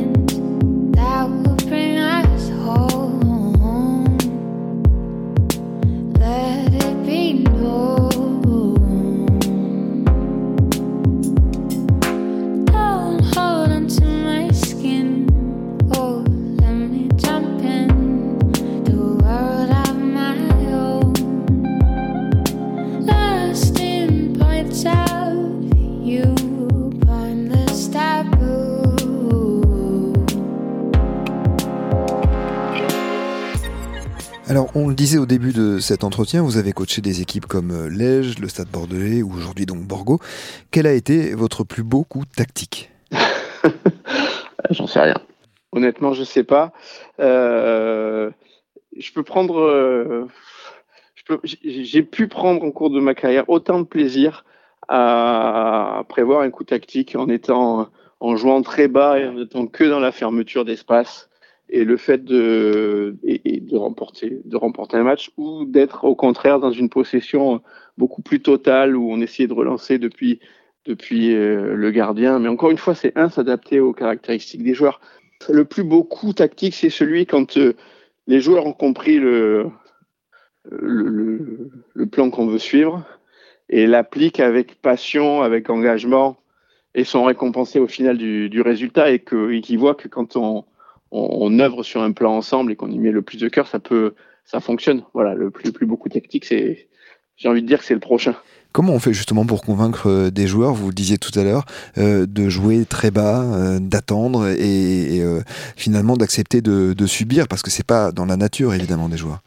Alors, 34.51 34.67
on 34.75 34.89
le 34.89 34.95
disait 34.95 35.17
au 35.17 35.25
début 35.25 35.53
de 35.53 35.79
cet 35.79 36.03
entretien, 36.03 36.41
vous 36.41 36.57
avez 36.57 36.73
coaché 36.73 37.01
des 37.01 37.21
équipes 37.21 37.45
comme 37.45 37.71
euh, 37.71 37.87
Lège, 37.87 38.37
le 38.37 38.49
Stade 38.49 38.67
Bordelais 38.67 39.21
ou 39.21 39.31
aujourd'hui 39.33 39.65
donc 39.65 39.87
Borgo. 39.87 40.19
Quel 40.71 40.87
a 40.87 40.91
été 40.91 41.33
votre 41.33 41.63
plus 41.63 41.83
beau 41.83 42.03
coup 42.03 42.25
tactique? 42.25 42.91
J'en 44.69 44.87
sais 44.87 44.99
rien. 44.99 45.15
Honnêtement, 45.71 46.11
je 46.11 46.25
sais 46.25 46.43
pas. 46.43 46.73
Euh, 47.21 48.29
je 48.97 49.13
peux 49.13 49.23
prendre, 49.23 49.57
euh, 49.61 50.27
j'ai 51.63 52.03
pu 52.03 52.27
prendre 52.27 52.61
en 52.61 52.71
cours 52.71 52.89
de 52.89 52.99
ma 52.99 53.15
carrière 53.15 53.49
autant 53.49 53.79
de 53.79 53.85
plaisir 53.85 54.43
à 54.89 56.03
prévoir 56.09 56.41
un 56.41 56.49
coup 56.49 56.65
tactique 56.65 57.15
en 57.15 57.29
étant 57.29 57.87
en 58.19 58.35
jouant 58.35 58.61
très 58.63 58.89
bas 58.89 59.17
et 59.17 59.25
en 59.25 59.37
étant 59.37 59.65
que 59.65 59.85
dans 59.85 60.01
la 60.01 60.11
fermeture 60.11 60.65
d'espace 60.65 61.29
et 61.71 61.85
le 61.85 61.97
fait 61.97 62.23
de, 62.23 63.17
de 63.23 63.77
remporter 63.77 64.41
de 64.43 64.57
remporter 64.57 64.97
un 64.97 65.03
match 65.03 65.31
ou 65.37 65.65
d'être 65.65 66.03
au 66.03 66.15
contraire 66.15 66.59
dans 66.59 66.71
une 66.71 66.89
possession 66.89 67.61
beaucoup 67.97 68.21
plus 68.21 68.41
totale 68.41 68.97
où 68.97 69.09
on 69.09 69.21
essayait 69.21 69.47
de 69.47 69.53
relancer 69.53 69.97
depuis 69.97 70.41
depuis 70.85 71.33
euh, 71.33 71.73
le 71.75 71.91
gardien. 71.91 72.39
Mais 72.39 72.49
encore 72.49 72.71
une 72.71 72.77
fois 72.77 72.93
c'est 72.93 73.17
un 73.17 73.29
s'adapter 73.29 73.79
aux 73.79 73.93
caractéristiques 73.93 74.63
des 74.63 74.73
joueurs. 74.73 74.99
Le 75.49 75.63
plus 75.63 75.83
beau 75.83 76.03
coup 76.03 76.33
tactique 76.33 76.75
c'est 76.75 76.89
celui 76.89 77.25
quand 77.25 77.57
euh, 77.57 77.73
les 78.27 78.41
joueurs 78.41 78.65
ont 78.65 78.73
compris 78.73 79.17
le 79.17 79.67
le, 80.69 81.71
le 81.93 82.05
plan 82.05 82.29
qu'on 82.29 82.47
veut 82.47 82.59
suivre 82.59 83.03
et 83.69 83.87
l'appliquent 83.87 84.41
avec 84.41 84.79
passion, 84.81 85.41
avec 85.41 85.69
engagement 85.69 86.37
et 86.93 87.05
sont 87.05 87.23
récompensés 87.23 87.79
au 87.79 87.87
final 87.87 88.17
du, 88.17 88.49
du 88.49 88.61
résultat 88.61 89.09
et 89.09 89.23
qu'ils 89.23 89.79
voient 89.79 89.95
que 89.95 90.09
quand 90.09 90.35
on, 90.35 90.65
on, 91.11 91.27
on, 91.41 91.59
œuvre 91.59 91.83
sur 91.83 92.01
un 92.01 92.11
plan 92.11 92.35
ensemble 92.35 92.71
et 92.71 92.75
qu'on 92.75 92.89
y 92.89 92.97
met 92.97 93.11
le 93.11 93.21
plus 93.21 93.37
de 93.37 93.49
cœur, 93.49 93.67
ça 93.67 93.79
peut, 93.79 94.15
ça 94.45 94.59
fonctionne. 94.59 95.03
Voilà, 95.13 95.33
le 95.33 95.49
plus, 95.51 95.65
le 95.65 95.71
plus 95.71 95.85
beaucoup 95.85 96.09
tactique, 96.09 96.45
c'est, 96.45 96.87
j'ai 97.37 97.49
envie 97.49 97.61
de 97.61 97.67
dire 97.67 97.79
que 97.79 97.85
c'est 97.85 97.93
le 97.93 97.99
prochain. 97.99 98.35
Comment 98.71 98.93
on 98.93 98.99
fait 98.99 99.13
justement 99.13 99.45
pour 99.45 99.63
convaincre 99.63 100.07
euh, 100.07 100.29
des 100.29 100.47
joueurs, 100.47 100.73
vous 100.73 100.87
le 100.87 100.93
disiez 100.93 101.17
tout 101.17 101.37
à 101.37 101.43
l'heure, 101.43 101.65
euh, 101.97 102.25
de 102.25 102.47
jouer 102.47 102.85
très 102.85 103.11
bas, 103.11 103.43
euh, 103.43 103.79
d'attendre 103.81 104.47
et, 104.47 105.17
et 105.17 105.21
euh, 105.21 105.41
finalement 105.75 106.15
d'accepter 106.15 106.61
de, 106.61 106.93
de, 106.93 107.05
subir? 107.05 107.49
Parce 107.49 107.63
que 107.63 107.69
c'est 107.69 107.85
pas 107.85 108.13
dans 108.13 108.25
la 108.25 108.37
nature 108.37 108.73
évidemment 108.73 109.09
des 109.09 109.17
joueurs. 109.17 109.41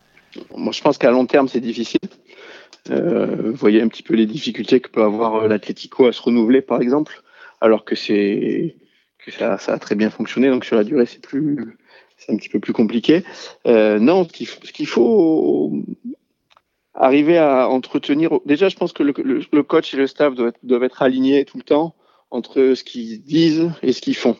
Moi, 0.54 0.72
je 0.72 0.82
pense 0.82 0.98
qu'à 0.98 1.10
long 1.10 1.24
terme, 1.24 1.48
c'est 1.48 1.60
difficile. 1.60 2.00
Vous 2.90 3.54
voyez 3.54 3.80
un 3.80 3.88
petit 3.88 4.02
peu 4.02 4.14
les 4.14 4.26
difficultés 4.26 4.80
que 4.80 4.90
peut 4.90 5.02
avoir 5.02 5.48
l'Atlético 5.48 6.06
à 6.06 6.12
se 6.12 6.20
renouveler, 6.20 6.60
par 6.60 6.82
exemple, 6.82 7.22
alors 7.62 7.86
que 7.86 7.94
c'est 7.94 8.76
que 9.24 9.32
ça, 9.32 9.58
ça, 9.58 9.74
a 9.74 9.78
très 9.78 9.94
bien 9.94 10.10
fonctionné. 10.10 10.48
Donc 10.48 10.64
sur 10.64 10.76
la 10.76 10.84
durée, 10.84 11.06
c'est 11.06 11.20
plus, 11.20 11.76
c'est 12.16 12.32
un 12.32 12.36
petit 12.36 12.48
peu 12.48 12.60
plus 12.60 12.72
compliqué. 12.72 13.24
Euh, 13.66 13.98
non, 13.98 14.24
ce 14.24 14.32
qu'il 14.32 14.46
faut, 14.46 14.60
qu 14.60 14.86
faut, 14.86 15.82
arriver 16.94 17.38
à 17.38 17.68
entretenir. 17.68 18.38
Déjà, 18.46 18.68
je 18.68 18.76
pense 18.76 18.92
que 18.92 19.02
le, 19.02 19.14
le, 19.22 19.42
le 19.50 19.62
coach 19.62 19.94
et 19.94 19.96
le 19.96 20.06
staff 20.06 20.34
doivent, 20.34 20.52
doivent, 20.62 20.84
être 20.84 21.02
alignés 21.02 21.44
tout 21.44 21.56
le 21.56 21.64
temps 21.64 21.94
entre 22.30 22.74
ce 22.74 22.84
qu'ils 22.84 23.22
disent 23.22 23.70
et 23.82 23.92
ce 23.92 24.00
qu'ils 24.00 24.16
font. 24.16 24.36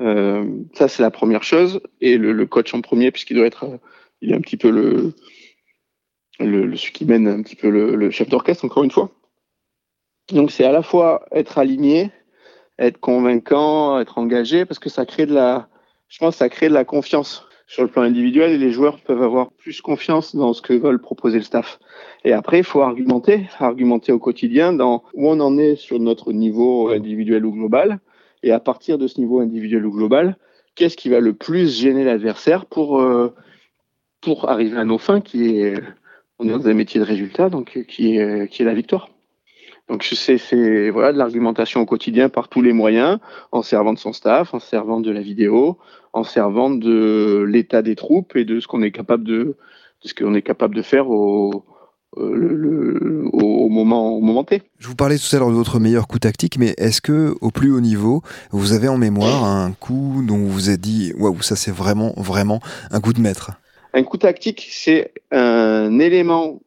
Euh, 0.00 0.44
ça, 0.74 0.88
c'est 0.88 1.02
la 1.02 1.10
première 1.10 1.42
chose. 1.42 1.80
Et 2.00 2.16
le, 2.16 2.32
le 2.32 2.46
coach 2.46 2.72
en 2.74 2.80
premier, 2.80 3.10
puisqu'il 3.10 3.36
doit 3.36 3.46
être, 3.46 3.78
il 4.20 4.32
est 4.32 4.34
un 4.34 4.40
petit 4.40 4.56
peu 4.56 4.70
le 4.70 5.12
le, 6.40 6.74
celui 6.76 6.92
qui 6.92 7.04
mène 7.04 7.28
un 7.28 7.42
petit 7.42 7.54
peu 7.54 7.70
le 7.70 8.10
chef 8.10 8.28
d'orchestre, 8.28 8.64
encore 8.64 8.82
une 8.82 8.90
fois. 8.90 9.08
Donc 10.32 10.50
c'est 10.50 10.64
à 10.64 10.72
la 10.72 10.82
fois 10.82 11.26
être 11.32 11.58
aligné, 11.58 12.10
être 12.78 12.98
convaincant, 12.98 14.00
être 14.00 14.18
engagé, 14.18 14.64
parce 14.64 14.78
que 14.78 14.88
ça 14.88 15.06
crée 15.06 15.26
de 15.26 15.34
la, 15.34 15.68
je 16.08 16.18
pense, 16.18 16.36
ça 16.36 16.48
crée 16.48 16.68
de 16.68 16.74
la 16.74 16.84
confiance 16.84 17.46
sur 17.66 17.82
le 17.82 17.88
plan 17.88 18.02
individuel 18.02 18.52
et 18.52 18.58
les 18.58 18.72
joueurs 18.72 19.00
peuvent 19.00 19.22
avoir 19.22 19.50
plus 19.52 19.80
confiance 19.80 20.36
dans 20.36 20.52
ce 20.52 20.60
que 20.60 20.74
veulent 20.74 21.00
proposer 21.00 21.38
le 21.38 21.44
staff. 21.44 21.78
Et 22.24 22.32
après, 22.32 22.58
il 22.58 22.64
faut 22.64 22.82
argumenter, 22.82 23.48
argumenter 23.58 24.12
au 24.12 24.18
quotidien 24.18 24.72
dans 24.72 25.02
où 25.14 25.28
on 25.28 25.40
en 25.40 25.56
est 25.56 25.76
sur 25.76 25.98
notre 25.98 26.32
niveau 26.32 26.88
individuel 26.90 27.44
ou 27.46 27.52
global. 27.52 28.00
Et 28.42 28.52
à 28.52 28.60
partir 28.60 28.98
de 28.98 29.06
ce 29.06 29.18
niveau 29.18 29.40
individuel 29.40 29.86
ou 29.86 29.90
global, 29.90 30.36
qu'est-ce 30.74 30.96
qui 30.96 31.08
va 31.08 31.20
le 31.20 31.32
plus 31.32 31.80
gêner 31.80 32.04
l'adversaire 32.04 32.66
pour, 32.66 33.00
euh, 33.00 33.34
pour 34.20 34.50
arriver 34.50 34.76
à 34.76 34.84
nos 34.84 34.98
fins, 34.98 35.20
qui 35.20 35.58
est 35.58 35.74
on 36.38 36.48
est 36.48 36.50
dans 36.50 36.66
un 36.66 36.74
métier 36.74 37.00
de 37.00 37.04
résultat, 37.04 37.48
donc 37.48 37.84
qui 37.88 38.16
est, 38.16 38.48
qui 38.50 38.62
est 38.62 38.64
la 38.64 38.74
victoire. 38.74 39.08
Donc 39.88 40.02
c'est 40.04 40.38
c'est 40.38 40.90
voilà 40.90 41.12
de 41.12 41.18
l'argumentation 41.18 41.80
au 41.80 41.86
quotidien 41.86 42.28
par 42.28 42.48
tous 42.48 42.62
les 42.62 42.72
moyens, 42.72 43.18
en 43.52 43.62
servant 43.62 43.92
de 43.92 43.98
son 43.98 44.12
staff, 44.12 44.54
en 44.54 44.60
servant 44.60 45.00
de 45.00 45.10
la 45.10 45.20
vidéo, 45.20 45.78
en 46.12 46.24
servant 46.24 46.70
de 46.70 47.44
l'état 47.46 47.82
des 47.82 47.94
troupes 47.94 48.34
et 48.36 48.44
de 48.44 48.60
ce 48.60 48.66
qu'on 48.66 48.82
est 48.82 48.92
capable 48.92 49.24
de, 49.24 49.56
de 50.02 50.08
ce 50.08 50.14
qu'on 50.14 50.34
est 50.34 50.42
capable 50.42 50.74
de 50.74 50.82
faire 50.82 51.10
au, 51.10 51.64
le, 52.16 52.54
le, 52.54 53.28
au, 53.32 53.68
moment, 53.68 54.16
au 54.16 54.20
moment 54.20 54.44
T. 54.44 54.62
Je 54.78 54.88
vous 54.88 54.94
parlais 54.94 55.18
tout 55.18 55.34
à 55.34 55.38
l'heure 55.38 55.50
de 55.50 55.54
votre 55.54 55.78
meilleur 55.78 56.06
coup 56.06 56.18
tactique, 56.18 56.58
mais 56.58 56.74
est-ce 56.78 57.00
que 57.00 57.34
au 57.40 57.50
plus 57.50 57.72
haut 57.72 57.80
niveau, 57.80 58.22
vous 58.50 58.72
avez 58.72 58.88
en 58.88 58.96
mémoire 58.96 59.44
un 59.44 59.72
coup 59.72 60.22
dont 60.26 60.38
vous 60.38 60.48
vous 60.48 60.70
êtes 60.70 60.80
dit 60.80 61.12
waouh, 61.18 61.42
ça 61.42 61.56
c'est 61.56 61.72
vraiment, 61.72 62.14
vraiment 62.16 62.60
un 62.90 63.00
coup 63.00 63.12
de 63.12 63.20
maître? 63.20 63.52
Un 63.92 64.02
coup 64.02 64.16
tactique, 64.16 64.66
c'est 64.70 65.12
un 65.30 65.98
élément 65.98 66.60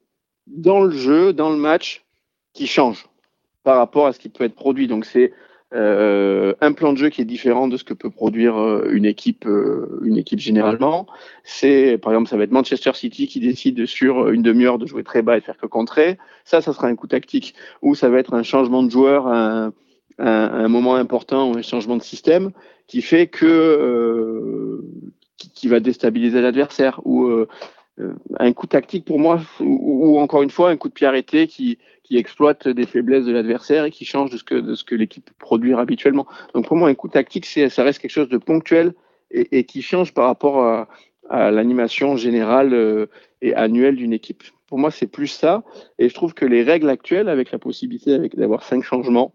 dans 0.48 0.82
le 0.82 0.92
jeu, 0.92 1.34
dans 1.34 1.50
le 1.50 1.58
match, 1.58 2.06
qui 2.58 2.68
change 2.68 3.06
par 3.64 3.78
rapport 3.78 4.08
à 4.08 4.14
ce 4.14 4.20
qui 4.20 4.30
peut 4.30 4.44
être 4.44 4.56
produit. 4.56 4.88
Donc 4.88 5.06
c'est 5.06 5.32
euh, 5.74 6.54
un 6.62 6.72
plan 6.72 6.94
de 6.94 6.98
jeu 6.98 7.10
qui 7.10 7.22
est 7.22 7.26
différent 7.26 7.68
de 7.68 7.76
ce 7.76 7.84
que 7.84 7.94
peut 7.94 8.10
produire 8.10 8.58
euh, 8.58 8.90
une 8.92 9.06
équipe, 9.06 9.46
euh, 9.46 10.00
une 10.04 10.18
équipe 10.18 10.40
généralement. 10.40 11.06
C'est, 11.44 11.98
par 11.98 12.14
exemple, 12.14 12.30
ça 12.30 12.38
va 12.38 12.46
être 12.46 12.52
Manchester 12.52 12.92
City 12.94 13.28
qui 13.28 13.40
décide 13.40 13.86
sur 13.86 14.30
une 14.30 14.42
demi-heure 14.42 14.80
de 14.80 14.88
jouer 14.88 15.04
très 15.04 15.22
bas 15.22 15.38
et 15.38 15.42
de 15.42 15.46
faire 15.46 15.58
que 15.58 15.68
contrer. 15.68 16.18
Ça, 16.46 16.62
ça 16.62 16.74
sera 16.74 16.88
un 16.88 16.96
coup 16.96 17.08
tactique. 17.08 17.54
Ou 17.82 17.94
ça 17.94 18.10
va 18.10 18.18
être 18.18 18.34
un 18.34 18.44
changement 18.44 18.82
de 18.82 18.90
joueur, 18.90 19.28
un, 19.28 19.74
un, 20.18 20.68
moment 20.70 20.96
important 20.96 21.52
ou 21.52 21.58
un 21.58 21.62
changement 21.62 21.98
de 21.98 22.04
système 22.04 22.52
qui 22.88 23.02
fait 23.02 23.28
que 23.28 24.82
qui, 25.38 25.68
va 25.68 25.80
déstabiliser 25.80 26.42
l'adversaire 26.42 27.02
ou 27.04 27.30
un 28.40 28.54
coup 28.54 28.68
tactique 28.68 29.06
pour 29.06 29.20
moi 29.20 29.42
ou, 29.60 30.16
ou, 30.16 30.20
encore 30.20 30.42
une 30.42 30.50
fois 30.50 30.70
un 30.70 30.78
coup 30.78 30.88
de 30.88 30.94
pied 30.94 31.06
arrêté 31.06 31.48
qui, 31.48 31.78
qui 32.08 32.18
exploite 32.18 32.70
des 32.70 32.86
faiblesses 32.86 33.26
de 33.26 33.34
l'adversaire 33.34 33.84
et 33.84 33.92
qui 33.92 34.06
change 34.06 34.30
de 34.32 34.38
ce 34.38 34.84
que, 34.84 34.96
l'équipe 34.96 35.26
peut 35.26 35.34
produire 35.38 35.78
habituellement. 35.78 36.26
Donc 36.54 36.66
pour 36.66 36.78
moi 36.78 36.88
un 36.88 36.96
coup 36.96 37.10
tactique 37.10 37.46
ça 37.46 37.84
reste 37.84 38.00
quelque 38.00 38.12
chose 38.12 38.30
de 38.30 38.38
ponctuel 38.38 38.94
et, 39.30 39.66
qui 39.66 39.82
change 39.82 40.14
par 40.14 40.26
rapport 40.26 40.64
à, 40.64 40.88
l'animation 41.52 42.16
générale 42.16 42.74
euh, 42.74 43.08
et 43.42 43.54
annuelle 43.54 43.98
d'une 43.98 44.14
équipe. 44.14 44.44
Pour 44.68 44.78
moi 44.78 44.90
c'est 44.90 45.08
plus 45.08 45.28
ça 45.28 45.64
et 46.00 46.08
je 46.08 46.14
trouve 46.14 46.34
que 46.34 46.46
les 46.46 46.64
règles 46.64 46.90
actuelles 46.90 47.28
avec 47.28 47.52
la 47.52 47.60
possibilité 47.60 48.18
d'avoir 48.36 48.64
cinq 48.64 48.84
changements 48.84 49.34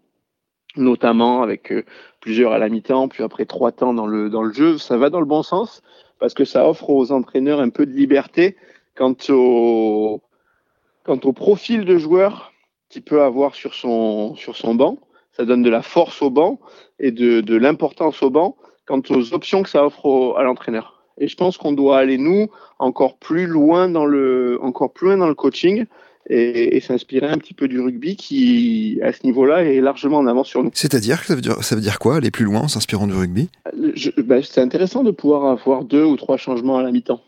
notamment 0.75 1.43
avec 1.43 1.71
euh, 1.71 1.83
plusieurs 2.19 2.53
à 2.53 2.57
la 2.57 2.69
mi-temps, 2.69 3.07
puis 3.07 3.23
après 3.23 3.45
trois 3.45 3.71
temps 3.71 3.93
dans 3.93 4.07
le, 4.07 4.53
jeu, 4.53 4.79
ça 4.79 4.97
va 4.97 5.11
dans 5.11 5.19
le 5.19 5.27
bon 5.27 5.43
sens 5.43 5.83
parce 6.17 6.33
que 6.33 6.45
ça 6.45 6.67
offre 6.67 6.89
aux 6.89 7.11
entraîneurs 7.11 7.59
un 7.59 7.69
peu 7.69 7.85
de 7.85 7.91
liberté 7.91 8.57
quant 8.95 9.15
au, 9.29 10.23
quant 11.03 11.19
au 11.23 11.33
profil 11.33 11.85
de 11.85 11.97
joueur 11.97 12.52
qu'il 12.93 13.03
peut 13.03 13.21
avoir 13.21 13.55
sur 13.55 13.73
son, 13.73 14.35
sur 14.35 14.55
son 14.55 14.75
banc. 14.75 14.97
Ça 15.35 15.45
donne 15.45 15.63
de 15.63 15.69
la 15.69 15.81
force 15.81 16.21
au 16.21 16.29
banc 16.29 16.59
et 16.99 17.11
de, 17.11 17.41
de 17.41 17.55
l'importance 17.55 18.21
au 18.21 18.29
banc 18.29 18.55
quant 18.85 19.01
aux 19.09 19.33
options 19.33 19.63
que 19.63 19.69
ça 19.69 19.85
offre 19.85 20.05
au, 20.05 20.37
à 20.37 20.43
l'entraîneur. 20.43 21.03
Et 21.17 21.27
je 21.27 21.35
pense 21.35 21.57
qu'on 21.57 21.73
doit 21.73 21.97
aller, 21.97 22.17
nous, 22.17 22.47
encore 22.79 23.17
plus 23.17 23.47
loin 23.47 23.89
dans 23.89 24.05
le, 24.05 24.59
encore 24.61 24.93
plus 24.93 25.07
loin 25.07 25.17
dans 25.17 25.27
le 25.27 25.35
coaching 25.35 25.85
et, 26.29 26.75
et 26.75 26.79
s'inspirer 26.79 27.27
un 27.27 27.37
petit 27.37 27.53
peu 27.53 27.67
du 27.67 27.79
rugby 27.79 28.15
qui, 28.15 28.99
à 29.03 29.11
ce 29.11 29.25
niveau-là, 29.25 29.63
est 29.63 29.81
largement 29.81 30.17
en 30.17 30.27
avance 30.27 30.47
sur 30.47 30.63
nous. 30.63 30.71
C'est-à-dire 30.73 31.19
que 31.21 31.27
ça 31.27 31.35
veut 31.35 31.41
dire, 31.41 31.63
ça 31.63 31.75
veut 31.75 31.81
dire 31.81 31.99
quoi, 31.99 32.17
aller 32.17 32.31
plus 32.31 32.45
loin 32.45 32.61
en 32.61 32.67
s'inspirant 32.67 33.07
du 33.07 33.13
rugby? 33.13 33.49
Ben, 34.17 34.41
C'est 34.43 34.61
intéressant 34.61 35.03
de 35.03 35.11
pouvoir 35.11 35.45
avoir 35.45 35.83
deux 35.83 36.03
ou 36.03 36.15
trois 36.15 36.37
changements 36.37 36.77
à 36.77 36.83
la 36.83 36.91
mi-temps. 36.91 37.21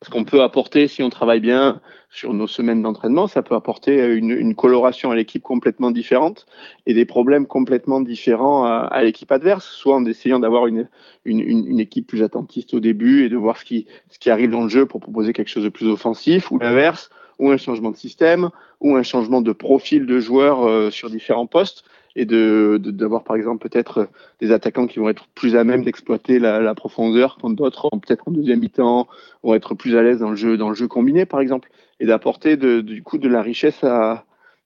Parce 0.00 0.10
qu'on 0.10 0.24
peut 0.24 0.42
apporter, 0.42 0.88
si 0.88 1.02
on 1.02 1.10
travaille 1.10 1.40
bien 1.40 1.82
sur 2.08 2.32
nos 2.32 2.46
semaines 2.46 2.80
d'entraînement, 2.80 3.26
ça 3.26 3.42
peut 3.42 3.54
apporter 3.54 4.02
une, 4.14 4.54
coloration 4.54 5.10
à 5.10 5.14
l'équipe 5.14 5.42
complètement 5.42 5.90
différente 5.90 6.46
et 6.86 6.94
des 6.94 7.04
problèmes 7.04 7.46
complètement 7.46 8.00
différents 8.00 8.64
à, 8.64 9.02
l'équipe 9.02 9.30
adverse, 9.30 9.66
soit 9.66 9.94
en 9.94 10.06
essayant 10.06 10.38
d'avoir 10.38 10.66
une, 10.66 10.88
équipe 11.26 12.06
plus 12.06 12.22
attentiste 12.22 12.72
au 12.72 12.80
début 12.80 13.26
et 13.26 13.28
de 13.28 13.36
voir 13.36 13.58
ce 13.58 13.64
qui, 13.66 13.86
ce 14.08 14.30
arrive 14.30 14.50
dans 14.50 14.62
le 14.62 14.70
jeu 14.70 14.86
pour 14.86 15.00
proposer 15.00 15.34
quelque 15.34 15.48
chose 15.48 15.64
de 15.64 15.68
plus 15.68 15.86
offensif, 15.86 16.50
ou 16.50 16.58
l'inverse, 16.58 17.10
ou 17.38 17.50
un 17.50 17.58
changement 17.58 17.90
de 17.90 17.96
système, 17.96 18.48
ou 18.80 18.96
un 18.96 19.02
changement 19.02 19.42
de 19.42 19.52
profil 19.52 20.06
de 20.06 20.18
joueurs 20.18 20.66
euh, 20.66 20.90
sur 20.90 21.10
différents 21.10 21.46
postes, 21.46 21.84
et 22.16 22.24
de 22.24 22.80
d'avoir 22.82 23.24
par 23.24 23.36
exemple 23.36 23.68
peut-être 23.68 24.08
des 24.40 24.52
attaquants 24.52 24.86
qui 24.86 24.98
vont 24.98 25.08
être 25.08 25.26
plus 25.34 25.56
à 25.56 25.64
même 25.64 25.84
d'exploiter 25.84 26.38
la, 26.38 26.60
la, 26.60 26.74
profondeur, 26.74 27.38
quand 27.40 27.50
d'autres 27.50 27.88
peut-être 27.90 28.28
en 28.28 28.32
deuxième 28.32 28.60
mi-temps 28.60 29.08
vont 29.42 29.54
être 29.54 29.74
plus 29.74 29.96
à 29.96 30.02
l'aise 30.02 30.18
dans 30.18 30.30
le 30.30 30.36
jeu 30.36 30.56
dans 30.56 30.68
le 30.68 30.74
jeu 30.74 30.88
combiné 30.88 31.24
par 31.26 31.40
exemple, 31.40 31.70
et 32.00 32.06
d'apporter 32.06 32.56
du 32.56 33.02
coup 33.02 33.18
de 33.18 33.28
la 33.28 33.42
richesse 33.42 33.84
à 33.84 34.24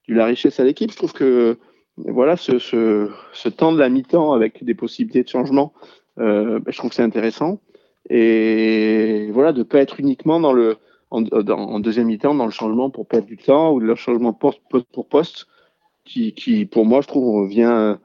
de 0.09 0.14
la 0.14 0.26
richesse 0.26 0.61
à 0.61 0.64
l'équipe. 0.64 0.90
Je 0.90 0.97
trouve 0.97 1.12
que 1.12 1.59
voilà 1.97 2.36
ce, 2.36 2.59
ce, 2.59 3.49
temps 3.49 3.72
de 3.72 3.78
la 3.78 3.88
mi-temps 3.88 4.32
avec 4.32 4.64
des 4.64 4.74
possibilités 4.74 5.22
de 5.22 5.28
changement, 5.28 5.72
euh, 6.18 6.61
je 6.66 6.76
trouve 6.76 6.90
que 6.90 6.97
c'est 6.97 7.03
intéressant. 7.03 7.61
Et 8.11 9.30
voilà, 9.32 9.53
de 9.53 9.62
pas 9.62 9.78
être 9.78 10.01
uniquement 10.01 10.40
dans 10.40 10.53
le 10.53 10.76
en, 11.11 11.24
en 11.24 11.80
deuxième 11.80 12.09
mi-temps 12.09 12.34
dans 12.34 12.45
le 12.47 12.51
changement 12.51 12.90
pour 12.90 13.07
perdre 13.07 13.26
du 13.26 13.36
temps 13.36 13.72
ou 13.72 13.78
le 13.78 13.95
changement 13.95 14.32
poste 14.32 14.61
pour 14.92 15.07
poste 15.07 15.47
qui, 16.05 16.35
qui, 16.35 16.67
pour 16.67 16.85
moi, 16.85 17.01
je 17.01 17.09
trouve, 17.09 17.49
vient. 17.49 17.99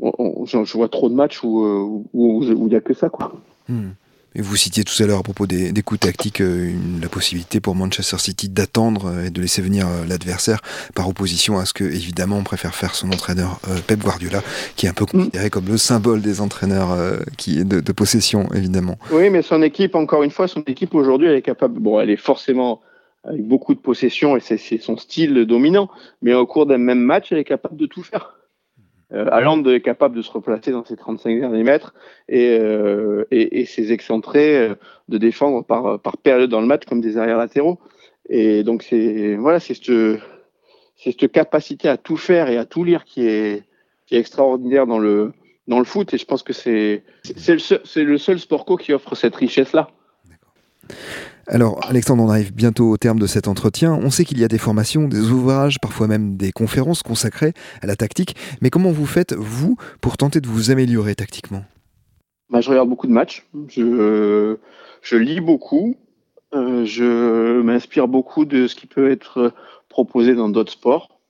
On, 0.00 0.12
on, 0.18 0.44
je 0.46 0.72
vois 0.72 0.88
trop 0.88 1.08
de 1.08 1.14
matchs 1.14 1.42
où 1.42 1.66
il 1.66 2.10
où, 2.14 2.42
où, 2.42 2.44
où, 2.44 2.68
n'y 2.68 2.76
a 2.76 2.80
que 2.80 2.94
ça. 2.94 3.10
Quoi. 3.10 3.32
Hmm. 3.68 3.90
Et 4.36 4.42
vous 4.42 4.54
citiez 4.54 4.84
tout 4.84 5.02
à 5.02 5.06
l'heure 5.06 5.18
à 5.18 5.22
propos 5.24 5.46
des, 5.46 5.72
coups 5.82 6.00
tactiques 6.00 6.40
euh, 6.40 6.72
la 7.02 7.08
possibilité 7.08 7.58
pour 7.58 7.74
Manchester 7.74 8.18
City 8.18 8.48
d'attendre 8.48 9.06
euh, 9.06 9.24
et 9.24 9.30
de 9.30 9.40
laisser 9.40 9.60
venir 9.60 9.88
euh, 9.88 10.06
l'adversaire 10.08 10.60
par 10.94 11.08
opposition 11.08 11.58
à 11.58 11.64
ce 11.64 11.72
que, 11.72 11.82
évidemment, 11.82 12.36
on 12.38 12.44
préfère 12.44 12.74
faire 12.74 12.94
son 12.94 13.10
entraîneur 13.10 13.60
Pep 13.88 14.00
Guardiola, 14.00 14.42
qui 14.76 14.86
est 14.86 14.88
un 14.88 14.92
peu 14.92 15.04
mm. 15.04 15.08
considéré 15.08 15.50
comme 15.50 15.66
le 15.66 15.76
symbole 15.76 16.22
des 16.22 16.40
entraîneurs 16.40 16.96
qui, 17.36 17.64
de, 17.64 17.80
de, 17.80 17.92
possession, 17.92 18.48
évidemment. 18.54 18.98
Oui, 19.10 19.30
mais 19.30 19.42
son 19.42 19.62
équipe, 19.62 19.94
encore 19.94 20.22
une 20.22 20.30
fois, 20.30 20.46
son 20.46 20.62
équipe 20.62 20.94
aujourd'hui, 20.94 21.26
elle 21.26 21.36
est 21.36 21.42
capable. 21.42 21.80
Bon, 21.80 21.98
elle 22.00 22.10
est 22.10 22.16
forcément 22.16 22.80
avec 23.24 23.42
beaucoup 23.46 23.74
de 23.74 23.80
possession 23.80 24.36
et 24.36 24.40
c'est 24.40 24.78
son 24.78 24.96
style 24.96 25.44
dominant, 25.44 25.90
mais 26.22 26.34
au 26.34 26.46
cours 26.46 26.66
d'un 26.66 26.78
même 26.78 27.00
match, 27.00 27.32
elle 27.32 27.38
est 27.38 27.44
capable 27.44 27.76
de 27.76 27.86
tout 27.86 28.02
faire. 28.02 28.36
Euh, 29.12 29.66
est 29.66 29.80
capable 29.80 30.16
de 30.16 30.22
se 30.22 30.30
replacer 30.30 30.70
dans 30.70 30.84
ses 30.84 30.96
35 30.96 31.40
derniers 31.40 31.64
mètres 31.64 31.94
et, 32.28 32.56
euh, 32.60 33.24
et, 33.32 33.60
et 33.60 33.64
ses 33.64 33.92
excentrés 33.92 34.56
euh, 34.56 34.74
de 35.08 35.18
défendre 35.18 35.64
par, 35.64 35.98
par 35.98 36.16
période 36.16 36.48
dans 36.48 36.60
le 36.60 36.68
match 36.68 36.84
comme 36.84 37.00
des 37.00 37.18
arrières 37.18 37.38
latéraux. 37.38 37.80
Et 38.28 38.62
donc 38.62 38.84
c'est 38.84 39.34
voilà, 39.34 39.58
c'est 39.58 39.74
cette, 39.74 40.22
cette 40.96 41.32
capacité 41.32 41.88
à 41.88 41.96
tout 41.96 42.16
faire 42.16 42.48
et 42.48 42.56
à 42.56 42.64
tout 42.64 42.84
lire 42.84 43.04
qui 43.04 43.26
est, 43.26 43.64
qui 44.06 44.14
est 44.14 44.18
extraordinaire 44.18 44.86
dans 44.86 45.00
le, 45.00 45.32
dans 45.66 45.80
le 45.80 45.84
foot. 45.84 46.14
Et 46.14 46.18
je 46.18 46.24
pense 46.24 46.44
que 46.44 46.52
c'est 46.52 47.02
le, 47.26 47.58
seul, 47.58 47.80
le 47.96 48.18
seul 48.18 48.38
sport 48.38 48.64
co 48.64 48.76
qui 48.76 48.92
offre 48.92 49.16
cette 49.16 49.34
richesse-là. 49.34 49.90
Alors, 51.46 51.80
Alexandre, 51.88 52.22
on 52.22 52.28
arrive 52.28 52.54
bientôt 52.54 52.88
au 52.90 52.96
terme 52.96 53.18
de 53.18 53.26
cet 53.26 53.48
entretien. 53.48 53.92
On 53.92 54.10
sait 54.10 54.24
qu'il 54.24 54.38
y 54.38 54.44
a 54.44 54.48
des 54.48 54.58
formations, 54.58 55.08
des 55.08 55.30
ouvrages, 55.30 55.80
parfois 55.80 56.06
même 56.06 56.36
des 56.36 56.52
conférences 56.52 57.02
consacrées 57.02 57.54
à 57.82 57.88
la 57.88 57.96
tactique. 57.96 58.36
Mais 58.60 58.70
comment 58.70 58.92
vous 58.92 59.06
faites, 59.06 59.32
vous, 59.32 59.76
pour 60.00 60.16
tenter 60.16 60.40
de 60.40 60.46
vous 60.46 60.70
améliorer 60.70 61.16
tactiquement? 61.16 61.64
Bah, 62.50 62.60
Je 62.60 62.70
regarde 62.70 62.88
beaucoup 62.88 63.08
de 63.08 63.12
matchs. 63.12 63.48
Je, 63.66 64.58
je 65.02 65.16
lis 65.16 65.40
beaucoup. 65.40 65.96
Euh, 66.54 66.84
je 66.84 67.60
m'inspire 67.62 68.06
beaucoup 68.06 68.44
de 68.44 68.68
ce 68.68 68.76
qui 68.76 68.86
peut 68.86 69.10
être 69.10 69.52
proposé 69.88 70.36
dans 70.36 70.48
d'autres 70.50 70.72
sports. 70.72 71.20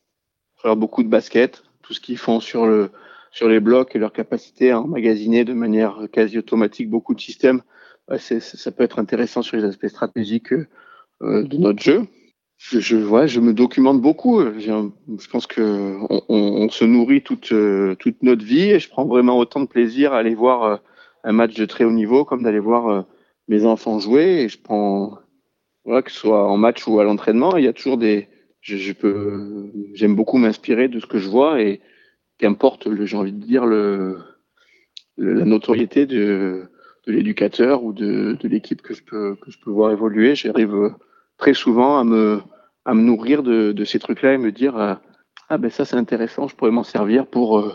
Je 0.58 0.64
regarde 0.64 0.80
beaucoup 0.80 1.02
de 1.02 1.08
basket, 1.08 1.62
tout 1.82 1.94
ce 1.94 2.00
qu'ils 2.00 2.18
font 2.18 2.40
sur, 2.40 2.66
le, 2.66 2.90
sur 3.32 3.48
les 3.48 3.60
blocs 3.60 3.96
et 3.96 3.98
leur 3.98 4.12
capacité 4.12 4.70
à 4.70 4.80
emmagasiner 4.80 5.44
de 5.44 5.54
manière 5.54 5.96
quasi 6.12 6.36
automatique 6.36 6.90
beaucoup 6.90 7.14
de 7.14 7.20
systèmes 7.20 7.62
ça 8.18 8.70
peut 8.70 8.82
être 8.82 8.98
intéressant 8.98 9.42
sur 9.42 9.56
les 9.56 9.64
aspects 9.64 9.86
stratégiques 9.86 10.52
euh, 10.52 11.42
de 11.42 11.56
notre 11.56 11.82
jeu. 11.82 12.06
Je, 12.58 12.78
je, 12.78 13.26
je 13.26 13.40
me 13.40 13.54
documente 13.54 14.02
beaucoup. 14.02 14.40
Je 14.58 15.28
pense 15.30 15.46
que 15.46 15.96
on, 16.10 16.22
on, 16.28 16.68
se 16.68 16.84
nourrit 16.84 17.22
toute, 17.22 17.52
euh, 17.52 17.94
toute 17.94 18.22
notre 18.22 18.44
vie 18.44 18.70
et 18.70 18.78
je 18.78 18.90
prends 18.90 19.06
vraiment 19.06 19.38
autant 19.38 19.60
de 19.60 19.66
plaisir 19.66 20.12
à 20.12 20.18
aller 20.18 20.34
voir 20.34 20.62
euh, 20.64 20.76
un 21.24 21.32
match 21.32 21.54
de 21.54 21.64
très 21.64 21.84
haut 21.84 21.90
niveau 21.90 22.24
comme 22.24 22.42
d'aller 22.42 22.58
voir 22.58 23.06
mes 23.48 23.64
enfants 23.64 23.98
jouer. 23.98 24.42
Et 24.42 24.48
je 24.48 24.60
prends, 24.60 25.18
voilà, 25.84 26.02
que 26.02 26.10
ce 26.10 26.18
soit 26.18 26.46
en 26.50 26.56
match 26.58 26.86
ou 26.86 27.00
à 27.00 27.04
l'entraînement, 27.04 27.56
il 27.56 27.64
y 27.64 27.68
a 27.68 27.72
toujours 27.72 27.96
des. 27.96 28.28
Je, 28.60 28.76
je 28.76 28.92
peux, 28.92 29.70
j'aime 29.94 30.14
beaucoup 30.14 30.36
m'inspirer 30.36 30.88
de 30.88 31.00
ce 31.00 31.06
que 31.06 31.18
je 31.18 31.28
vois 31.30 31.62
et 31.62 31.80
qu'importe, 32.38 32.88
j'ai 33.04 33.16
envie 33.16 33.32
de 33.32 33.42
dire 33.42 33.64
le, 33.64 34.18
la 35.16 35.44
notoriété 35.44 36.06
de 36.06 36.70
de 37.06 37.12
l'éducateur 37.12 37.82
ou 37.82 37.92
de, 37.92 38.36
de 38.40 38.48
l'équipe 38.48 38.82
que 38.82 38.94
je 38.94 39.02
peux 39.02 39.36
que 39.36 39.50
je 39.50 39.58
peux 39.58 39.70
voir 39.70 39.90
évoluer. 39.92 40.34
J'arrive 40.34 40.74
euh, 40.74 40.90
très 41.38 41.54
souvent 41.54 41.98
à 41.98 42.04
me 42.04 42.42
à 42.84 42.94
me 42.94 43.02
nourrir 43.02 43.42
de, 43.42 43.72
de 43.72 43.84
ces 43.84 43.98
trucs-là 43.98 44.34
et 44.34 44.38
me 44.38 44.52
dire 44.52 44.76
euh, 44.76 44.94
ah 45.48 45.58
ben 45.58 45.70
ça 45.70 45.84
c'est 45.84 45.96
intéressant, 45.96 46.48
je 46.48 46.56
pourrais 46.56 46.70
m'en 46.70 46.84
servir 46.84 47.26
pour, 47.26 47.58
euh, 47.58 47.74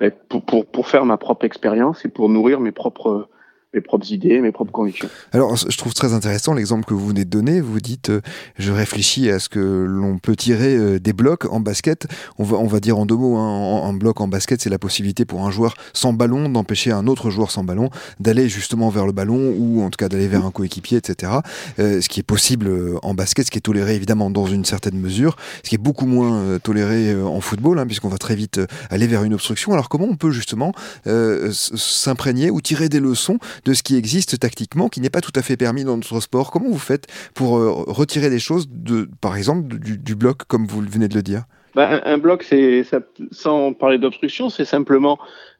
ben, 0.00 0.12
pour, 0.28 0.44
pour 0.44 0.66
pour 0.66 0.88
faire 0.88 1.04
ma 1.04 1.16
propre 1.16 1.44
expérience 1.44 2.04
et 2.04 2.08
pour 2.08 2.28
nourrir 2.28 2.60
mes 2.60 2.72
propres 2.72 3.28
mes 3.74 3.82
propres 3.82 4.10
idées, 4.12 4.40
mes 4.40 4.50
propres 4.50 4.72
convictions. 4.72 5.10
Alors, 5.32 5.56
je 5.56 5.76
trouve 5.76 5.92
très 5.92 6.14
intéressant 6.14 6.54
l'exemple 6.54 6.86
que 6.86 6.94
vous 6.94 7.08
venez 7.08 7.26
de 7.26 7.30
donner. 7.30 7.60
Vous 7.60 7.80
dites, 7.80 8.08
euh, 8.08 8.22
je 8.58 8.72
réfléchis 8.72 9.28
à 9.30 9.38
ce 9.38 9.50
que 9.50 9.58
l'on 9.60 10.18
peut 10.18 10.36
tirer 10.36 10.74
euh, 10.74 10.98
des 10.98 11.12
blocs 11.12 11.44
en 11.52 11.60
basket. 11.60 12.06
On 12.38 12.44
va, 12.44 12.56
on 12.56 12.66
va 12.66 12.80
dire 12.80 12.96
en 12.96 13.04
deux 13.04 13.16
mots, 13.16 13.36
hein, 13.36 13.86
un 13.86 13.92
bloc 13.92 14.22
en 14.22 14.28
basket, 14.28 14.62
c'est 14.62 14.70
la 14.70 14.78
possibilité 14.78 15.26
pour 15.26 15.46
un 15.46 15.50
joueur 15.50 15.74
sans 15.92 16.14
ballon 16.14 16.48
d'empêcher 16.48 16.92
un 16.92 17.06
autre 17.06 17.28
joueur 17.28 17.50
sans 17.50 17.62
ballon 17.62 17.90
d'aller 18.20 18.48
justement 18.48 18.88
vers 18.88 19.04
le 19.04 19.12
ballon 19.12 19.54
ou 19.58 19.82
en 19.82 19.90
tout 19.90 19.98
cas 19.98 20.08
d'aller 20.08 20.28
vers 20.28 20.46
un 20.46 20.50
coéquipier, 20.50 20.96
etc. 20.96 21.32
Euh, 21.78 22.00
ce 22.00 22.08
qui 22.08 22.20
est 22.20 22.22
possible 22.22 22.70
en 23.02 23.12
basket, 23.12 23.46
ce 23.46 23.50
qui 23.50 23.58
est 23.58 23.62
toléré 23.62 23.94
évidemment 23.94 24.30
dans 24.30 24.46
une 24.46 24.64
certaine 24.64 24.98
mesure, 24.98 25.36
ce 25.62 25.68
qui 25.68 25.74
est 25.74 25.78
beaucoup 25.78 26.06
moins 26.06 26.58
toléré 26.58 27.14
en 27.20 27.40
football, 27.42 27.78
hein, 27.78 27.86
puisqu'on 27.86 28.08
va 28.08 28.18
très 28.18 28.34
vite 28.34 28.60
aller 28.88 29.06
vers 29.06 29.24
une 29.24 29.34
obstruction. 29.34 29.72
Alors, 29.74 29.90
comment 29.90 30.06
on 30.06 30.16
peut 30.16 30.30
justement 30.30 30.72
s'imprégner 31.04 32.50
ou 32.50 32.60
tirer 32.62 32.88
des 32.88 33.00
leçons 33.00 33.38
de 33.64 33.74
ce 33.74 33.82
qui 33.82 33.96
existe 33.96 34.38
tactiquement, 34.38 34.88
qui 34.88 35.00
n'est 35.00 35.10
pas 35.10 35.20
tout 35.20 35.32
à 35.34 35.42
fait 35.42 35.56
permis 35.56 35.84
dans 35.84 35.96
notre 35.96 36.20
sport. 36.20 36.50
Comment 36.50 36.68
vous 36.68 36.78
faites 36.78 37.06
pour 37.34 37.58
euh, 37.58 37.70
retirer 37.86 38.30
des 38.30 38.38
choses, 38.38 38.68
de, 38.68 39.08
par 39.20 39.36
exemple, 39.36 39.78
du, 39.78 40.14
bloc, 40.14 40.44
comme 40.44 40.66
vous 40.66 40.80
venez 40.80 41.08
de 41.08 41.14
le 41.14 41.22
dire? 41.22 41.44
Bah, 41.74 42.00
un, 42.04 42.18
bloc, 42.18 42.42
c'est 42.42 42.82
sans 43.30 43.72
parler 43.72 43.98
d'obstruction, 43.98 44.48
c'est 44.48 44.64
simplement 44.64 45.18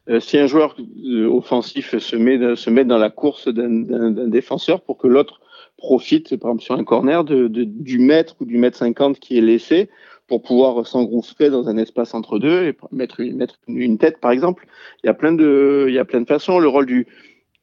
euh, 0.08 0.20
si 0.20 0.38
un 0.38 0.46
joueur 0.46 0.74
euh, 1.04 1.26
offensif 1.28 1.96
se 1.98 2.16
met, 2.16 2.56
se 2.56 2.70
met 2.70 2.84
dans 2.84 2.98
la 2.98 3.10
course 3.10 3.48
d'un 3.48 4.28
défenseur 4.28 4.80
pour 4.80 4.98
que 4.98 5.06
l'autre 5.06 5.40
profite, 5.76 6.36
par 6.36 6.50
exemple 6.50 6.64
sur 6.64 6.74
un 6.74 6.84
corner, 6.84 7.24
de, 7.24 7.48
du 7.48 7.98
mètre 7.98 8.34
ou 8.40 8.44
du 8.44 8.58
mètre 8.58 8.76
50 8.76 9.18
qui 9.20 9.38
est 9.38 9.42
laissé 9.42 9.88
pour 10.28 10.42
pouvoir 10.42 10.86
s'engouffrer 10.86 11.48
dans 11.48 11.68
un 11.68 11.78
espace 11.78 12.14
entre 12.14 12.38
deux 12.38 12.64
et 12.64 12.76
mettre 12.92 13.20
une, 13.20 13.36
mettre 13.36 13.58
une 13.66 13.96
tête, 13.96 14.20
par 14.20 14.30
exemple. 14.30 14.66
Il 15.02 15.06
y 15.06 15.10
a 15.10 15.14
plein 15.14 15.32
de, 15.32 15.86
il 15.88 15.94
y 15.94 15.98
a 15.98 16.04
plein 16.04 16.20
de 16.20 16.26
façons. 16.26 16.58
Le 16.58 16.68
rôle 16.68 16.84
du, 16.84 17.06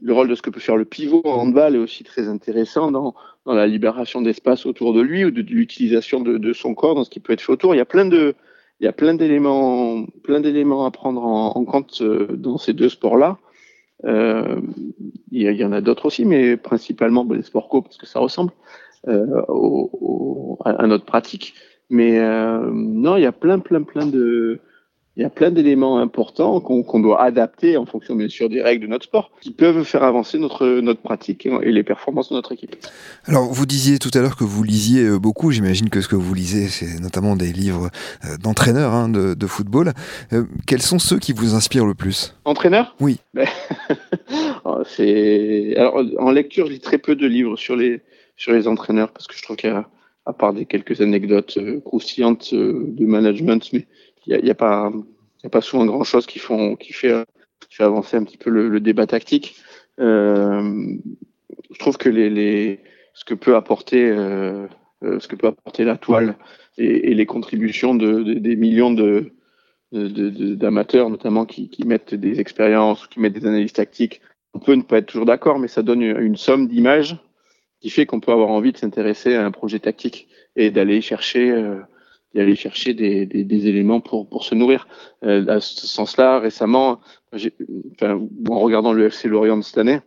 le 0.01 0.13
rôle 0.13 0.27
de 0.27 0.35
ce 0.35 0.41
que 0.41 0.49
peut 0.49 0.59
faire 0.59 0.77
le 0.77 0.85
pivot 0.85 1.21
en 1.25 1.41
handball 1.41 1.75
est 1.75 1.79
aussi 1.79 2.03
très 2.03 2.27
intéressant 2.27 2.91
dans, 2.91 3.15
dans 3.45 3.53
la 3.53 3.67
libération 3.67 4.21
d'espace 4.21 4.65
autour 4.65 4.93
de 4.93 5.01
lui 5.01 5.25
ou 5.25 5.31
de, 5.31 5.41
l'utilisation 5.41 6.19
de, 6.19 6.37
de, 6.37 6.53
son 6.53 6.75
corps 6.75 6.95
dans 6.95 7.03
ce 7.03 7.09
qui 7.09 7.19
peut 7.19 7.33
être 7.33 7.41
fait 7.41 7.51
autour. 7.51 7.73
Il 7.73 7.77
y 7.77 7.81
a 7.81 7.85
plein 7.85 8.05
de, 8.05 8.35
il 8.79 8.85
y 8.85 8.87
a 8.87 8.93
plein 8.93 9.13
d'éléments, 9.13 10.05
plein 10.23 10.41
d'éléments 10.41 10.85
à 10.85 10.91
prendre 10.91 11.23
en, 11.23 11.65
compte 11.65 12.01
euh, 12.01 12.27
dans 12.35 12.57
ces 12.57 12.73
deux 12.73 12.89
sports-là. 12.89 13.37
Euh, 14.03 14.59
il, 15.31 15.41
y 15.41 15.63
en 15.63 15.71
a 15.71 15.81
d'autres 15.81 16.05
aussi, 16.05 16.25
mais 16.25 16.57
principalement 16.57 17.25
les 17.31 17.41
sports 17.41 17.69
co 17.69 17.81
parce 17.81 17.97
que 17.97 18.05
ça 18.05 18.19
ressemble 18.19 18.51
euh, 19.07 19.41
au, 19.47 20.59
à 20.65 20.85
notre 20.87 21.05
pratique. 21.05 21.53
Mais 21.89 22.19
euh, 22.19 22.69
non, 22.71 23.17
il 23.17 23.23
y 23.23 23.25
a 23.25 23.31
plein, 23.31 23.59
plein, 23.59 23.83
plein 23.83 24.05
de 24.05 24.59
il 25.17 25.23
y 25.23 25.25
a 25.25 25.29
plein 25.29 25.49
d'éléments 25.49 25.99
importants 25.99 26.59
qu'on 26.59 26.99
doit 26.99 27.21
adapter 27.21 27.77
en 27.77 27.85
fonction 27.85 28.15
bien 28.15 28.27
sûr 28.27 28.49
des 28.49 28.61
règles 28.61 28.83
de 28.83 28.89
notre 28.89 29.05
sport 29.05 29.31
qui 29.39 29.51
peuvent 29.51 29.83
faire 29.85 30.03
avancer 30.03 30.37
notre, 30.37 30.67
notre 30.81 30.99
pratique 30.99 31.45
et 31.45 31.71
les 31.71 31.83
performances 31.83 32.29
de 32.29 32.35
notre 32.35 32.51
équipe. 32.51 32.75
Alors 33.25 33.45
vous 33.45 33.65
disiez 33.65 33.97
tout 33.97 34.11
à 34.13 34.19
l'heure 34.19 34.35
que 34.35 34.43
vous 34.43 34.63
lisiez 34.63 35.03
euh, 35.03 35.17
beaucoup, 35.17 35.51
j'imagine 35.51 35.89
que 35.89 36.01
ce 36.01 36.09
que 36.09 36.17
vous 36.17 36.33
lisez 36.33 36.67
c'est 36.67 36.99
notamment 36.99 37.37
des 37.37 37.53
livres 37.53 37.89
euh, 38.25 38.37
d'entraîneurs 38.37 38.93
hein, 38.93 39.07
de, 39.07 39.35
de, 39.35 39.47
football. 39.47 39.93
Euh, 40.33 40.43
quels 40.67 40.81
sont 40.81 40.99
ceux 40.99 41.17
qui 41.17 41.31
vous 41.31 41.55
inspirent 41.55 41.85
le 41.85 41.93
plus? 41.93 42.35
Entraîneurs? 42.43 42.95
Oui. 42.99 43.19
Ben, 43.33 43.47
oh, 44.65 44.83
Alors 45.77 46.03
en 46.19 46.31
lecture 46.31 46.67
je 46.67 46.73
lis 46.73 46.81
très 46.81 46.97
peu 46.97 47.15
de 47.15 47.25
livres 47.25 47.55
sur 47.55 47.77
les, 47.77 48.01
sur 48.35 48.51
les 48.51 48.67
entraîneurs 48.67 49.11
parce 49.11 49.27
que 49.27 49.35
je 49.37 49.43
trouve 49.43 49.55
qu'il 49.55 49.69
y 49.69 49.73
a 49.73 49.87
à 50.25 50.33
part 50.33 50.53
des 50.53 50.65
quelques 50.65 51.01
anecdotes 51.01 51.59
croustillantes 51.85 52.53
de 52.53 53.05
management, 53.05 53.69
mais 53.73 53.85
il 54.27 54.37
n'y 54.43 54.49
a, 54.49 54.51
a, 54.51 54.55
pas, 54.55 54.91
y 55.43 55.47
a 55.47 55.49
pas 55.49 55.61
souvent 55.61 55.85
grand 55.85 56.03
chose 56.03 56.25
qui, 56.25 56.39
font, 56.39 56.75
qui, 56.75 56.93
fait, 56.93 57.13
qui 57.67 57.75
fait 57.75 57.83
avancer 57.83 58.17
un 58.17 58.23
petit 58.23 58.37
peu 58.37 58.49
le, 58.49 58.79
débat 58.79 59.07
tactique. 59.07 59.55
Euh, 59.99 60.97
je 61.71 61.79
trouve 61.79 61.97
que 61.97 62.09
les, 62.09 62.29
les, 62.29 62.79
ce 63.13 63.25
que 63.25 63.33
peut 63.33 63.55
apporter, 63.55 64.09
euh, 64.09 64.67
euh 65.03 65.19
ce 65.19 65.27
que 65.27 65.35
peut 65.35 65.47
apporter 65.47 65.83
la 65.83 65.97
toile 65.97 66.35
et, 66.77 67.13
les 67.13 67.25
contributions 67.25 67.95
de, 67.95 68.23
de, 68.23 68.33
des 68.33 68.55
millions 68.55 68.91
de, 68.91 69.31
d'amateurs, 69.91 71.09
notamment 71.09 71.45
qui, 71.45 71.69
qui, 71.69 71.85
mettent 71.85 72.13
des 72.13 72.39
expériences, 72.39 73.07
qui 73.07 73.19
mettent 73.19 73.33
des 73.33 73.47
analyses 73.47 73.73
tactiques, 73.73 74.21
on 74.53 74.59
peut 74.59 74.73
ne 74.73 74.81
pas 74.81 74.97
être 74.97 75.07
toujours 75.07 75.25
d'accord, 75.25 75.59
mais 75.59 75.67
ça 75.67 75.83
donne 75.83 76.01
une 76.01 76.37
somme 76.37 76.67
d'images 76.67 77.17
qui 77.81 77.89
fait 77.89 78.05
qu'on 78.05 78.19
peut 78.19 78.31
avoir 78.31 78.49
envie 78.49 78.71
de 78.71 78.77
s'intéresser 78.77 79.35
à 79.35 79.45
un 79.45 79.51
projet 79.51 79.79
tactique 79.79 80.27
et 80.55 80.71
d'aller 80.71 81.01
chercher 81.01 81.51
euh, 81.51 81.81
d'aller 82.35 82.55
chercher 82.55 82.93
des, 82.93 83.25
des, 83.25 83.43
des, 83.43 83.67
éléments 83.67 84.01
pour, 84.01 84.29
pour 84.29 84.43
se 84.43 84.53
nourrir. 84.53 84.87
Euh, 85.23 85.47
à 85.47 85.59
ce 85.59 85.87
sens-là, 85.87 86.39
récemment, 86.39 86.99
enfin, 87.33 88.19
en 88.49 88.59
regardant 88.59 88.93
le 88.93 89.05
FC 89.05 89.27
Lorient 89.27 89.57
de 89.57 89.63
cette 89.63 89.77
année, 89.77 90.01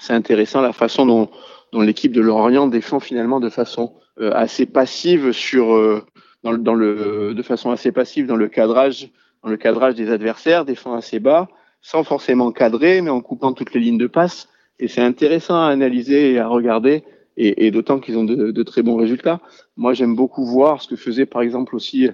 c'est 0.00 0.14
intéressant 0.14 0.62
la 0.62 0.72
façon 0.72 1.04
dont, 1.04 1.28
dont 1.72 1.80
l'équipe 1.80 2.12
de 2.12 2.20
Lorient 2.20 2.68
défend 2.68 3.00
finalement 3.00 3.40
de 3.40 3.50
façon 3.50 3.94
euh, 4.20 4.32
assez 4.32 4.64
passive 4.64 5.32
sur 5.32 5.74
euh, 5.74 6.04
dans, 6.42 6.52
le, 6.52 6.58
dans 6.58 6.74
le 6.74 7.34
de 7.34 7.42
façon 7.42 7.70
assez 7.70 7.92
passive 7.92 8.26
dans 8.26 8.36
le 8.36 8.48
cadrage 8.48 9.10
dans 9.42 9.50
le 9.50 9.56
cadrage 9.56 9.94
des 9.94 10.10
adversaires, 10.10 10.64
défend 10.64 10.94
assez 10.94 11.18
bas, 11.18 11.48
sans 11.80 12.04
forcément 12.04 12.52
cadrer, 12.52 13.00
mais 13.00 13.10
en 13.10 13.20
coupant 13.20 13.52
toutes 13.52 13.72
les 13.72 13.80
lignes 13.80 13.98
de 13.98 14.06
passe. 14.06 14.48
Et 14.78 14.88
c'est 14.88 15.00
intéressant 15.00 15.56
à 15.56 15.68
analyser 15.68 16.32
et 16.32 16.38
à 16.38 16.46
regarder 16.46 17.04
et, 17.40 17.70
d'autant 17.70 18.00
qu'ils 18.00 18.18
ont 18.18 18.24
de, 18.24 18.62
très 18.62 18.82
bons 18.82 18.96
résultats. 18.96 19.40
Moi, 19.76 19.94
j'aime 19.94 20.14
beaucoup 20.14 20.44
voir 20.44 20.82
ce 20.82 20.88
que 20.88 20.96
faisait 20.96 21.26
par 21.26 21.42
exemple 21.42 21.74
aussi 21.74 22.08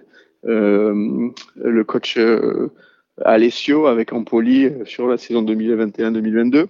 euh, 0.45 1.31
le 1.57 1.85
coach 1.85 2.17
euh, 2.17 2.71
Alessio 3.25 3.87
avec 3.87 4.13
Empoli 4.13 4.71
sur 4.85 5.09
la 5.09 5.19
saison 5.19 5.43
2021-2022. 5.43 6.67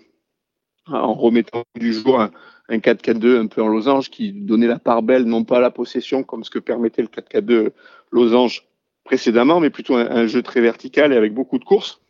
en 0.86 1.12
remettant 1.12 1.64
du 1.78 1.92
jour 1.92 2.20
un, 2.20 2.30
4-4-2 2.70 3.38
un 3.38 3.46
peu 3.46 3.62
en 3.62 3.68
losange 3.68 4.10
qui 4.10 4.32
donnait 4.32 4.66
la 4.66 4.78
part 4.78 5.02
belle, 5.02 5.24
non 5.24 5.44
pas 5.44 5.60
la 5.60 5.70
possession 5.70 6.22
comme 6.22 6.42
ce 6.42 6.50
que 6.50 6.58
permettait 6.58 7.02
le 7.02 7.08
4-4-2 7.08 7.70
losange 8.10 8.66
précédemment, 9.04 9.60
mais 9.60 9.70
plutôt 9.70 9.96
un, 9.96 10.26
jeu 10.26 10.42
très 10.42 10.60
vertical 10.60 11.12
et 11.12 11.16
avec 11.16 11.34
beaucoup 11.34 11.58
de 11.58 11.64
courses 11.64 12.00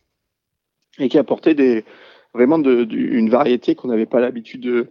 et 0.98 1.08
qui 1.08 1.18
apportait 1.18 1.54
des, 1.54 1.84
vraiment 2.32 2.58
une 2.58 3.28
variété 3.28 3.74
qu'on 3.74 3.88
n'avait 3.88 4.06
pas 4.06 4.20
l'habitude 4.20 4.62
de, 4.62 4.90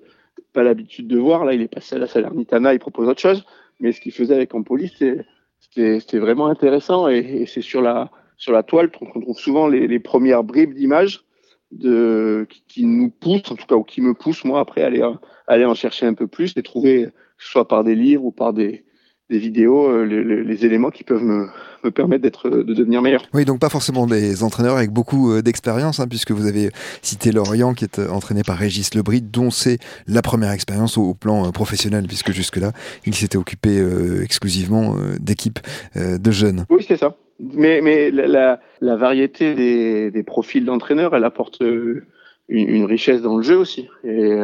pas 0.55 0.63
l'habitude 0.63 1.07
de 1.07 1.19
voir. 1.19 1.45
Là, 1.45 1.53
il 1.53 1.61
est 1.61 1.67
passé 1.67 1.95
à 1.95 1.99
la 1.99 2.07
Salernitana, 2.07 2.73
il 2.73 2.79
propose 2.79 3.07
autre 3.07 3.21
chose, 3.21 3.45
mais 3.79 3.91
ce 3.91 4.01
qu'il 4.01 4.13
faisait 4.13 4.33
avec 4.33 4.55
Empoli, 4.55 4.87
c'était 4.89 6.17
vraiment 6.17 6.47
intéressant 6.47 7.07
et, 7.07 7.45
c'est 7.45 7.61
sur 7.61 7.81
la, 7.81 8.09
sur 8.37 8.53
la 8.53 8.63
toile 8.63 8.89
qu'on 8.89 9.21
trouve 9.21 9.37
souvent 9.37 9.67
les, 9.67 9.99
premières 9.99 10.43
bribes 10.43 10.73
d'images 10.73 11.23
de, 11.71 12.47
qui, 12.67 12.85
nous 12.85 13.09
poussent, 13.09 13.51
en 13.51 13.55
tout 13.55 13.65
cas, 13.67 13.75
ou 13.75 13.83
qui 13.83 14.01
me 14.01 14.13
poussent, 14.13 14.45
moi, 14.45 14.61
après, 14.61 14.81
à 14.81 14.87
aller, 14.87 15.03
aller 15.47 15.65
en 15.65 15.75
chercher 15.75 16.05
un 16.05 16.13
peu 16.13 16.27
plus 16.27 16.53
et 16.55 16.63
trouver, 16.63 17.09
soit 17.37 17.67
par 17.67 17.83
des 17.83 17.95
livres 17.95 18.23
ou 18.23 18.31
par 18.31 18.53
des, 18.53 18.84
des 19.29 19.39
vidéos, 19.39 19.87
euh, 19.89 20.03
les, 20.03 20.65
éléments 20.65 20.91
qui 20.91 21.03
peuvent 21.03 21.23
me, 21.23 21.47
me 21.83 21.89
permettre 21.89 22.21
d'être, 22.21 22.49
de 22.49 22.73
devenir 22.73 23.01
meilleur. 23.01 23.23
Oui, 23.33 23.43
donc 23.43 23.59
pas 23.59 23.69
forcément 23.69 24.05
des 24.05 24.43
entraîneurs 24.43 24.77
avec 24.77 24.91
beaucoup 24.91 25.31
euh, 25.31 25.41
d'expérience, 25.41 25.99
hein, 25.99 26.07
puisque 26.07 26.31
vous 26.31 26.45
avez 26.45 26.69
cité 27.01 27.31
Lorient 27.31 27.73
qui 27.73 27.85
est 27.85 27.99
euh, 27.99 28.09
entraîné 28.09 28.43
par 28.43 28.57
Régis 28.57 28.93
Lebris, 28.93 29.21
dont 29.21 29.49
c'est 29.49 29.79
la 30.07 30.21
première 30.21 30.51
expérience 30.51 30.97
au, 30.97 31.15
plan 31.15 31.51
professionnel, 31.51 32.05
puisque 32.07 32.31
jusque-là, 32.31 32.71
il 33.05 33.15
s'était 33.15 33.37
occupé 33.37 33.81
exclusivement 34.21 34.95
d'équipes 35.19 35.59
de 35.95 36.31
jeunes. 36.31 36.65
Oui, 36.69 36.83
c'est 36.85 36.97
ça. 36.97 37.15
Mais, 37.39 37.79
mais 37.81 38.11
la, 38.11 38.59
la 38.81 38.95
variété 38.97 39.55
des, 39.55 40.11
des 40.11 40.23
profils 40.23 40.65
d'entraîneurs, 40.65 41.15
elle 41.15 41.23
apporte 41.23 41.61
une, 41.61 42.03
une, 42.49 42.85
richesse 42.85 43.21
dans 43.21 43.37
le 43.37 43.43
jeu 43.43 43.57
aussi. 43.57 43.87
Et 44.03 44.37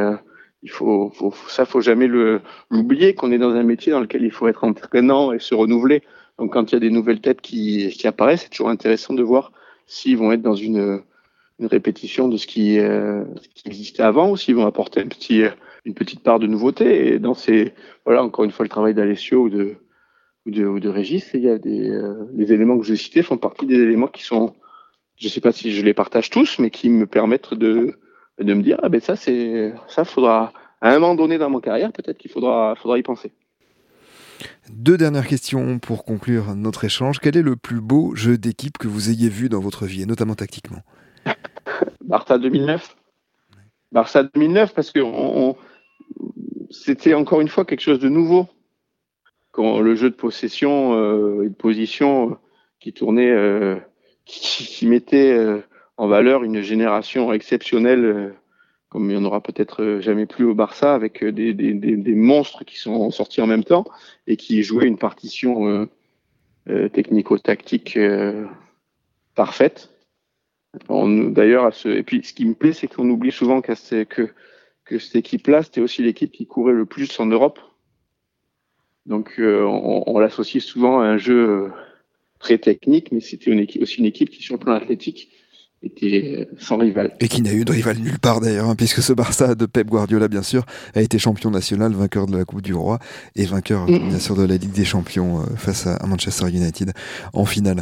il 0.63 0.69
faut, 0.69 1.09
faut 1.09 1.33
ça 1.47 1.65
faut 1.65 1.81
jamais 1.81 2.07
l'oublier 2.07 3.15
qu'on 3.15 3.31
est 3.31 3.37
dans 3.37 3.51
un 3.51 3.63
métier 3.63 3.91
dans 3.91 3.99
lequel 3.99 4.23
il 4.23 4.31
faut 4.31 4.47
être 4.47 4.63
entraînant 4.63 5.31
et 5.31 5.39
se 5.39 5.55
renouveler. 5.55 6.03
Donc 6.37 6.53
quand 6.53 6.71
il 6.71 6.75
y 6.75 6.77
a 6.77 6.79
des 6.79 6.89
nouvelles 6.89 7.21
têtes 7.21 7.41
qui, 7.41 7.89
qui 7.89 8.07
apparaissent, 8.07 8.43
c'est 8.43 8.49
toujours 8.49 8.69
intéressant 8.69 9.13
de 9.13 9.23
voir 9.23 9.51
s'ils 9.87 10.17
vont 10.17 10.31
être 10.31 10.41
dans 10.41 10.55
une, 10.55 11.01
une 11.59 11.67
répétition 11.67 12.27
de 12.27 12.37
ce 12.37 12.47
qui, 12.47 12.79
euh, 12.79 13.23
qui 13.55 13.67
existait 13.67 14.03
avant 14.03 14.31
ou 14.31 14.37
s'ils 14.37 14.55
vont 14.55 14.65
apporter 14.65 15.01
un 15.01 15.07
petit, 15.07 15.43
une 15.85 15.93
petite 15.93 16.21
part 16.21 16.39
de 16.39 16.47
nouveauté. 16.47 17.13
Et 17.13 17.19
dans 17.19 17.33
ces, 17.33 17.73
voilà, 18.05 18.23
encore 18.23 18.45
une 18.45 18.51
fois, 18.51 18.63
le 18.63 18.69
travail 18.69 18.93
d'Alessio 18.93 19.43
ou 19.43 19.49
de, 19.49 19.75
ou 20.45 20.51
de, 20.51 20.65
ou 20.65 20.79
de 20.79 20.89
Régis, 20.89 21.29
il 21.33 21.41
y 21.41 21.49
a 21.49 21.57
des, 21.57 21.89
euh, 21.89 22.25
les 22.33 22.53
éléments 22.53 22.77
que 22.77 22.85
je 22.85 22.95
cités 22.95 23.21
font 23.21 23.37
partie 23.37 23.65
des 23.65 23.79
éléments 23.79 24.07
qui 24.07 24.23
sont, 24.23 24.55
je 25.17 25.27
sais 25.27 25.41
pas 25.41 25.51
si 25.51 25.71
je 25.71 25.83
les 25.83 25.93
partage 25.93 26.29
tous, 26.29 26.57
mais 26.59 26.69
qui 26.69 26.89
me 26.89 27.05
permettent 27.05 27.53
de, 27.53 27.95
de 28.43 28.53
me 28.53 28.61
dire 28.61 28.77
ah 28.83 28.89
ben 28.89 28.99
ça 29.01 29.15
c'est 29.15 29.73
ça 29.87 30.05
faudra 30.05 30.53
à 30.81 30.89
un 30.89 30.99
moment 30.99 31.15
donné 31.15 31.37
dans 31.37 31.49
ma 31.49 31.59
carrière 31.59 31.91
peut-être 31.91 32.17
qu'il 32.17 32.31
faudra 32.31 32.75
faudra 32.75 32.97
y 32.97 33.03
penser. 33.03 33.31
Deux 34.69 34.97
dernières 34.97 35.27
questions 35.27 35.79
pour 35.79 36.03
conclure 36.05 36.55
notre 36.55 36.83
échange. 36.83 37.19
Quel 37.19 37.37
est 37.37 37.41
le 37.41 37.55
plus 37.55 37.81
beau 37.81 38.15
jeu 38.15 38.37
d'équipe 38.37 38.77
que 38.77 38.87
vous 38.87 39.09
ayez 39.09 39.29
vu 39.29 39.49
dans 39.49 39.59
votre 39.59 39.85
vie, 39.85 40.01
et 40.01 40.05
notamment 40.05 40.35
tactiquement? 40.35 40.81
Barça 42.01 42.37
2009. 42.37 42.95
Barça 43.91 44.23
2009 44.23 44.73
parce 44.73 44.91
que 44.91 45.01
c'était 46.69 47.13
encore 47.13 47.41
une 47.41 47.49
fois 47.49 47.65
quelque 47.65 47.81
chose 47.81 47.99
de 47.99 48.09
nouveau. 48.09 48.47
Quand 49.51 49.81
le 49.81 49.95
jeu 49.95 50.09
de 50.09 50.15
possession 50.15 50.95
euh, 50.95 51.43
et 51.43 51.49
de 51.49 51.53
position 51.53 52.31
euh, 52.31 52.35
qui 52.79 52.93
tournait, 52.93 53.31
euh, 53.31 53.75
qui, 54.25 54.87
mettait 54.87 55.35
en 55.97 56.07
valeur 56.07 56.43
une 56.43 56.61
génération 56.61 57.31
exceptionnelle, 57.33 58.05
euh, 58.05 58.29
comme 58.91 59.09
il 59.09 59.17
n'y 59.17 59.23
en 59.23 59.25
aura 59.25 59.41
peut-être 59.41 59.81
euh, 59.81 60.01
jamais 60.01 60.25
plus 60.25 60.43
au 60.43 60.53
Barça, 60.53 60.93
avec 60.93 61.23
euh, 61.23 61.31
des, 61.31 61.53
des, 61.53 61.73
des, 61.73 62.15
monstres 62.15 62.65
qui 62.65 62.77
sont 62.77 63.09
sortis 63.09 63.39
en 63.39 63.47
même 63.47 63.63
temps 63.63 63.85
et 64.27 64.35
qui 64.35 64.63
jouaient 64.63 64.85
une 64.85 64.97
partition 64.97 65.87
euh, 66.67 66.89
technico-tactique 66.89 67.97
parfaite. 69.33 69.89
D'ailleurs, 70.89 71.71
et 71.85 72.03
puis 72.03 72.21
ce 72.23 72.33
qui 72.33 72.45
me 72.45 72.53
plaît, 72.53 72.73
c'est 72.73 72.87
qu'on 72.87 73.09
oublie 73.09 73.31
souvent 73.31 73.61
que, 73.61 74.03
que, 74.03 74.29
que 74.83 74.99
cette 74.99 75.15
équipe-là, 75.15 75.63
c'était 75.63 75.81
aussi 75.81 76.03
l'équipe 76.03 76.31
qui 76.31 76.45
courait 76.45 76.73
le 76.73 76.85
plus 76.85 77.17
en 77.19 77.27
Europe. 77.27 77.59
Donc, 79.05 79.35
on, 79.39 80.03
on 80.05 80.19
l'associe 80.19 80.63
souvent 80.63 80.99
à 80.99 81.05
un 81.05 81.17
jeu 81.17 81.71
très 82.39 82.57
technique, 82.57 83.11
mais 83.13 83.21
c'était 83.21 83.51
aussi 83.81 83.99
une 83.99 84.05
équipe 84.05 84.29
qui, 84.29 84.43
sur 84.43 84.55
le 84.55 84.59
plan 84.59 84.73
athlétique, 84.73 85.31
était 85.83 86.47
sans 86.57 86.77
rival. 86.77 87.15
Et 87.19 87.27
qui 87.27 87.41
n'a 87.41 87.53
eu 87.53 87.65
de 87.65 87.71
rival 87.71 87.97
nulle 87.97 88.19
part 88.19 88.39
d'ailleurs, 88.39 88.69
hein, 88.69 88.75
puisque 88.75 89.01
ce 89.01 89.13
Barça 89.13 89.55
de 89.55 89.65
Pep 89.65 89.87
Guardiola, 89.87 90.27
bien 90.27 90.43
sûr, 90.43 90.63
a 90.93 91.01
été 91.01 91.17
champion 91.17 91.49
national, 91.49 91.93
vainqueur 91.93 92.27
de 92.27 92.37
la 92.37 92.45
Coupe 92.45 92.61
du 92.61 92.73
Roi 92.73 92.99
et 93.35 93.45
vainqueur, 93.45 93.89
mm. 93.89 94.09
bien 94.09 94.19
sûr, 94.19 94.35
de 94.35 94.43
la 94.43 94.57
Ligue 94.57 94.73
des 94.73 94.85
Champions 94.85 95.39
euh, 95.39 95.55
face 95.55 95.87
à 95.87 96.05
Manchester 96.05 96.49
United 96.49 96.91
en 97.33 97.45
finale. 97.45 97.81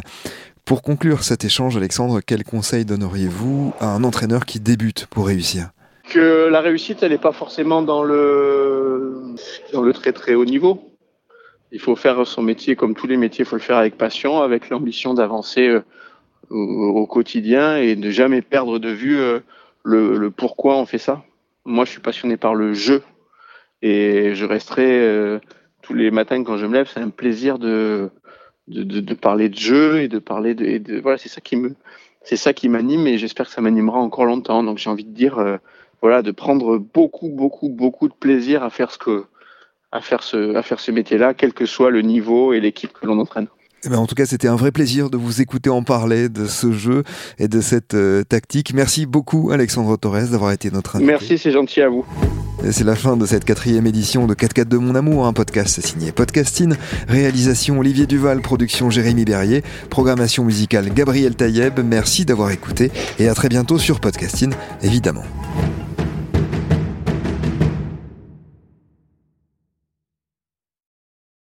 Pour 0.64 0.82
conclure 0.82 1.24
cet 1.24 1.44
échange, 1.44 1.76
Alexandre, 1.76 2.20
quel 2.24 2.44
conseil 2.44 2.84
donneriez-vous 2.84 3.72
à 3.80 3.88
un 3.88 4.04
entraîneur 4.04 4.46
qui 4.46 4.60
débute 4.60 5.06
pour 5.06 5.26
réussir? 5.26 5.70
Que 6.08 6.48
la 6.48 6.60
réussite, 6.60 7.02
elle 7.02 7.12
n'est 7.12 7.18
pas 7.18 7.32
forcément 7.32 7.82
dans 7.82 8.02
le, 8.02 9.34
dans 9.72 9.82
le 9.82 9.92
très 9.92 10.12
très 10.12 10.34
haut 10.34 10.44
niveau. 10.44 10.80
Il 11.72 11.80
faut 11.80 11.96
faire 11.96 12.26
son 12.26 12.42
métier 12.42 12.76
comme 12.76 12.94
tous 12.94 13.06
les 13.06 13.16
métiers, 13.16 13.44
il 13.44 13.48
faut 13.48 13.56
le 13.56 13.62
faire 13.62 13.76
avec 13.76 13.96
passion, 13.96 14.42
avec 14.42 14.70
l'ambition 14.70 15.14
d'avancer 15.14 15.68
euh, 15.68 15.84
au, 16.50 17.06
quotidien 17.06 17.76
et 17.76 17.96
ne 17.96 18.10
jamais 18.10 18.42
perdre 18.42 18.78
de 18.78 18.90
vue 18.90 19.18
euh, 19.18 19.40
le, 19.84 20.30
pourquoi 20.30 20.76
on 20.76 20.86
fait 20.86 20.98
ça. 20.98 21.24
Moi, 21.64 21.84
je 21.84 21.90
suis 21.90 22.00
passionné 22.00 22.36
par 22.36 22.54
le 22.54 22.74
jeu 22.74 23.02
et 23.82 24.34
je 24.34 24.44
resterai 24.44 24.86
euh, 24.88 25.38
tous 25.82 25.94
les 25.94 26.10
matins 26.10 26.42
quand 26.44 26.56
je 26.56 26.66
me 26.66 26.74
lève. 26.74 26.88
C'est 26.92 27.00
un 27.00 27.10
plaisir 27.10 27.58
de, 27.58 28.10
de, 28.68 28.82
de, 28.82 29.14
parler 29.14 29.48
de 29.48 29.56
jeu 29.56 30.02
et 30.02 30.08
de 30.08 30.18
parler 30.18 30.54
de, 30.54 30.78
de 30.78 31.00
voilà, 31.00 31.18
c'est 31.18 31.28
ça 31.28 31.40
qui 31.40 31.56
me, 31.56 31.74
c'est 32.22 32.36
ça 32.36 32.52
qui 32.52 32.68
m'anime 32.68 33.06
et 33.06 33.18
j'espère 33.18 33.46
que 33.46 33.52
ça 33.52 33.60
m'animera 33.60 33.98
encore 33.98 34.24
longtemps. 34.24 34.62
Donc 34.62 34.78
j'ai 34.78 34.90
envie 34.90 35.04
de 35.04 35.14
dire, 35.14 35.38
euh, 35.38 35.56
voilà, 36.02 36.22
de 36.22 36.30
prendre 36.30 36.78
beaucoup, 36.78 37.28
beaucoup, 37.28 37.68
beaucoup 37.68 38.08
de 38.08 38.14
plaisir 38.14 38.62
à 38.62 38.70
faire 38.70 38.90
ce 38.90 38.98
que, 38.98 39.24
à 39.92 40.00
faire 40.00 40.22
ce, 40.22 40.54
à 40.54 40.62
faire 40.62 40.80
ce 40.80 40.90
métier-là, 40.90 41.34
quel 41.34 41.52
que 41.52 41.66
soit 41.66 41.90
le 41.90 42.02
niveau 42.02 42.52
et 42.52 42.60
l'équipe 42.60 42.92
que 42.92 43.06
l'on 43.06 43.18
entraîne. 43.18 43.48
Eh 43.84 43.88
ben, 43.88 43.96
en 43.96 44.06
tout 44.06 44.14
cas, 44.14 44.26
c'était 44.26 44.48
un 44.48 44.56
vrai 44.56 44.72
plaisir 44.72 45.08
de 45.08 45.16
vous 45.16 45.40
écouter 45.40 45.70
en 45.70 45.82
parler 45.82 46.28
de 46.28 46.46
ce 46.46 46.70
jeu 46.70 47.02
et 47.38 47.48
de 47.48 47.62
cette 47.62 47.94
euh, 47.94 48.22
tactique. 48.24 48.74
Merci 48.74 49.06
beaucoup, 49.06 49.50
Alexandre 49.52 49.96
Torres, 49.96 50.28
d'avoir 50.30 50.52
été 50.52 50.70
notre 50.70 50.96
invité. 50.96 51.10
Merci, 51.10 51.38
c'est 51.38 51.50
gentil 51.50 51.80
à 51.80 51.88
vous. 51.88 52.04
C'est 52.70 52.84
la 52.84 52.94
fin 52.94 53.16
de 53.16 53.24
cette 53.24 53.46
quatrième 53.46 53.86
édition 53.86 54.26
de 54.26 54.34
4 54.34 54.52
4 54.52 54.68
de 54.68 54.76
mon 54.76 54.94
amour, 54.94 55.26
un 55.26 55.32
podcast 55.32 55.80
signé 55.80 56.12
Podcasting, 56.12 56.74
réalisation 57.08 57.78
Olivier 57.78 58.06
Duval, 58.06 58.42
production 58.42 58.90
Jérémy 58.90 59.24
Berrier, 59.24 59.62
programmation 59.88 60.44
musicale 60.44 60.92
Gabriel 60.92 61.34
Taïeb. 61.34 61.80
Merci 61.82 62.26
d'avoir 62.26 62.50
écouté 62.50 62.90
et 63.18 63.28
à 63.28 63.34
très 63.34 63.48
bientôt 63.48 63.78
sur 63.78 63.98
Podcasting, 63.98 64.52
évidemment. 64.82 65.24